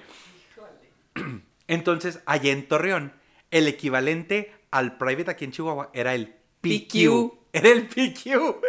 Entonces, 1.68 2.20
allá 2.26 2.52
en 2.52 2.68
Torreón, 2.68 3.14
el 3.50 3.68
equivalente 3.68 4.54
al 4.72 4.98
private 4.98 5.32
aquí 5.32 5.46
en 5.46 5.52
Chihuahua 5.52 5.90
era 5.94 6.14
el 6.14 6.36
PQ. 6.62 6.92
PQ. 6.92 7.34
Era 7.54 7.70
el 7.70 7.88
PQ. 7.88 8.62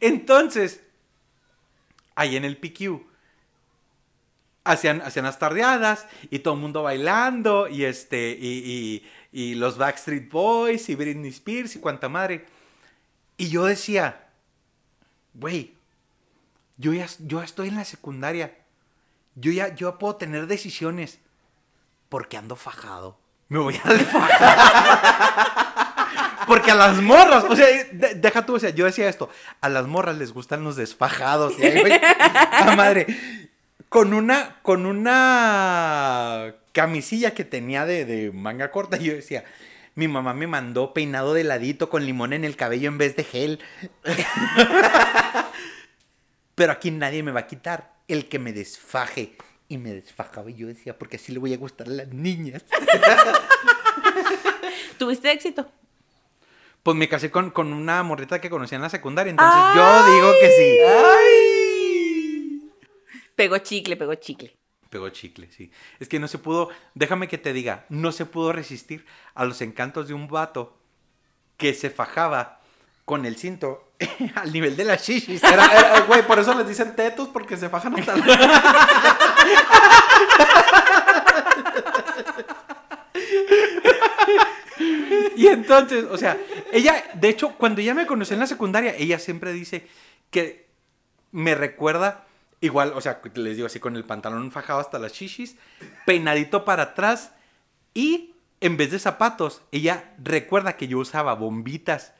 Entonces, 0.00 0.82
ahí 2.16 2.36
en 2.36 2.44
el 2.44 2.58
PQ, 2.58 3.06
hacían, 4.66 5.00
hacían 5.02 5.24
las 5.24 5.38
tardeadas 5.38 6.06
y 6.30 6.40
todo 6.40 6.54
el 6.54 6.60
mundo 6.60 6.82
bailando 6.82 7.68
y 7.68 7.84
este, 7.84 8.36
y, 8.40 9.02
y- 9.32 9.54
los 9.54 9.76
Backstreet 9.78 10.30
Boys 10.30 10.88
y 10.88 10.94
Britney 10.94 11.30
Spears 11.30 11.76
y 11.76 11.80
cuanta 11.80 12.08
madre. 12.08 12.46
Y 13.36 13.48
yo 13.48 13.64
decía, 13.64 14.26
güey, 15.34 15.74
yo 16.78 16.92
ya, 16.92 17.06
yo 17.20 17.42
estoy 17.42 17.68
en 17.68 17.76
la 17.76 17.84
secundaria. 17.84 18.56
Yo 19.34 19.52
ya, 19.52 19.74
yo 19.74 19.98
puedo 19.98 20.16
tener 20.16 20.46
decisiones. 20.46 21.18
Porque 22.08 22.36
ando 22.36 22.56
fajado. 22.56 23.18
Me 23.48 23.58
voy 23.58 23.78
a 23.84 23.92
desfajar. 23.92 25.66
Porque 26.46 26.70
a 26.70 26.74
las 26.76 27.00
morras, 27.02 27.44
o 27.48 27.56
sea, 27.56 27.66
de- 27.66 28.14
deja 28.14 28.46
tú, 28.46 28.54
o 28.54 28.58
sea, 28.60 28.70
yo 28.70 28.84
decía 28.84 29.08
esto, 29.08 29.28
a 29.60 29.68
las 29.68 29.86
morras 29.86 30.16
les 30.16 30.32
gustan 30.32 30.62
los 30.64 30.76
desfajados. 30.76 31.54
La 31.58 32.74
madre. 32.76 33.06
Con 33.88 34.14
una, 34.14 34.60
con 34.62 34.86
una 34.86 36.54
camisilla 36.72 37.34
que 37.34 37.44
tenía 37.44 37.86
de, 37.86 38.04
de 38.04 38.32
manga 38.32 38.70
corta, 38.70 38.96
yo 38.98 39.14
decía, 39.14 39.44
mi 39.96 40.08
mamá 40.08 40.34
me 40.34 40.46
mandó 40.46 40.92
peinado 40.92 41.32
de 41.32 41.42
ladito 41.42 41.88
con 41.88 42.04
limón 42.04 42.34
en 42.34 42.44
el 42.44 42.54
cabello 42.54 42.88
en 42.88 42.98
vez 42.98 43.16
de 43.16 43.24
gel. 43.24 43.60
Pero 46.54 46.72
aquí 46.72 46.90
nadie 46.90 47.22
me 47.22 47.32
va 47.32 47.40
a 47.40 47.46
quitar 47.46 47.94
el 48.06 48.28
que 48.28 48.38
me 48.38 48.52
desfaje. 48.52 49.36
Y 49.68 49.78
me 49.78 49.92
desfajaba 49.92 50.50
y 50.50 50.54
yo 50.54 50.68
decía, 50.68 50.96
porque 50.96 51.16
así 51.16 51.32
le 51.32 51.38
voy 51.38 51.52
a 51.52 51.56
gustar 51.56 51.88
a 51.88 51.90
las 51.90 52.08
niñas. 52.08 52.64
¿Tuviste 54.98 55.32
éxito? 55.32 55.66
Pues 56.82 56.96
me 56.96 57.08
casé 57.08 57.30
con, 57.30 57.50
con 57.50 57.72
una 57.72 58.02
morrita 58.04 58.40
que 58.40 58.48
conocí 58.48 58.76
en 58.76 58.82
la 58.82 58.90
secundaria, 58.90 59.30
entonces 59.30 59.60
yo 59.74 60.14
digo 60.14 60.32
que 60.40 60.50
sí. 60.50 61.65
Pegó 63.36 63.58
chicle, 63.58 63.96
pegó 63.96 64.14
chicle. 64.14 64.56
Pegó 64.90 65.08
chicle, 65.10 65.50
sí. 65.52 65.70
Es 66.00 66.08
que 66.08 66.18
no 66.18 66.26
se 66.28 66.38
pudo, 66.38 66.70
déjame 66.94 67.28
que 67.28 67.38
te 67.38 67.52
diga, 67.52 67.84
no 67.88 68.12
se 68.12 68.24
pudo 68.24 68.52
resistir 68.52 69.04
a 69.34 69.44
los 69.44 69.60
encantos 69.60 70.08
de 70.08 70.14
un 70.14 70.26
vato 70.26 70.76
que 71.56 71.74
se 71.74 71.90
fajaba 71.90 72.60
con 73.04 73.26
el 73.26 73.36
cinto 73.36 73.92
al 74.34 74.52
nivel 74.52 74.76
de 74.76 74.84
las 74.84 75.06
shishis. 75.06 75.42
Era- 75.44 75.66
era- 75.66 76.00
Güey, 76.00 76.26
por 76.26 76.38
eso 76.38 76.54
les 76.54 76.66
dicen 76.66 76.96
tetos, 76.96 77.28
porque 77.28 77.56
se 77.56 77.68
fajan 77.68 77.98
hasta. 77.98 78.14
Y 85.36 85.46
entonces, 85.48 86.04
o 86.10 86.16
sea, 86.18 86.36
ella, 86.72 87.02
de 87.14 87.28
hecho, 87.28 87.54
cuando 87.56 87.80
ella 87.80 87.94
me 87.94 88.06
conoció 88.06 88.34
en 88.34 88.40
la 88.40 88.46
secundaria, 88.46 88.94
ella 88.96 89.18
siempre 89.18 89.52
dice 89.52 89.86
que 90.30 90.66
me 91.32 91.54
recuerda 91.54 92.25
igual, 92.60 92.92
o 92.94 93.00
sea, 93.00 93.20
les 93.34 93.56
digo 93.56 93.66
así, 93.66 93.78
con 93.80 93.96
el 93.96 94.04
pantalón 94.04 94.50
fajado 94.50 94.80
hasta 94.80 94.98
las 94.98 95.12
chichis, 95.12 95.56
peinadito 96.04 96.64
para 96.64 96.82
atrás 96.84 97.32
y 97.94 98.34
en 98.60 98.76
vez 98.76 98.90
de 98.90 98.98
zapatos, 98.98 99.62
ella 99.72 100.14
recuerda 100.22 100.76
que 100.76 100.88
yo 100.88 100.98
usaba 100.98 101.34
bombitas, 101.34 102.14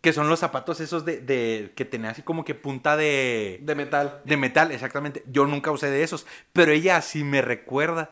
que 0.00 0.12
son 0.12 0.28
los 0.28 0.38
zapatos 0.38 0.78
esos 0.80 1.04
de, 1.04 1.20
de- 1.20 1.72
que 1.74 1.84
tenía 1.84 2.10
así 2.10 2.22
como 2.22 2.44
que 2.44 2.54
punta 2.54 2.96
de, 2.96 3.58
De 3.62 3.74
metal. 3.74 4.20
de 4.24 4.36
metal, 4.36 4.70
exactamente. 4.70 5.24
Yo 5.26 5.46
nunca 5.46 5.72
usé 5.72 5.90
de 5.90 6.04
esos, 6.04 6.26
pero 6.52 6.70
ella 6.72 7.02
sí 7.02 7.24
me 7.24 7.42
recuerda. 7.42 8.10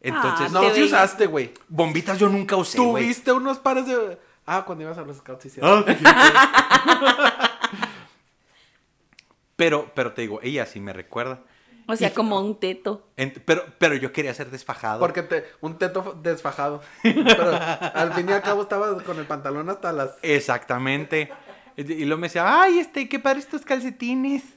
Entonces, 0.00 0.48
Ah, 0.54 0.60
No, 0.62 0.70
sí 0.74 0.82
usaste, 0.84 1.26
güey. 1.26 1.52
bombitas 1.68 2.18
yo 2.18 2.28
nunca 2.30 2.56
usé. 2.56 2.78
Tuviste 2.78 3.32
unos 3.32 3.58
pares 3.58 3.86
de... 3.86 4.18
Ah, 4.46 4.62
cuando 4.64 4.84
ibas 4.84 4.96
a 4.96 5.02
los 5.02 5.16
scouts, 5.18 5.42
sí, 5.42 5.50
sí. 5.50 5.60
Ah, 5.62 5.84
Pero, 9.56 9.90
pero 9.94 10.12
te 10.12 10.22
digo, 10.22 10.40
ella 10.42 10.66
sí 10.66 10.80
me 10.80 10.92
recuerda. 10.92 11.42
O 11.88 11.94
sea, 11.96 12.08
Y- 12.08 12.12
como 12.12 12.40
un 12.40 12.58
teto. 12.60 13.08
Pero, 13.44 13.64
pero 13.78 13.94
yo 13.94 14.12
quería 14.12 14.34
ser 14.34 14.50
desfajado. 14.50 15.00
Porque 15.00 15.22
te, 15.22 15.44
un 15.60 15.78
teto 15.78 16.18
desfajado. 16.22 16.82
Pero 17.02 17.50
al 17.52 18.12
fin 18.12 18.28
y 18.28 18.32
al 18.32 18.42
cabo 18.42 18.62
estabas 18.62 19.00
con 19.04 19.18
el 19.20 19.24
pantalón 19.26 19.70
hasta 19.70 19.92
las... 19.92 20.10
Exactamente. 20.22 21.30
Y 21.76 21.92
y 21.92 22.04
luego 22.04 22.20
me 22.20 22.26
decía, 22.26 22.60
ay, 22.62 22.80
este, 22.80 23.08
qué 23.08 23.18
padre 23.20 23.38
estos 23.38 23.62
calcetines. 23.64 24.42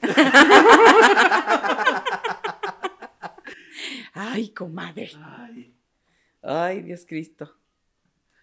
Ay, 4.12 4.50
comadre. 4.50 5.10
Ay, 6.42 6.82
Dios 6.82 7.04
Cristo. 7.06 7.54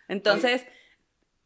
Entonces, 0.07 0.65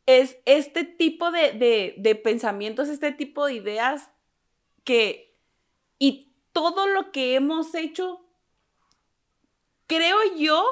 es 0.05 0.37
este 0.45 0.83
tipo 0.83 1.31
de, 1.31 1.53
de- 1.53 1.95
de 1.97 2.15
pensamientos, 2.15 2.89
este 2.89 3.11
tipo 3.11 3.45
de 3.47 3.53
ideas 3.55 4.09
que... 4.83 5.37
Y 5.97 6.33
todo 6.51 6.87
lo 6.87 7.11
que 7.11 7.35
hemos 7.35 7.75
hecho, 7.75 8.25
creo 9.87 10.17
yo 10.37 10.63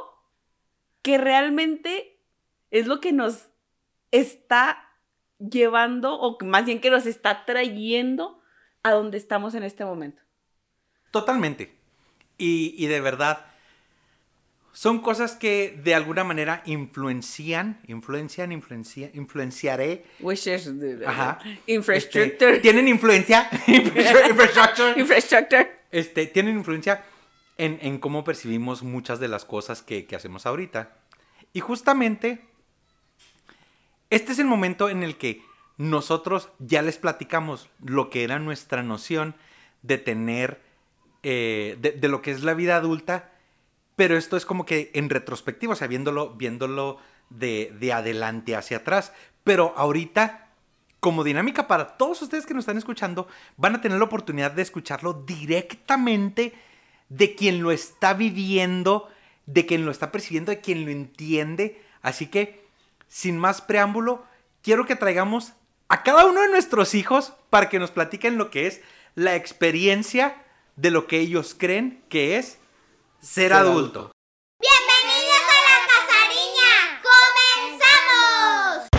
que 1.01 1.18
realmente 1.18 2.20
es 2.72 2.88
lo 2.88 2.99
que 2.99 3.14
nos 3.14 3.49
está 4.12 4.89
llevando, 5.38 6.20
o 6.20 6.38
más 6.43 6.66
bien 6.66 6.82
que 6.82 6.89
nos 6.89 7.05
está 7.05 7.45
trayendo 7.45 8.41
a 8.84 8.91
donde 8.91 9.18
estamos 9.18 9.55
en 9.55 9.64
este 9.64 9.86
momento. 9.86 10.22
Totalmente. 11.12 11.76
Y, 12.38 12.74
y 12.78 12.88
de 12.88 13.01
verdad, 13.01 13.49
son 14.72 14.99
cosas 14.99 15.34
que 15.34 15.80
de 15.84 15.95
alguna 15.95 16.24
manera 16.24 16.61
influencian, 16.65 17.82
influencian, 17.88 18.51
influencia, 18.51 19.09
influenciaré. 19.13 20.05
Wishes, 20.20 20.72
Ajá. 21.05 21.39
infrastructure. 21.65 22.53
Este, 22.53 22.59
tienen 22.59 22.88
influencia. 22.88 23.49
infrastructure. 23.67 24.99
Infrastructure. 24.99 25.70
este, 25.91 26.28
tienen 26.28 26.57
influencia 26.57 27.03
en, 27.57 27.80
en 27.82 27.97
cómo 27.97 28.24
percibimos 28.24 28.84
muchas 28.84 29.20
de 29.20 29.28
las 29.28 29.43
cosas 29.43 29.82
que, 29.82 30.05
que 30.05 30.15
hacemos 30.15 30.45
ahorita. 30.45 30.95
Y 31.51 31.61
justamente, 31.61 32.41
este 34.09 34.32
es 34.32 34.39
el 34.39 34.45
momento 34.45 34.89
en 34.89 35.03
el 35.03 35.17
que 35.17 35.41
nosotros 35.78 36.49
ya 36.59 36.82
les 36.82 36.97
platicamos 36.97 37.70
lo 37.84 38.09
que 38.09 38.24
era 38.24 38.38
nuestra 38.38 38.84
noción 38.84 39.36
de 39.82 39.97
tener, 39.97 40.61
eh, 41.24 41.78
de, 41.82 41.91
de 41.91 42.07
lo 42.07 42.22
que 42.22 42.32
es 42.32 42.43
la 42.43 42.53
vida 42.53 42.76
adulta, 42.76 43.32
pero 44.00 44.16
esto 44.16 44.38
es 44.38 44.45
como 44.45 44.66
que 44.66 44.91
en 44.93 45.10
retrospectiva, 45.10 45.74
o 45.74 45.76
sea, 45.76 45.89
viéndolo, 45.89 46.30
viéndolo 46.36 47.00
de, 47.30 47.76
de 47.82 47.91
adelante 47.91 48.56
hacia 48.56 48.78
atrás. 48.78 49.12
Pero 49.43 49.74
ahorita 49.76 50.47
como 51.02 51.26
dinámica 51.26 51.68
para 51.68 51.97
todos 51.97 52.22
ustedes 52.22 52.45
que 52.45 52.54
nos 52.54 52.62
están 52.62 52.78
escuchando, 52.78 53.28
van 53.58 53.76
a 53.76 53.82
tener 53.82 53.97
la 53.97 54.06
oportunidad 54.06 54.52
de 54.52 54.62
escucharlo 54.62 55.12
directamente 55.12 56.54
de 57.10 57.36
quien 57.36 57.62
lo 57.62 57.72
está 57.72 58.14
viviendo, 58.14 59.10
de 59.45 59.66
quien 59.66 59.84
lo 59.84 59.91
está 59.91 60.14
percibiendo, 60.14 60.52
de 60.52 60.62
quien 60.62 60.86
lo 60.86 60.91
entiende. 60.91 61.84
Así 62.02 62.28
que, 62.28 62.66
sin 63.10 63.38
más 63.38 63.60
preámbulo, 63.60 64.24
quiero 64.62 64.86
que 64.86 64.95
traigamos 64.95 65.52
a 65.89 66.04
cada 66.04 66.26
uno 66.26 66.39
de 66.39 66.47
nuestros 66.47 66.95
hijos 66.95 67.34
para 67.50 67.68
que 67.68 67.80
nos 67.80 67.91
platiquen 67.91 68.38
lo 68.38 68.50
que 68.50 68.66
es 68.66 68.80
la 69.16 69.36
experiencia 69.36 70.41
de 70.78 70.89
lo 70.89 71.06
que 71.06 71.20
ellos 71.20 71.54
creen 71.54 72.02
que 72.08 72.38
es 72.38 72.60
ser, 73.22 73.49
Ser 73.49 73.53
adulto. 73.53 73.99
adulto. 73.99 74.11
Bienvenidos 74.59 75.43
a 75.49 75.59
la 75.67 75.76
Casariña. 75.91 76.72
¡Comenzamos! 78.70 78.89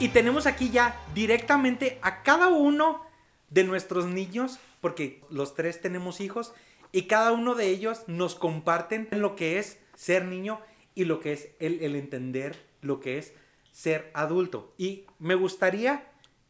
Y 0.00 0.08
tenemos 0.08 0.46
aquí 0.46 0.70
ya 0.70 1.00
directamente 1.14 1.98
a 2.02 2.22
cada 2.22 2.48
uno 2.48 3.02
de 3.50 3.64
nuestros 3.64 4.06
niños, 4.06 4.58
porque 4.80 5.22
los 5.30 5.54
tres 5.54 5.80
tenemos 5.80 6.20
hijos, 6.20 6.52
y 6.90 7.02
cada 7.02 7.32
uno 7.32 7.54
de 7.54 7.68
ellos 7.68 8.02
nos 8.06 8.34
comparten 8.34 9.08
lo 9.12 9.36
que 9.36 9.58
es 9.58 9.78
ser 9.94 10.24
niño 10.24 10.60
y 10.94 11.04
lo 11.04 11.20
que 11.20 11.32
es 11.32 11.48
el, 11.58 11.82
el 11.82 11.96
entender 11.96 12.66
lo 12.82 13.00
que 13.00 13.18
es 13.18 13.32
ser 13.72 14.10
adulto. 14.14 14.74
Y 14.78 15.06
me 15.18 15.34
gustaría 15.34 16.08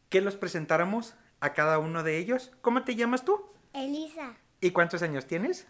que 0.09 0.21
los 0.21 0.35
presentáramos 0.35 1.15
a 1.39 1.53
cada 1.53 1.79
uno 1.79 2.03
de 2.03 2.17
ellos. 2.19 2.51
¿Cómo 2.61 2.83
te 2.83 2.95
llamas 2.95 3.25
tú? 3.25 3.43
Elisa, 3.73 4.37
¿Y 4.61 4.69
cuántos 4.71 5.01
años 5.01 5.25
tienes? 5.25 5.67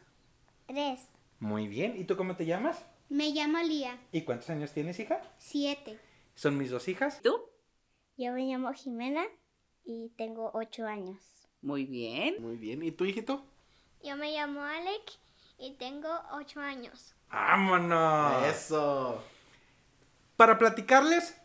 tres. 0.67 1.07
Muy 1.39 1.67
bien. 1.67 1.95
¿Y 1.97 2.03
tú 2.05 2.15
cómo 2.17 2.35
te 2.35 2.45
llamas? 2.45 2.85
Me 3.09 3.29
llamo 3.29 3.59
Lía, 3.59 3.97
¿Y 4.11 4.21
cuántos 4.21 4.49
años 4.49 4.71
tienes, 4.71 4.99
hija? 4.99 5.21
siete. 5.37 5.99
Son 6.35 6.57
mis 6.57 6.69
dos 6.71 6.87
hijas. 6.87 7.21
¿Tú? 7.21 7.39
Yo 8.17 8.31
me 8.33 8.43
llamo 8.45 8.71
Jimena 8.73 9.23
y 9.83 10.09
tengo 10.17 10.51
ocho 10.53 10.85
años. 10.85 11.19
Muy 11.61 11.85
bien. 11.85 12.35
Muy 12.39 12.55
bien. 12.57 12.83
¿Y 12.83 12.91
tu 12.91 13.05
hijito? 13.05 13.45
Yo 14.03 14.15
me 14.17 14.31
llamo 14.31 14.61
Alec 14.63 15.11
y 15.57 15.73
tengo 15.75 16.09
ocho 16.33 16.59
años. 16.59 17.15
¡Vámonos! 17.29 18.45
Eso. 18.47 19.23
Para 20.35 20.57
platicarles 20.57 21.35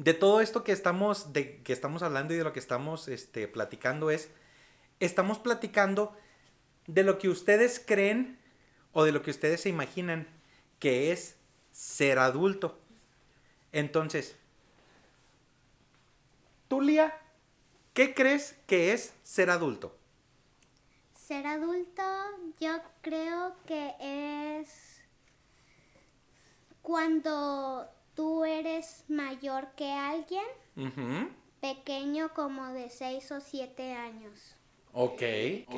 de 0.00 0.14
todo 0.14 0.40
esto 0.40 0.64
que 0.64 0.72
estamos, 0.72 1.34
de, 1.34 1.62
que 1.62 1.74
estamos 1.74 2.02
hablando 2.02 2.32
y 2.32 2.38
de 2.38 2.44
lo 2.44 2.54
que 2.54 2.58
estamos 2.58 3.06
este, 3.06 3.46
platicando 3.46 4.10
es, 4.10 4.30
estamos 4.98 5.38
platicando 5.38 6.16
de 6.86 7.02
lo 7.04 7.18
que 7.18 7.28
ustedes 7.28 7.82
creen 7.84 8.38
o 8.94 9.04
de 9.04 9.12
lo 9.12 9.20
que 9.20 9.30
ustedes 9.30 9.60
se 9.60 9.68
imaginan 9.68 10.26
que 10.78 11.12
es 11.12 11.36
ser 11.70 12.18
adulto. 12.18 12.78
Entonces, 13.72 14.36
tú, 16.68 16.80
Lía, 16.80 17.20
¿qué 17.92 18.14
crees 18.14 18.56
que 18.66 18.94
es 18.94 19.12
ser 19.22 19.50
adulto? 19.50 19.94
Ser 21.14 21.46
adulto 21.46 22.02
yo 22.58 22.80
creo 23.02 23.54
que 23.66 23.94
es 24.00 25.02
cuando 26.80 27.86
tú 28.20 28.44
eres 28.44 29.06
mayor 29.08 29.68
que 29.76 29.90
alguien, 29.92 30.44
pequeño 31.62 32.34
como 32.34 32.66
de 32.66 32.90
seis 32.90 33.32
o 33.32 33.40
siete 33.40 33.94
años. 33.94 34.54
Ok. 34.92 35.22
Ok. 35.66 35.74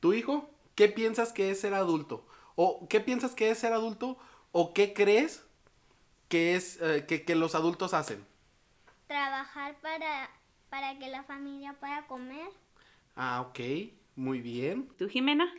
¿Tu 0.00 0.12
hijo? 0.12 0.50
¿Qué 0.74 0.88
piensas 0.88 1.32
que 1.32 1.50
es 1.50 1.58
ser 1.62 1.72
adulto? 1.72 2.26
¿O 2.56 2.86
qué 2.90 3.00
piensas 3.00 3.34
que 3.34 3.48
es 3.48 3.56
ser 3.56 3.72
adulto? 3.72 4.18
¿O 4.50 4.74
qué 4.74 4.92
crees 4.92 5.46
que 6.28 6.56
es 6.56 6.78
eh, 6.82 7.06
que, 7.08 7.24
que 7.24 7.36
los 7.36 7.54
adultos 7.54 7.94
hacen? 7.94 8.26
Trabajar 9.06 9.80
para, 9.80 10.28
para 10.68 10.98
que 10.98 11.08
la 11.08 11.22
familia 11.22 11.72
pueda 11.80 12.06
comer. 12.06 12.50
Ah, 13.16 13.40
ok. 13.48 13.60
Muy 14.14 14.42
bien. 14.42 14.88
¿Tú, 14.98 15.08
Jimena? 15.08 15.50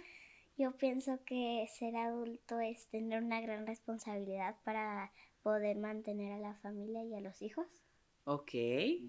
Yo 0.59 0.73
pienso 0.73 1.19
que 1.25 1.67
ser 1.73 1.95
adulto 1.95 2.59
es 2.59 2.85
tener 2.89 3.23
una 3.23 3.41
gran 3.41 3.65
responsabilidad 3.65 4.55
para 4.63 5.11
poder 5.43 5.77
mantener 5.77 6.33
a 6.33 6.39
la 6.39 6.55
familia 6.55 7.03
y 7.03 7.13
a 7.15 7.21
los 7.21 7.43
hijos. 7.43 7.67
Ok, 8.25 8.51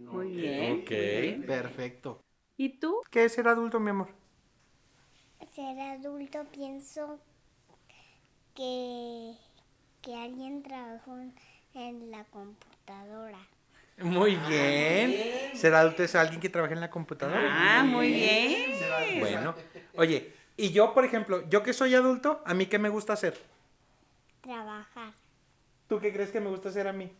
muy 0.00 0.28
bien. 0.30 0.80
Ok. 0.80 1.44
Perfecto. 1.46 2.20
¿Y 2.56 2.78
tú? 2.80 3.02
¿Qué 3.10 3.24
es 3.24 3.32
ser 3.34 3.48
adulto, 3.48 3.80
mi 3.80 3.90
amor? 3.90 4.08
Ser 5.54 5.78
adulto 5.78 6.44
pienso 6.50 7.20
que, 8.54 9.36
que 10.02 10.14
alguien 10.14 10.62
trabajó 10.62 11.18
en, 11.18 11.34
en 11.74 12.10
la 12.10 12.24
computadora. 12.24 13.38
Muy 13.98 14.36
bien. 14.36 15.14
Ser 15.52 15.74
adulto 15.74 16.02
es 16.02 16.14
alguien 16.16 16.40
que 16.40 16.48
trabaja 16.48 16.74
en 16.74 16.80
la 16.80 16.90
computadora. 16.90 17.40
Ah, 17.48 17.84
muy 17.84 18.10
bien. 18.12 19.18
Bueno, 19.20 19.54
oye, 19.96 20.34
y 20.56 20.70
yo, 20.72 20.92
por 20.94 21.04
ejemplo, 21.04 21.48
yo 21.48 21.62
que 21.62 21.72
soy 21.72 21.94
adulto, 21.94 22.42
¿a 22.44 22.54
mí 22.54 22.66
qué 22.66 22.78
me 22.78 22.88
gusta 22.88 23.12
hacer? 23.12 23.38
Trabajar. 24.42 25.12
¿Tú 25.88 26.00
qué 26.00 26.12
crees 26.12 26.30
que 26.30 26.40
me 26.40 26.50
gusta 26.50 26.70
hacer 26.70 26.88
a 26.88 26.92
mí? 26.92 27.12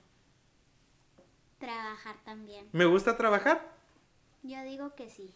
Trabajar 1.59 2.17
también. 2.25 2.69
¿Me 2.73 2.85
gusta 2.85 3.17
trabajar? 3.17 3.75
Yo 4.43 4.63
digo 4.63 4.95
que 4.95 5.09
sí. 5.09 5.35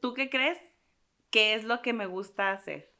¿Tú 0.00 0.14
qué 0.14 0.30
crees? 0.30 0.58
¿Qué 1.30 1.54
es 1.54 1.64
lo 1.64 1.82
que 1.82 1.92
me 1.92 2.06
gusta 2.06 2.52
hacer? 2.52 2.92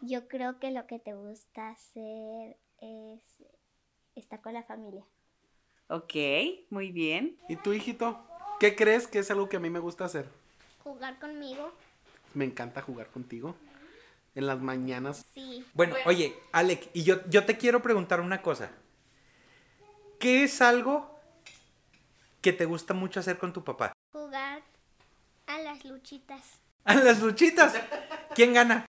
Yo 0.00 0.28
creo 0.28 0.58
que 0.58 0.70
lo 0.70 0.86
que 0.86 0.98
te 0.98 1.14
gusta 1.14 1.70
hacer 1.70 2.56
es 2.80 3.22
estar 4.14 4.40
con 4.40 4.54
la 4.54 4.62
familia. 4.62 5.04
Ok, 5.88 6.14
muy 6.70 6.92
bien. 6.92 7.38
¿Y 7.48 7.56
tu 7.56 7.72
hijito? 7.72 8.24
¿Qué 8.60 8.76
crees 8.76 9.06
que 9.06 9.18
es 9.18 9.30
algo 9.30 9.48
que 9.48 9.56
a 9.56 9.60
mí 9.60 9.70
me 9.70 9.78
gusta 9.78 10.04
hacer? 10.04 10.28
Jugar 10.84 11.18
conmigo. 11.18 11.72
Me 12.34 12.44
encanta 12.44 12.82
jugar 12.82 13.08
contigo. 13.08 13.54
En 14.38 14.46
las 14.46 14.60
mañanas. 14.60 15.26
Sí. 15.34 15.66
Bueno, 15.74 15.96
oye, 16.06 16.32
Alec, 16.52 16.90
y 16.92 17.02
yo, 17.02 17.28
yo 17.28 17.44
te 17.44 17.58
quiero 17.58 17.82
preguntar 17.82 18.20
una 18.20 18.40
cosa. 18.40 18.70
¿Qué 20.20 20.44
es 20.44 20.62
algo 20.62 21.18
que 22.40 22.52
te 22.52 22.64
gusta 22.64 22.94
mucho 22.94 23.18
hacer 23.18 23.38
con 23.38 23.52
tu 23.52 23.64
papá? 23.64 23.92
Jugar 24.12 24.62
a 25.48 25.58
las 25.58 25.84
luchitas. 25.84 26.60
A 26.84 26.94
las 26.94 27.20
luchitas. 27.20 27.74
¿Quién 28.36 28.54
gana? 28.54 28.86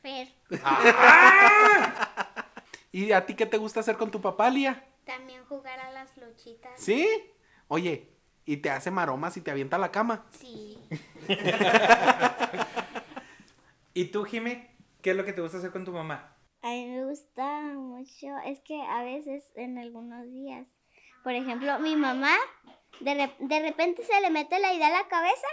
Fer. 0.00 0.28
¿Y 2.92 3.10
a 3.10 3.26
ti 3.26 3.34
qué 3.34 3.46
te 3.46 3.56
gusta 3.56 3.80
hacer 3.80 3.96
con 3.96 4.12
tu 4.12 4.20
papá, 4.20 4.48
Lía? 4.48 4.86
También 5.04 5.44
jugar 5.46 5.80
a 5.80 5.90
las 5.90 6.16
luchitas. 6.18 6.70
¿Sí? 6.76 7.04
Oye, 7.66 8.12
y 8.44 8.58
te 8.58 8.70
hace 8.70 8.92
maromas 8.92 9.36
y 9.36 9.40
te 9.40 9.50
avienta 9.50 9.74
a 9.74 9.80
la 9.80 9.90
cama. 9.90 10.24
Sí. 10.30 10.78
¿Y 13.92 14.04
tú, 14.04 14.22
Jime? 14.22 14.73
¿Qué 15.04 15.10
es 15.10 15.16
lo 15.18 15.26
que 15.26 15.34
te 15.34 15.42
gusta 15.42 15.58
hacer 15.58 15.70
con 15.70 15.84
tu 15.84 15.92
mamá? 15.92 16.34
A 16.62 16.70
mí 16.70 16.86
me 16.86 17.04
gusta 17.04 17.60
mucho, 17.74 18.38
es 18.46 18.58
que 18.60 18.80
a 18.80 19.02
veces 19.02 19.44
en 19.54 19.76
algunos 19.76 20.24
días, 20.32 20.66
por 21.22 21.34
ejemplo, 21.34 21.78
mi 21.78 21.94
mamá 21.94 22.34
de, 23.00 23.30
de 23.38 23.60
repente 23.60 24.02
se 24.02 24.18
le 24.22 24.30
mete 24.30 24.58
la 24.60 24.72
idea 24.72 24.86
a 24.86 25.02
la 25.02 25.08
cabeza 25.08 25.46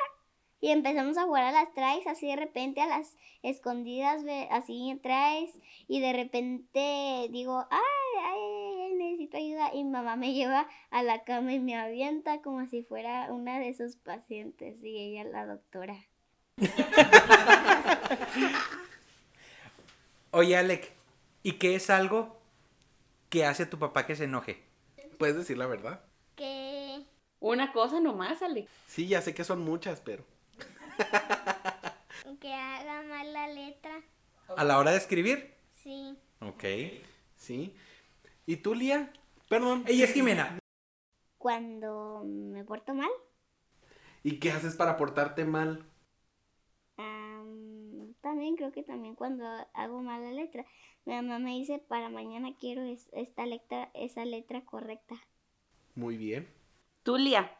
y 0.61 0.69
empezamos 0.69 1.17
a 1.17 1.25
jugar 1.25 1.43
a 1.43 1.51
las 1.51 1.73
traes 1.73 2.07
así 2.07 2.27
de 2.27 2.37
repente 2.37 2.79
a 2.79 2.87
las 2.87 3.17
escondidas, 3.43 4.23
así 4.51 4.97
traes 5.03 5.51
y 5.85 5.99
de 5.99 6.13
repente 6.13 7.27
digo, 7.29 7.67
ay, 7.69 8.23
ay, 8.23 8.39
ay, 8.85 8.93
necesito 8.93 9.35
ayuda 9.35 9.73
y 9.73 9.83
mamá 9.83 10.15
me 10.15 10.33
lleva 10.33 10.65
a 10.91 11.03
la 11.03 11.25
cama 11.25 11.51
y 11.51 11.59
me 11.59 11.75
avienta 11.75 12.41
como 12.41 12.65
si 12.67 12.83
fuera 12.83 13.27
una 13.33 13.59
de 13.59 13.73
sus 13.73 13.97
pacientes 13.97 14.81
y 14.81 14.97
ella 14.97 15.25
la 15.25 15.45
doctora. 15.45 15.97
Oye, 20.31 20.55
Alec, 20.55 20.93
¿y 21.43 21.53
qué 21.53 21.75
es 21.75 21.89
algo 21.89 22.39
que 23.29 23.45
hace 23.45 23.63
a 23.63 23.69
tu 23.69 23.77
papá 23.79 24.05
que 24.05 24.15
se 24.15 24.23
enoje? 24.23 24.63
¿Puedes 25.17 25.35
decir 25.35 25.57
la 25.57 25.67
verdad? 25.67 26.03
Que 26.35 27.05
Una 27.39 27.73
cosa 27.73 27.99
nomás, 27.99 28.41
Alex. 28.41 28.71
Sí, 28.87 29.07
ya 29.07 29.21
sé 29.21 29.33
que 29.33 29.43
son 29.43 29.59
muchas, 29.61 29.99
pero... 29.99 30.23
que 32.39 32.53
haga 32.53 33.03
mal 33.03 33.33
la 33.33 33.47
letra, 33.49 34.01
¿A 34.55 34.63
la 34.63 34.77
hora 34.77 34.91
de 34.91 34.97
escribir? 34.97 35.53
sí. 35.83 36.17
Ok. 36.39 36.63
Sí. 37.35 37.75
¿Y 38.45 38.57
tú, 38.57 38.73
Lía? 38.73 39.11
Perdón. 39.49 39.83
Ella 39.87 40.05
es 40.05 40.13
Jimena. 40.13 40.59
Cuando 41.37 42.23
me 42.25 42.63
porto 42.63 42.93
mal. 42.93 43.09
¿Y 44.23 44.39
qué 44.39 44.51
haces 44.51 44.75
para 44.75 44.97
portarte 44.97 45.45
mal? 45.45 45.85
Am, 48.23 48.31
también 48.31 48.55
creo 48.55 48.71
que 48.71 48.83
también 48.83 49.15
cuando 49.15 49.45
hago 49.73 50.01
mala 50.01 50.31
letra. 50.31 50.65
Mi 51.05 51.15
mamá 51.15 51.39
me 51.39 51.51
dice 51.51 51.79
para 51.79 52.09
mañana 52.09 52.55
quiero 52.59 52.81
es- 52.83 53.09
esta 53.13 53.45
letra, 53.45 53.89
esa 53.93 54.25
letra 54.25 54.61
correcta. 54.65 55.15
Muy 55.95 56.17
bien. 56.17 56.47
Tú, 57.03 57.17
Lía, 57.17 57.57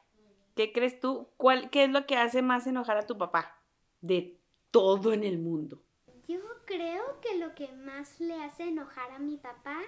¿qué 0.55 0.71
crees 0.71 0.99
tú? 0.99 1.29
¿Cuál, 1.37 1.69
¿Qué 1.69 1.85
es 1.85 1.89
lo 1.89 2.05
que 2.05 2.17
hace 2.17 2.41
más 2.41 2.67
enojar 2.67 2.97
a 2.97 3.07
tu 3.07 3.17
papá? 3.17 3.57
De 4.01 4.39
todo 4.71 5.13
en 5.13 5.23
el 5.23 5.39
mundo. 5.39 5.81
Yo 6.27 6.39
creo 6.65 7.19
que 7.21 7.37
lo 7.37 7.53
que 7.55 7.67
más 7.73 8.19
le 8.19 8.35
hace 8.35 8.63
enojar 8.63 9.11
a 9.11 9.19
mi 9.19 9.37
papá, 9.37 9.79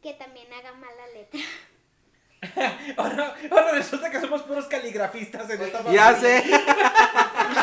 que 0.00 0.14
también 0.14 0.52
haga 0.52 0.72
mala 0.74 1.06
letra. 1.14 1.40
Ahora, 2.96 3.36
ahora 3.52 3.70
resulta 3.72 4.10
que 4.10 4.20
somos 4.20 4.42
puros 4.42 4.66
caligrafistas 4.66 5.48
en 5.48 5.62
esta 5.62 5.92
Ya 5.92 6.12
sé. 6.16 6.42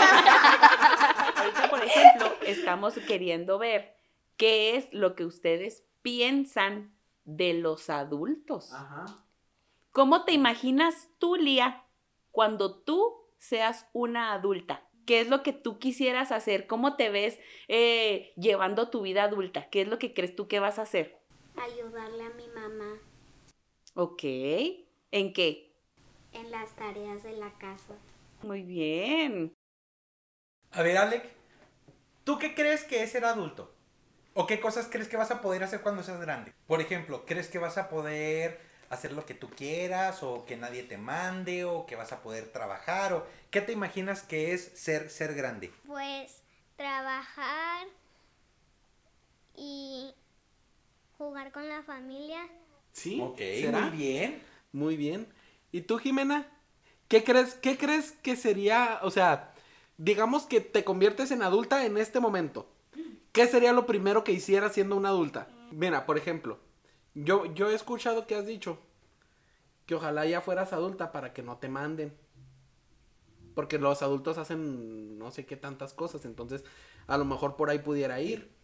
Ahorita, 1.39 1.69
por 1.69 1.83
ejemplo, 1.83 2.31
estamos 2.45 2.95
queriendo 3.07 3.57
ver 3.57 3.95
qué 4.37 4.75
es 4.75 4.93
lo 4.93 5.15
que 5.15 5.25
ustedes 5.25 5.83
piensan 6.01 6.93
de 7.25 7.53
los 7.53 7.89
adultos. 7.89 8.73
Ajá. 8.73 9.05
¿Cómo 9.91 10.25
te 10.25 10.33
imaginas 10.33 11.09
tú, 11.17 11.35
Lía, 11.35 11.85
cuando 12.31 12.75
tú 12.75 13.15
seas 13.37 13.87
una 13.93 14.33
adulta? 14.33 14.83
¿Qué 15.05 15.21
es 15.21 15.29
lo 15.29 15.41
que 15.41 15.53
tú 15.53 15.79
quisieras 15.79 16.31
hacer? 16.31 16.67
¿Cómo 16.67 16.95
te 16.95 17.09
ves 17.09 17.39
eh, 17.67 18.33
llevando 18.37 18.89
tu 18.89 19.01
vida 19.01 19.23
adulta? 19.23 19.69
¿Qué 19.69 19.81
es 19.81 19.87
lo 19.87 19.97
que 19.97 20.13
crees 20.13 20.35
tú 20.35 20.47
que 20.47 20.59
vas 20.59 20.77
a 20.77 20.83
hacer? 20.83 21.17
Ayudarle 21.55 22.23
a 22.23 22.29
mi 22.29 22.47
mamá. 22.49 22.99
Ok, 23.95 24.23
¿En 25.11 25.33
qué? 25.33 25.73
En 26.33 26.51
las 26.51 26.75
tareas 26.75 27.23
de 27.23 27.33
la 27.33 27.51
casa. 27.57 27.95
Muy 28.43 28.61
bien. 28.61 29.55
A 30.71 30.83
ver, 30.83 30.97
Alec, 30.97 31.23
¿tú 32.23 32.37
qué 32.37 32.53
crees 32.53 32.83
que 32.83 33.03
es 33.03 33.11
ser 33.11 33.25
adulto? 33.25 33.73
¿O 34.33 34.45
qué 34.45 34.59
cosas 34.59 34.87
crees 34.89 35.07
que 35.07 35.17
vas 35.17 35.31
a 35.31 35.41
poder 35.41 35.63
hacer 35.63 35.81
cuando 35.81 36.03
seas 36.03 36.21
grande? 36.21 36.53
Por 36.67 36.81
ejemplo, 36.81 37.25
¿crees 37.25 37.47
que 37.47 37.57
vas 37.57 37.77
a 37.77 37.89
poder 37.89 38.61
hacer 38.89 39.13
lo 39.13 39.25
que 39.25 39.33
tú 39.33 39.49
quieras 39.49 40.23
o 40.23 40.45
que 40.45 40.57
nadie 40.57 40.83
te 40.83 40.97
mande 40.97 41.65
o 41.65 41.85
que 41.85 41.95
vas 41.95 42.11
a 42.11 42.21
poder 42.21 42.51
trabajar 42.51 43.13
o 43.13 43.25
qué 43.51 43.61
te 43.61 43.71
imaginas 43.71 44.21
que 44.21 44.53
es 44.53 44.71
ser 44.75 45.09
ser 45.09 45.33
grande? 45.33 45.71
Pues 45.87 46.43
trabajar 46.75 47.87
y 49.55 50.13
jugar 51.17 51.51
con 51.51 51.67
la 51.67 51.81
familia. 51.83 52.47
Sí. 52.93 53.19
Ok, 53.21 53.37
¿será? 53.37 53.81
muy 53.81 53.97
bien. 53.97 54.41
Muy 54.71 54.95
bien. 54.95 55.27
¿Y 55.71 55.81
tú, 55.81 55.97
Jimena? 55.97 56.47
¿Qué 57.07 57.23
crees, 57.23 57.55
¿Qué 57.55 57.77
crees 57.77 58.11
que 58.23 58.35
sería, 58.35 58.99
o 59.01 59.09
sea, 59.09 59.48
digamos 59.99 60.47
que 60.47 60.61
te 60.61 60.83
conviertes 60.83 61.29
en 61.29 61.43
adulta 61.43 61.85
en 61.85 61.97
este 61.97 62.19
momento? 62.19 62.67
¿Qué 63.31 63.45
sería 63.45 63.73
lo 63.73 63.85
primero 63.85 64.23
que 64.23 64.31
hicieras 64.31 64.73
siendo 64.73 64.95
una 64.95 65.09
adulta? 65.09 65.49
Mira, 65.71 66.07
por 66.07 66.17
ejemplo, 66.17 66.57
yo, 67.13 67.45
yo 67.53 67.69
he 67.69 67.75
escuchado 67.75 68.25
que 68.25 68.33
has 68.35 68.47
dicho 68.47 68.79
que 69.85 69.93
ojalá 69.95 70.25
ya 70.25 70.41
fueras 70.41 70.73
adulta 70.73 71.11
para 71.11 71.33
que 71.33 71.43
no 71.43 71.57
te 71.57 71.69
manden. 71.69 72.17
Porque 73.55 73.77
los 73.77 74.01
adultos 74.01 74.37
hacen 74.37 75.17
no 75.17 75.31
sé 75.31 75.45
qué 75.45 75.57
tantas 75.57 75.93
cosas, 75.93 76.23
entonces 76.25 76.63
a 77.07 77.17
lo 77.17 77.25
mejor 77.25 77.57
por 77.57 77.69
ahí 77.69 77.79
pudiera 77.79 78.21
ir. 78.21 78.57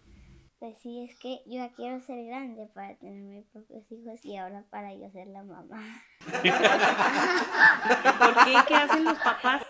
Pues 0.59 0.77
sí, 0.77 1.03
es 1.03 1.19
que 1.19 1.41
yo 1.45 1.55
ya 1.55 1.73
quiero 1.73 1.99
ser 1.99 2.23
grande 2.25 2.67
para 2.73 2.95
tener 2.95 3.21
mis 3.21 3.45
propios 3.47 3.91
hijos 3.91 4.23
y 4.23 4.37
ahora 4.37 4.63
para 4.69 4.93
yo 4.93 5.09
ser 5.11 5.27
la 5.27 5.43
mamá. 5.43 6.01
¿Por 8.19 8.45
qué? 8.45 8.55
¿Qué 8.67 8.75
hacen 8.75 9.03
los 9.03 9.19
papás? 9.19 9.64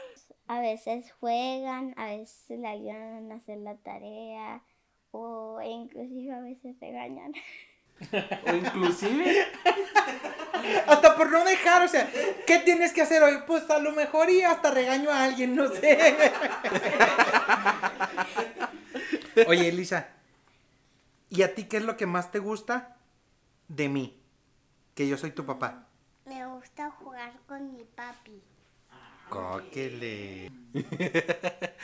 A 0.48 0.60
veces 0.60 1.12
juegan, 1.20 1.94
a 1.98 2.06
veces 2.08 2.60
le 2.60 2.68
ayudan 2.68 3.32
a 3.32 3.36
hacer 3.36 3.58
la 3.60 3.76
tarea 3.78 4.62
o 5.12 5.62
inclusive 5.62 6.34
a 6.34 6.42
veces 6.42 6.76
regañan. 6.80 7.34
O 8.46 8.54
inclusive, 8.54 9.48
Hasta 10.88 11.16
por 11.16 11.32
no 11.32 11.44
dejar, 11.44 11.84
o 11.84 11.88
sea, 11.88 12.10
¿qué 12.46 12.60
tienes 12.60 12.92
que 12.94 13.02
hacer 13.02 13.22
hoy? 13.24 13.40
Pues 13.46 13.70
a 13.70 13.80
lo 13.80 13.92
mejor 13.92 14.30
y 14.30 14.42
hasta 14.42 14.72
regaño 14.72 15.10
a 15.10 15.24
alguien, 15.24 15.56
no 15.56 15.70
sé. 15.70 16.16
Oye, 19.48 19.70
Elisa, 19.70 20.10
¿y 21.30 21.44
a 21.44 21.54
ti 21.54 21.66
qué 21.66 21.78
es 21.78 21.84
lo 21.84 21.98
que 21.98 22.06
más 22.06 22.32
te 22.32 22.40
gusta 22.40 22.98
de 23.68 23.90
mí? 23.90 24.22
Que 24.94 25.08
yo 25.08 25.18
soy 25.18 25.32
tu 25.32 25.46
papá. 25.46 25.88
Me 26.26 26.46
gusta 26.48 26.90
jugar 26.92 27.34
con 27.48 27.74
mi 27.74 27.84
papi. 27.84 28.42
Cóquele. 29.30 30.52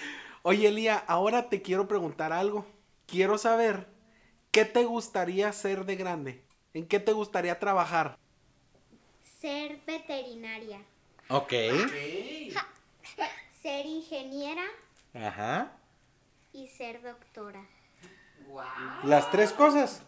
Oye, 0.43 0.67
Elía, 0.67 0.97
ahora 0.97 1.49
te 1.49 1.61
quiero 1.61 1.87
preguntar 1.87 2.33
algo. 2.33 2.65
Quiero 3.05 3.37
saber 3.37 3.87
qué 4.51 4.65
te 4.65 4.85
gustaría 4.85 5.51
ser 5.53 5.85
de 5.85 5.95
grande. 5.95 6.43
¿En 6.73 6.87
qué 6.87 6.99
te 6.99 7.11
gustaría 7.11 7.59
trabajar? 7.59 8.17
Ser 9.39 9.79
veterinaria. 9.85 10.81
Ok. 11.29 11.53
Ser 13.61 13.85
ingeniera 13.85 14.63
Ajá. 15.13 15.71
y 16.53 16.67
ser 16.67 17.01
doctora. 17.01 17.65
Las 19.03 19.29
tres 19.31 19.51
cosas. 19.53 20.03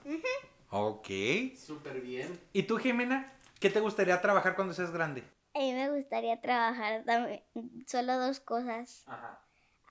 Ok. 0.70 1.08
Súper 1.56 2.02
bien. 2.02 2.40
¿Y 2.52 2.64
tú, 2.64 2.78
Jimena? 2.78 3.32
¿Qué 3.60 3.70
te 3.70 3.80
gustaría 3.80 4.20
trabajar 4.22 4.56
cuando 4.56 4.74
seas 4.74 4.92
grande? 4.92 5.24
A 5.56 5.60
mí 5.60 5.74
me 5.74 5.92
gustaría 5.92 6.42
trabajar 6.42 7.04
también- 7.06 7.44
solo 7.86 8.18
dos 8.18 8.40
cosas. 8.40 9.04
Ajá. 9.08 9.40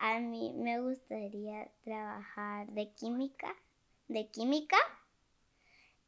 A 0.00 0.18
mí 0.18 0.52
me 0.56 0.80
gustaría 0.80 1.70
trabajar 1.84 2.66
de 2.68 2.92
química, 2.92 3.54
de 4.08 4.28
química. 4.28 4.76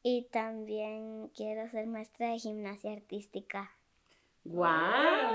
Y 0.03 0.27
también 0.31 1.29
quiero 1.29 1.69
ser 1.69 1.87
maestra 1.87 2.29
de 2.31 2.39
gimnasia 2.39 2.91
artística. 2.91 3.71
¡Guau! 4.43 5.33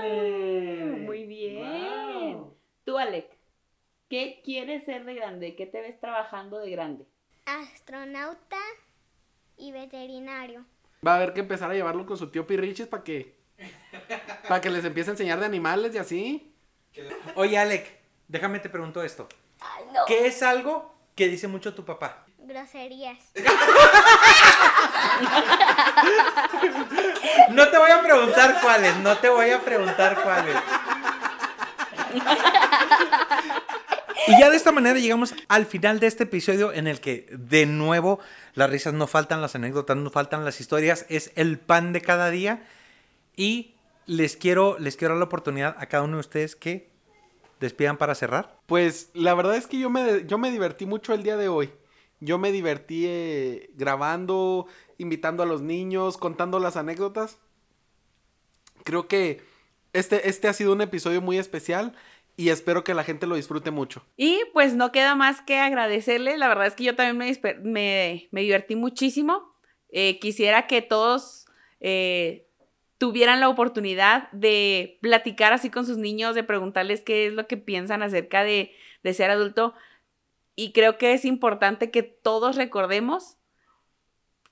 Muy 0.99 1.25
bien. 1.25 2.45
Tú, 2.85 2.97
Alec, 2.97 3.35
¿qué 4.07 4.41
quieres 4.45 4.85
ser 4.85 5.03
de 5.05 5.15
grande? 5.15 5.55
¿Qué 5.55 5.65
te 5.65 5.81
ves 5.81 5.99
trabajando 5.99 6.59
de 6.59 6.69
grande? 6.69 7.05
Astronauta 7.45 8.59
y 9.57 9.71
veterinario. 9.71 10.65
Va 11.05 11.13
a 11.13 11.15
haber 11.17 11.33
que 11.33 11.41
empezar 11.41 11.71
a 11.71 11.73
llevarlo 11.73 12.05
con 12.05 12.17
su 12.17 12.29
tío 12.29 12.45
Pirrichis 12.45 12.87
para 12.87 13.03
que. 13.03 13.40
Para 14.51 14.59
que 14.59 14.69
les 14.69 14.83
empiece 14.83 15.09
a 15.09 15.13
enseñar 15.13 15.39
de 15.39 15.45
animales 15.45 15.95
y 15.95 15.97
así. 15.97 16.53
Oye, 17.35 17.57
Alec, 17.57 17.89
déjame 18.27 18.59
te 18.59 18.67
pregunto 18.67 19.01
esto. 19.01 19.29
Ay, 19.61 19.85
no. 19.93 20.03
¿Qué 20.05 20.27
es 20.27 20.43
algo 20.43 20.93
que 21.15 21.29
dice 21.29 21.47
mucho 21.47 21.73
tu 21.73 21.85
papá? 21.85 22.25
Groserías. 22.37 23.17
No 27.51 27.69
te 27.69 27.77
voy 27.77 27.91
a 27.91 28.01
preguntar 28.01 28.59
cuáles, 28.61 28.97
no 28.97 29.17
te 29.19 29.29
voy 29.29 29.51
a 29.51 29.61
preguntar 29.61 30.21
cuáles. 30.21 30.57
Y 34.27 34.37
ya 34.37 34.49
de 34.49 34.57
esta 34.57 34.73
manera 34.73 34.99
llegamos 34.99 35.33
al 35.47 35.65
final 35.65 36.01
de 36.01 36.07
este 36.07 36.23
episodio 36.23 36.73
en 36.73 36.87
el 36.87 36.99
que 36.99 37.27
de 37.31 37.65
nuevo 37.65 38.19
las 38.53 38.69
risas 38.69 38.93
no 38.93 39.07
faltan, 39.07 39.41
las 39.41 39.55
anécdotas 39.55 39.95
no 39.95 40.09
faltan, 40.09 40.43
las 40.43 40.59
historias 40.59 41.05
es 41.07 41.31
el 41.35 41.57
pan 41.57 41.93
de 41.93 42.01
cada 42.01 42.29
día 42.29 42.67
y 43.37 43.75
les 44.11 44.35
quiero 44.35 44.77
les 44.77 44.97
quiero 44.97 45.13
dar 45.13 45.19
la 45.19 45.25
oportunidad 45.25 45.75
a 45.79 45.85
cada 45.85 46.03
uno 46.03 46.17
de 46.17 46.19
ustedes 46.19 46.57
que 46.57 46.91
despidan 47.61 47.97
para 47.97 48.13
cerrar. 48.13 48.59
Pues 48.65 49.09
la 49.13 49.33
verdad 49.35 49.55
es 49.55 49.67
que 49.67 49.79
yo 49.79 49.89
me, 49.89 50.25
yo 50.25 50.37
me 50.37 50.51
divertí 50.51 50.85
mucho 50.85 51.13
el 51.13 51.23
día 51.23 51.37
de 51.37 51.47
hoy. 51.47 51.71
Yo 52.19 52.37
me 52.37 52.51
divertí 52.51 53.05
eh, 53.07 53.69
grabando, 53.75 54.67
invitando 54.97 55.43
a 55.43 55.45
los 55.45 55.61
niños, 55.61 56.17
contando 56.17 56.59
las 56.59 56.75
anécdotas. 56.75 57.39
Creo 58.83 59.07
que 59.07 59.41
este, 59.93 60.27
este 60.27 60.49
ha 60.49 60.53
sido 60.53 60.73
un 60.73 60.81
episodio 60.81 61.21
muy 61.21 61.37
especial 61.37 61.95
y 62.35 62.49
espero 62.49 62.83
que 62.83 62.93
la 62.93 63.05
gente 63.05 63.27
lo 63.27 63.35
disfrute 63.35 63.71
mucho. 63.71 64.03
Y 64.17 64.41
pues 64.51 64.75
no 64.75 64.91
queda 64.91 65.15
más 65.15 65.41
que 65.41 65.57
agradecerle. 65.57 66.37
La 66.37 66.49
verdad 66.49 66.67
es 66.67 66.75
que 66.75 66.83
yo 66.83 66.95
también 66.95 67.17
me, 67.17 67.53
me, 67.63 68.27
me 68.31 68.41
divertí 68.41 68.75
muchísimo. 68.75 69.55
Eh, 69.89 70.19
quisiera 70.19 70.67
que 70.67 70.81
todos 70.81 71.45
eh, 71.79 72.50
tuvieran 73.01 73.39
la 73.39 73.49
oportunidad 73.49 74.31
de 74.31 74.99
platicar 75.01 75.53
así 75.53 75.71
con 75.71 75.87
sus 75.87 75.97
niños, 75.97 76.35
de 76.35 76.43
preguntarles 76.43 77.01
qué 77.01 77.25
es 77.25 77.33
lo 77.33 77.47
que 77.47 77.57
piensan 77.57 78.03
acerca 78.03 78.43
de, 78.43 78.73
de 79.01 79.13
ser 79.15 79.31
adulto. 79.31 79.73
Y 80.55 80.71
creo 80.71 80.99
que 80.99 81.13
es 81.13 81.25
importante 81.25 81.89
que 81.89 82.03
todos 82.03 82.57
recordemos 82.57 83.37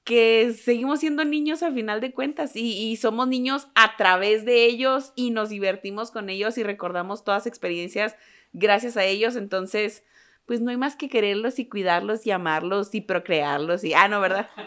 que 0.03 0.51
seguimos 0.59 1.01
siendo 1.01 1.25
niños 1.25 1.61
al 1.61 1.75
final 1.75 2.01
de 2.01 2.11
cuentas 2.11 2.55
y, 2.55 2.89
y 2.89 2.95
somos 2.95 3.27
niños 3.27 3.67
a 3.75 3.95
través 3.97 4.45
de 4.45 4.65
ellos 4.65 5.13
y 5.15 5.29
nos 5.29 5.49
divertimos 5.49 6.09
con 6.09 6.31
ellos 6.31 6.57
y 6.57 6.63
recordamos 6.63 7.23
todas 7.23 7.45
experiencias 7.45 8.15
gracias 8.51 8.97
a 8.97 9.03
ellos. 9.03 9.35
Entonces, 9.35 10.03
pues 10.49 10.61
no 10.61 10.71
hay 10.71 10.77
más 10.77 10.95
que 10.95 11.09
quererlos 11.09 11.59
y 11.59 11.65
cuidarlos 11.65 12.25
y 12.25 12.31
amarlos 12.31 12.95
y 12.95 13.01
procrearlos 13.01 13.83
y... 13.83 13.93
Ah, 13.93 14.07
no, 14.07 14.19
¿verdad? 14.19 14.49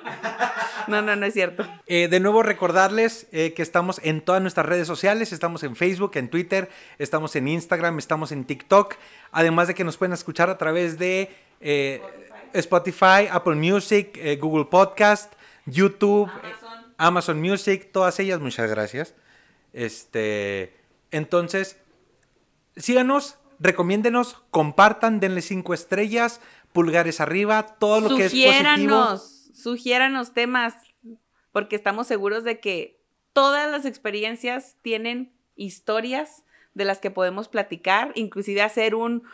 No, 0.86 1.02
no, 1.02 1.16
no 1.16 1.26
es 1.26 1.34
cierto. 1.34 1.64
Eh, 1.86 2.06
de 2.08 2.20
nuevo 2.20 2.42
recordarles 2.42 3.26
eh, 3.32 3.52
que 3.52 3.62
estamos 3.62 4.00
en 4.04 4.20
todas 4.20 4.42
nuestras 4.42 4.66
redes 4.66 4.86
sociales, 4.86 5.32
estamos 5.32 5.64
en 5.64 5.74
Facebook, 5.74 6.12
en 6.14 6.28
Twitter, 6.28 6.70
estamos 6.98 7.34
en 7.34 7.48
Instagram, 7.48 7.98
estamos 7.98 8.30
en 8.30 8.44
TikTok, 8.44 8.94
además 9.32 9.66
de 9.66 9.74
que 9.74 9.82
nos 9.82 9.96
pueden 9.96 10.12
escuchar 10.12 10.50
a 10.50 10.58
través 10.58 10.98
de 10.98 11.30
eh, 11.60 12.00
Spotify, 12.52 13.26
Apple 13.28 13.56
Music, 13.56 14.16
eh, 14.18 14.36
Google 14.36 14.66
Podcast, 14.66 15.32
YouTube, 15.66 16.28
eh, 16.28 16.52
Amazon 16.96 17.40
Music, 17.40 17.90
todas 17.92 18.20
ellas, 18.20 18.38
muchas 18.40 18.70
gracias. 18.70 19.14
Este, 19.72 20.76
entonces, 21.10 21.76
síganos, 22.76 23.38
recomiéndenos, 23.58 24.42
compartan, 24.50 25.20
denle 25.20 25.42
cinco 25.42 25.74
estrellas, 25.74 26.40
pulgares 26.72 27.20
arriba, 27.20 27.76
todo 27.78 28.00
lo 28.00 28.16
que 28.16 28.26
es 28.26 28.32
positivo. 28.32 29.18
Sugiéranos, 29.54 30.32
temas, 30.32 30.74
porque 31.52 31.76
estamos 31.76 32.06
seguros 32.06 32.44
de 32.44 32.60
que 32.60 33.00
todas 33.32 33.70
las 33.70 33.84
experiencias 33.84 34.76
tienen 34.82 35.32
historias 35.56 36.44
de 36.74 36.84
las 36.84 36.98
que 36.98 37.10
podemos 37.10 37.48
platicar, 37.48 38.12
inclusive 38.14 38.62
hacer 38.62 38.94
un, 38.94 39.24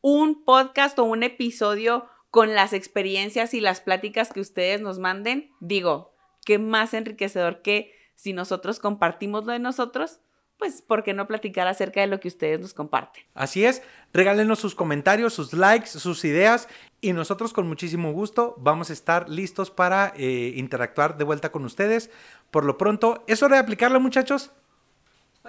un 0.00 0.44
podcast 0.44 0.98
o 0.98 1.04
un 1.04 1.22
episodio 1.22 2.06
con 2.30 2.54
las 2.54 2.72
experiencias 2.72 3.54
y 3.54 3.60
las 3.60 3.80
pláticas 3.80 4.32
que 4.32 4.40
ustedes 4.40 4.80
nos 4.80 4.98
manden. 4.98 5.50
Digo, 5.60 6.14
qué 6.44 6.58
más 6.58 6.94
enriquecedor 6.94 7.62
que 7.62 7.94
si 8.14 8.32
nosotros 8.32 8.80
compartimos 8.80 9.46
lo 9.46 9.52
de 9.52 9.60
nosotros, 9.60 10.20
pues, 10.58 10.82
¿por 10.82 11.04
qué 11.04 11.14
no 11.14 11.26
platicar 11.26 11.68
acerca 11.68 12.00
de 12.00 12.08
lo 12.08 12.20
que 12.20 12.28
ustedes 12.28 12.60
nos 12.60 12.74
comparten? 12.74 13.24
Así 13.34 13.64
es, 13.64 13.82
regálenos 14.12 14.58
sus 14.58 14.74
comentarios, 14.74 15.32
sus 15.34 15.52
likes, 15.52 15.88
sus 15.88 16.24
ideas 16.24 16.68
Y 17.00 17.12
nosotros 17.12 17.52
con 17.52 17.68
muchísimo 17.68 18.12
gusto 18.12 18.56
vamos 18.58 18.90
a 18.90 18.92
estar 18.92 19.28
listos 19.28 19.70
para 19.70 20.12
eh, 20.16 20.52
interactuar 20.56 21.16
de 21.16 21.24
vuelta 21.24 21.52
con 21.52 21.64
ustedes. 21.64 22.10
Por 22.50 22.64
lo 22.64 22.76
pronto, 22.76 23.24
es 23.28 23.42
hora 23.42 23.56
de 23.56 23.62
aplicarla 23.62 24.00
muchachos. 24.00 24.50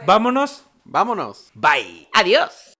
Vámonos. 0.05 0.65
Vámonos. 0.85 1.51
Bye. 1.55 2.07
Adiós. 2.13 2.78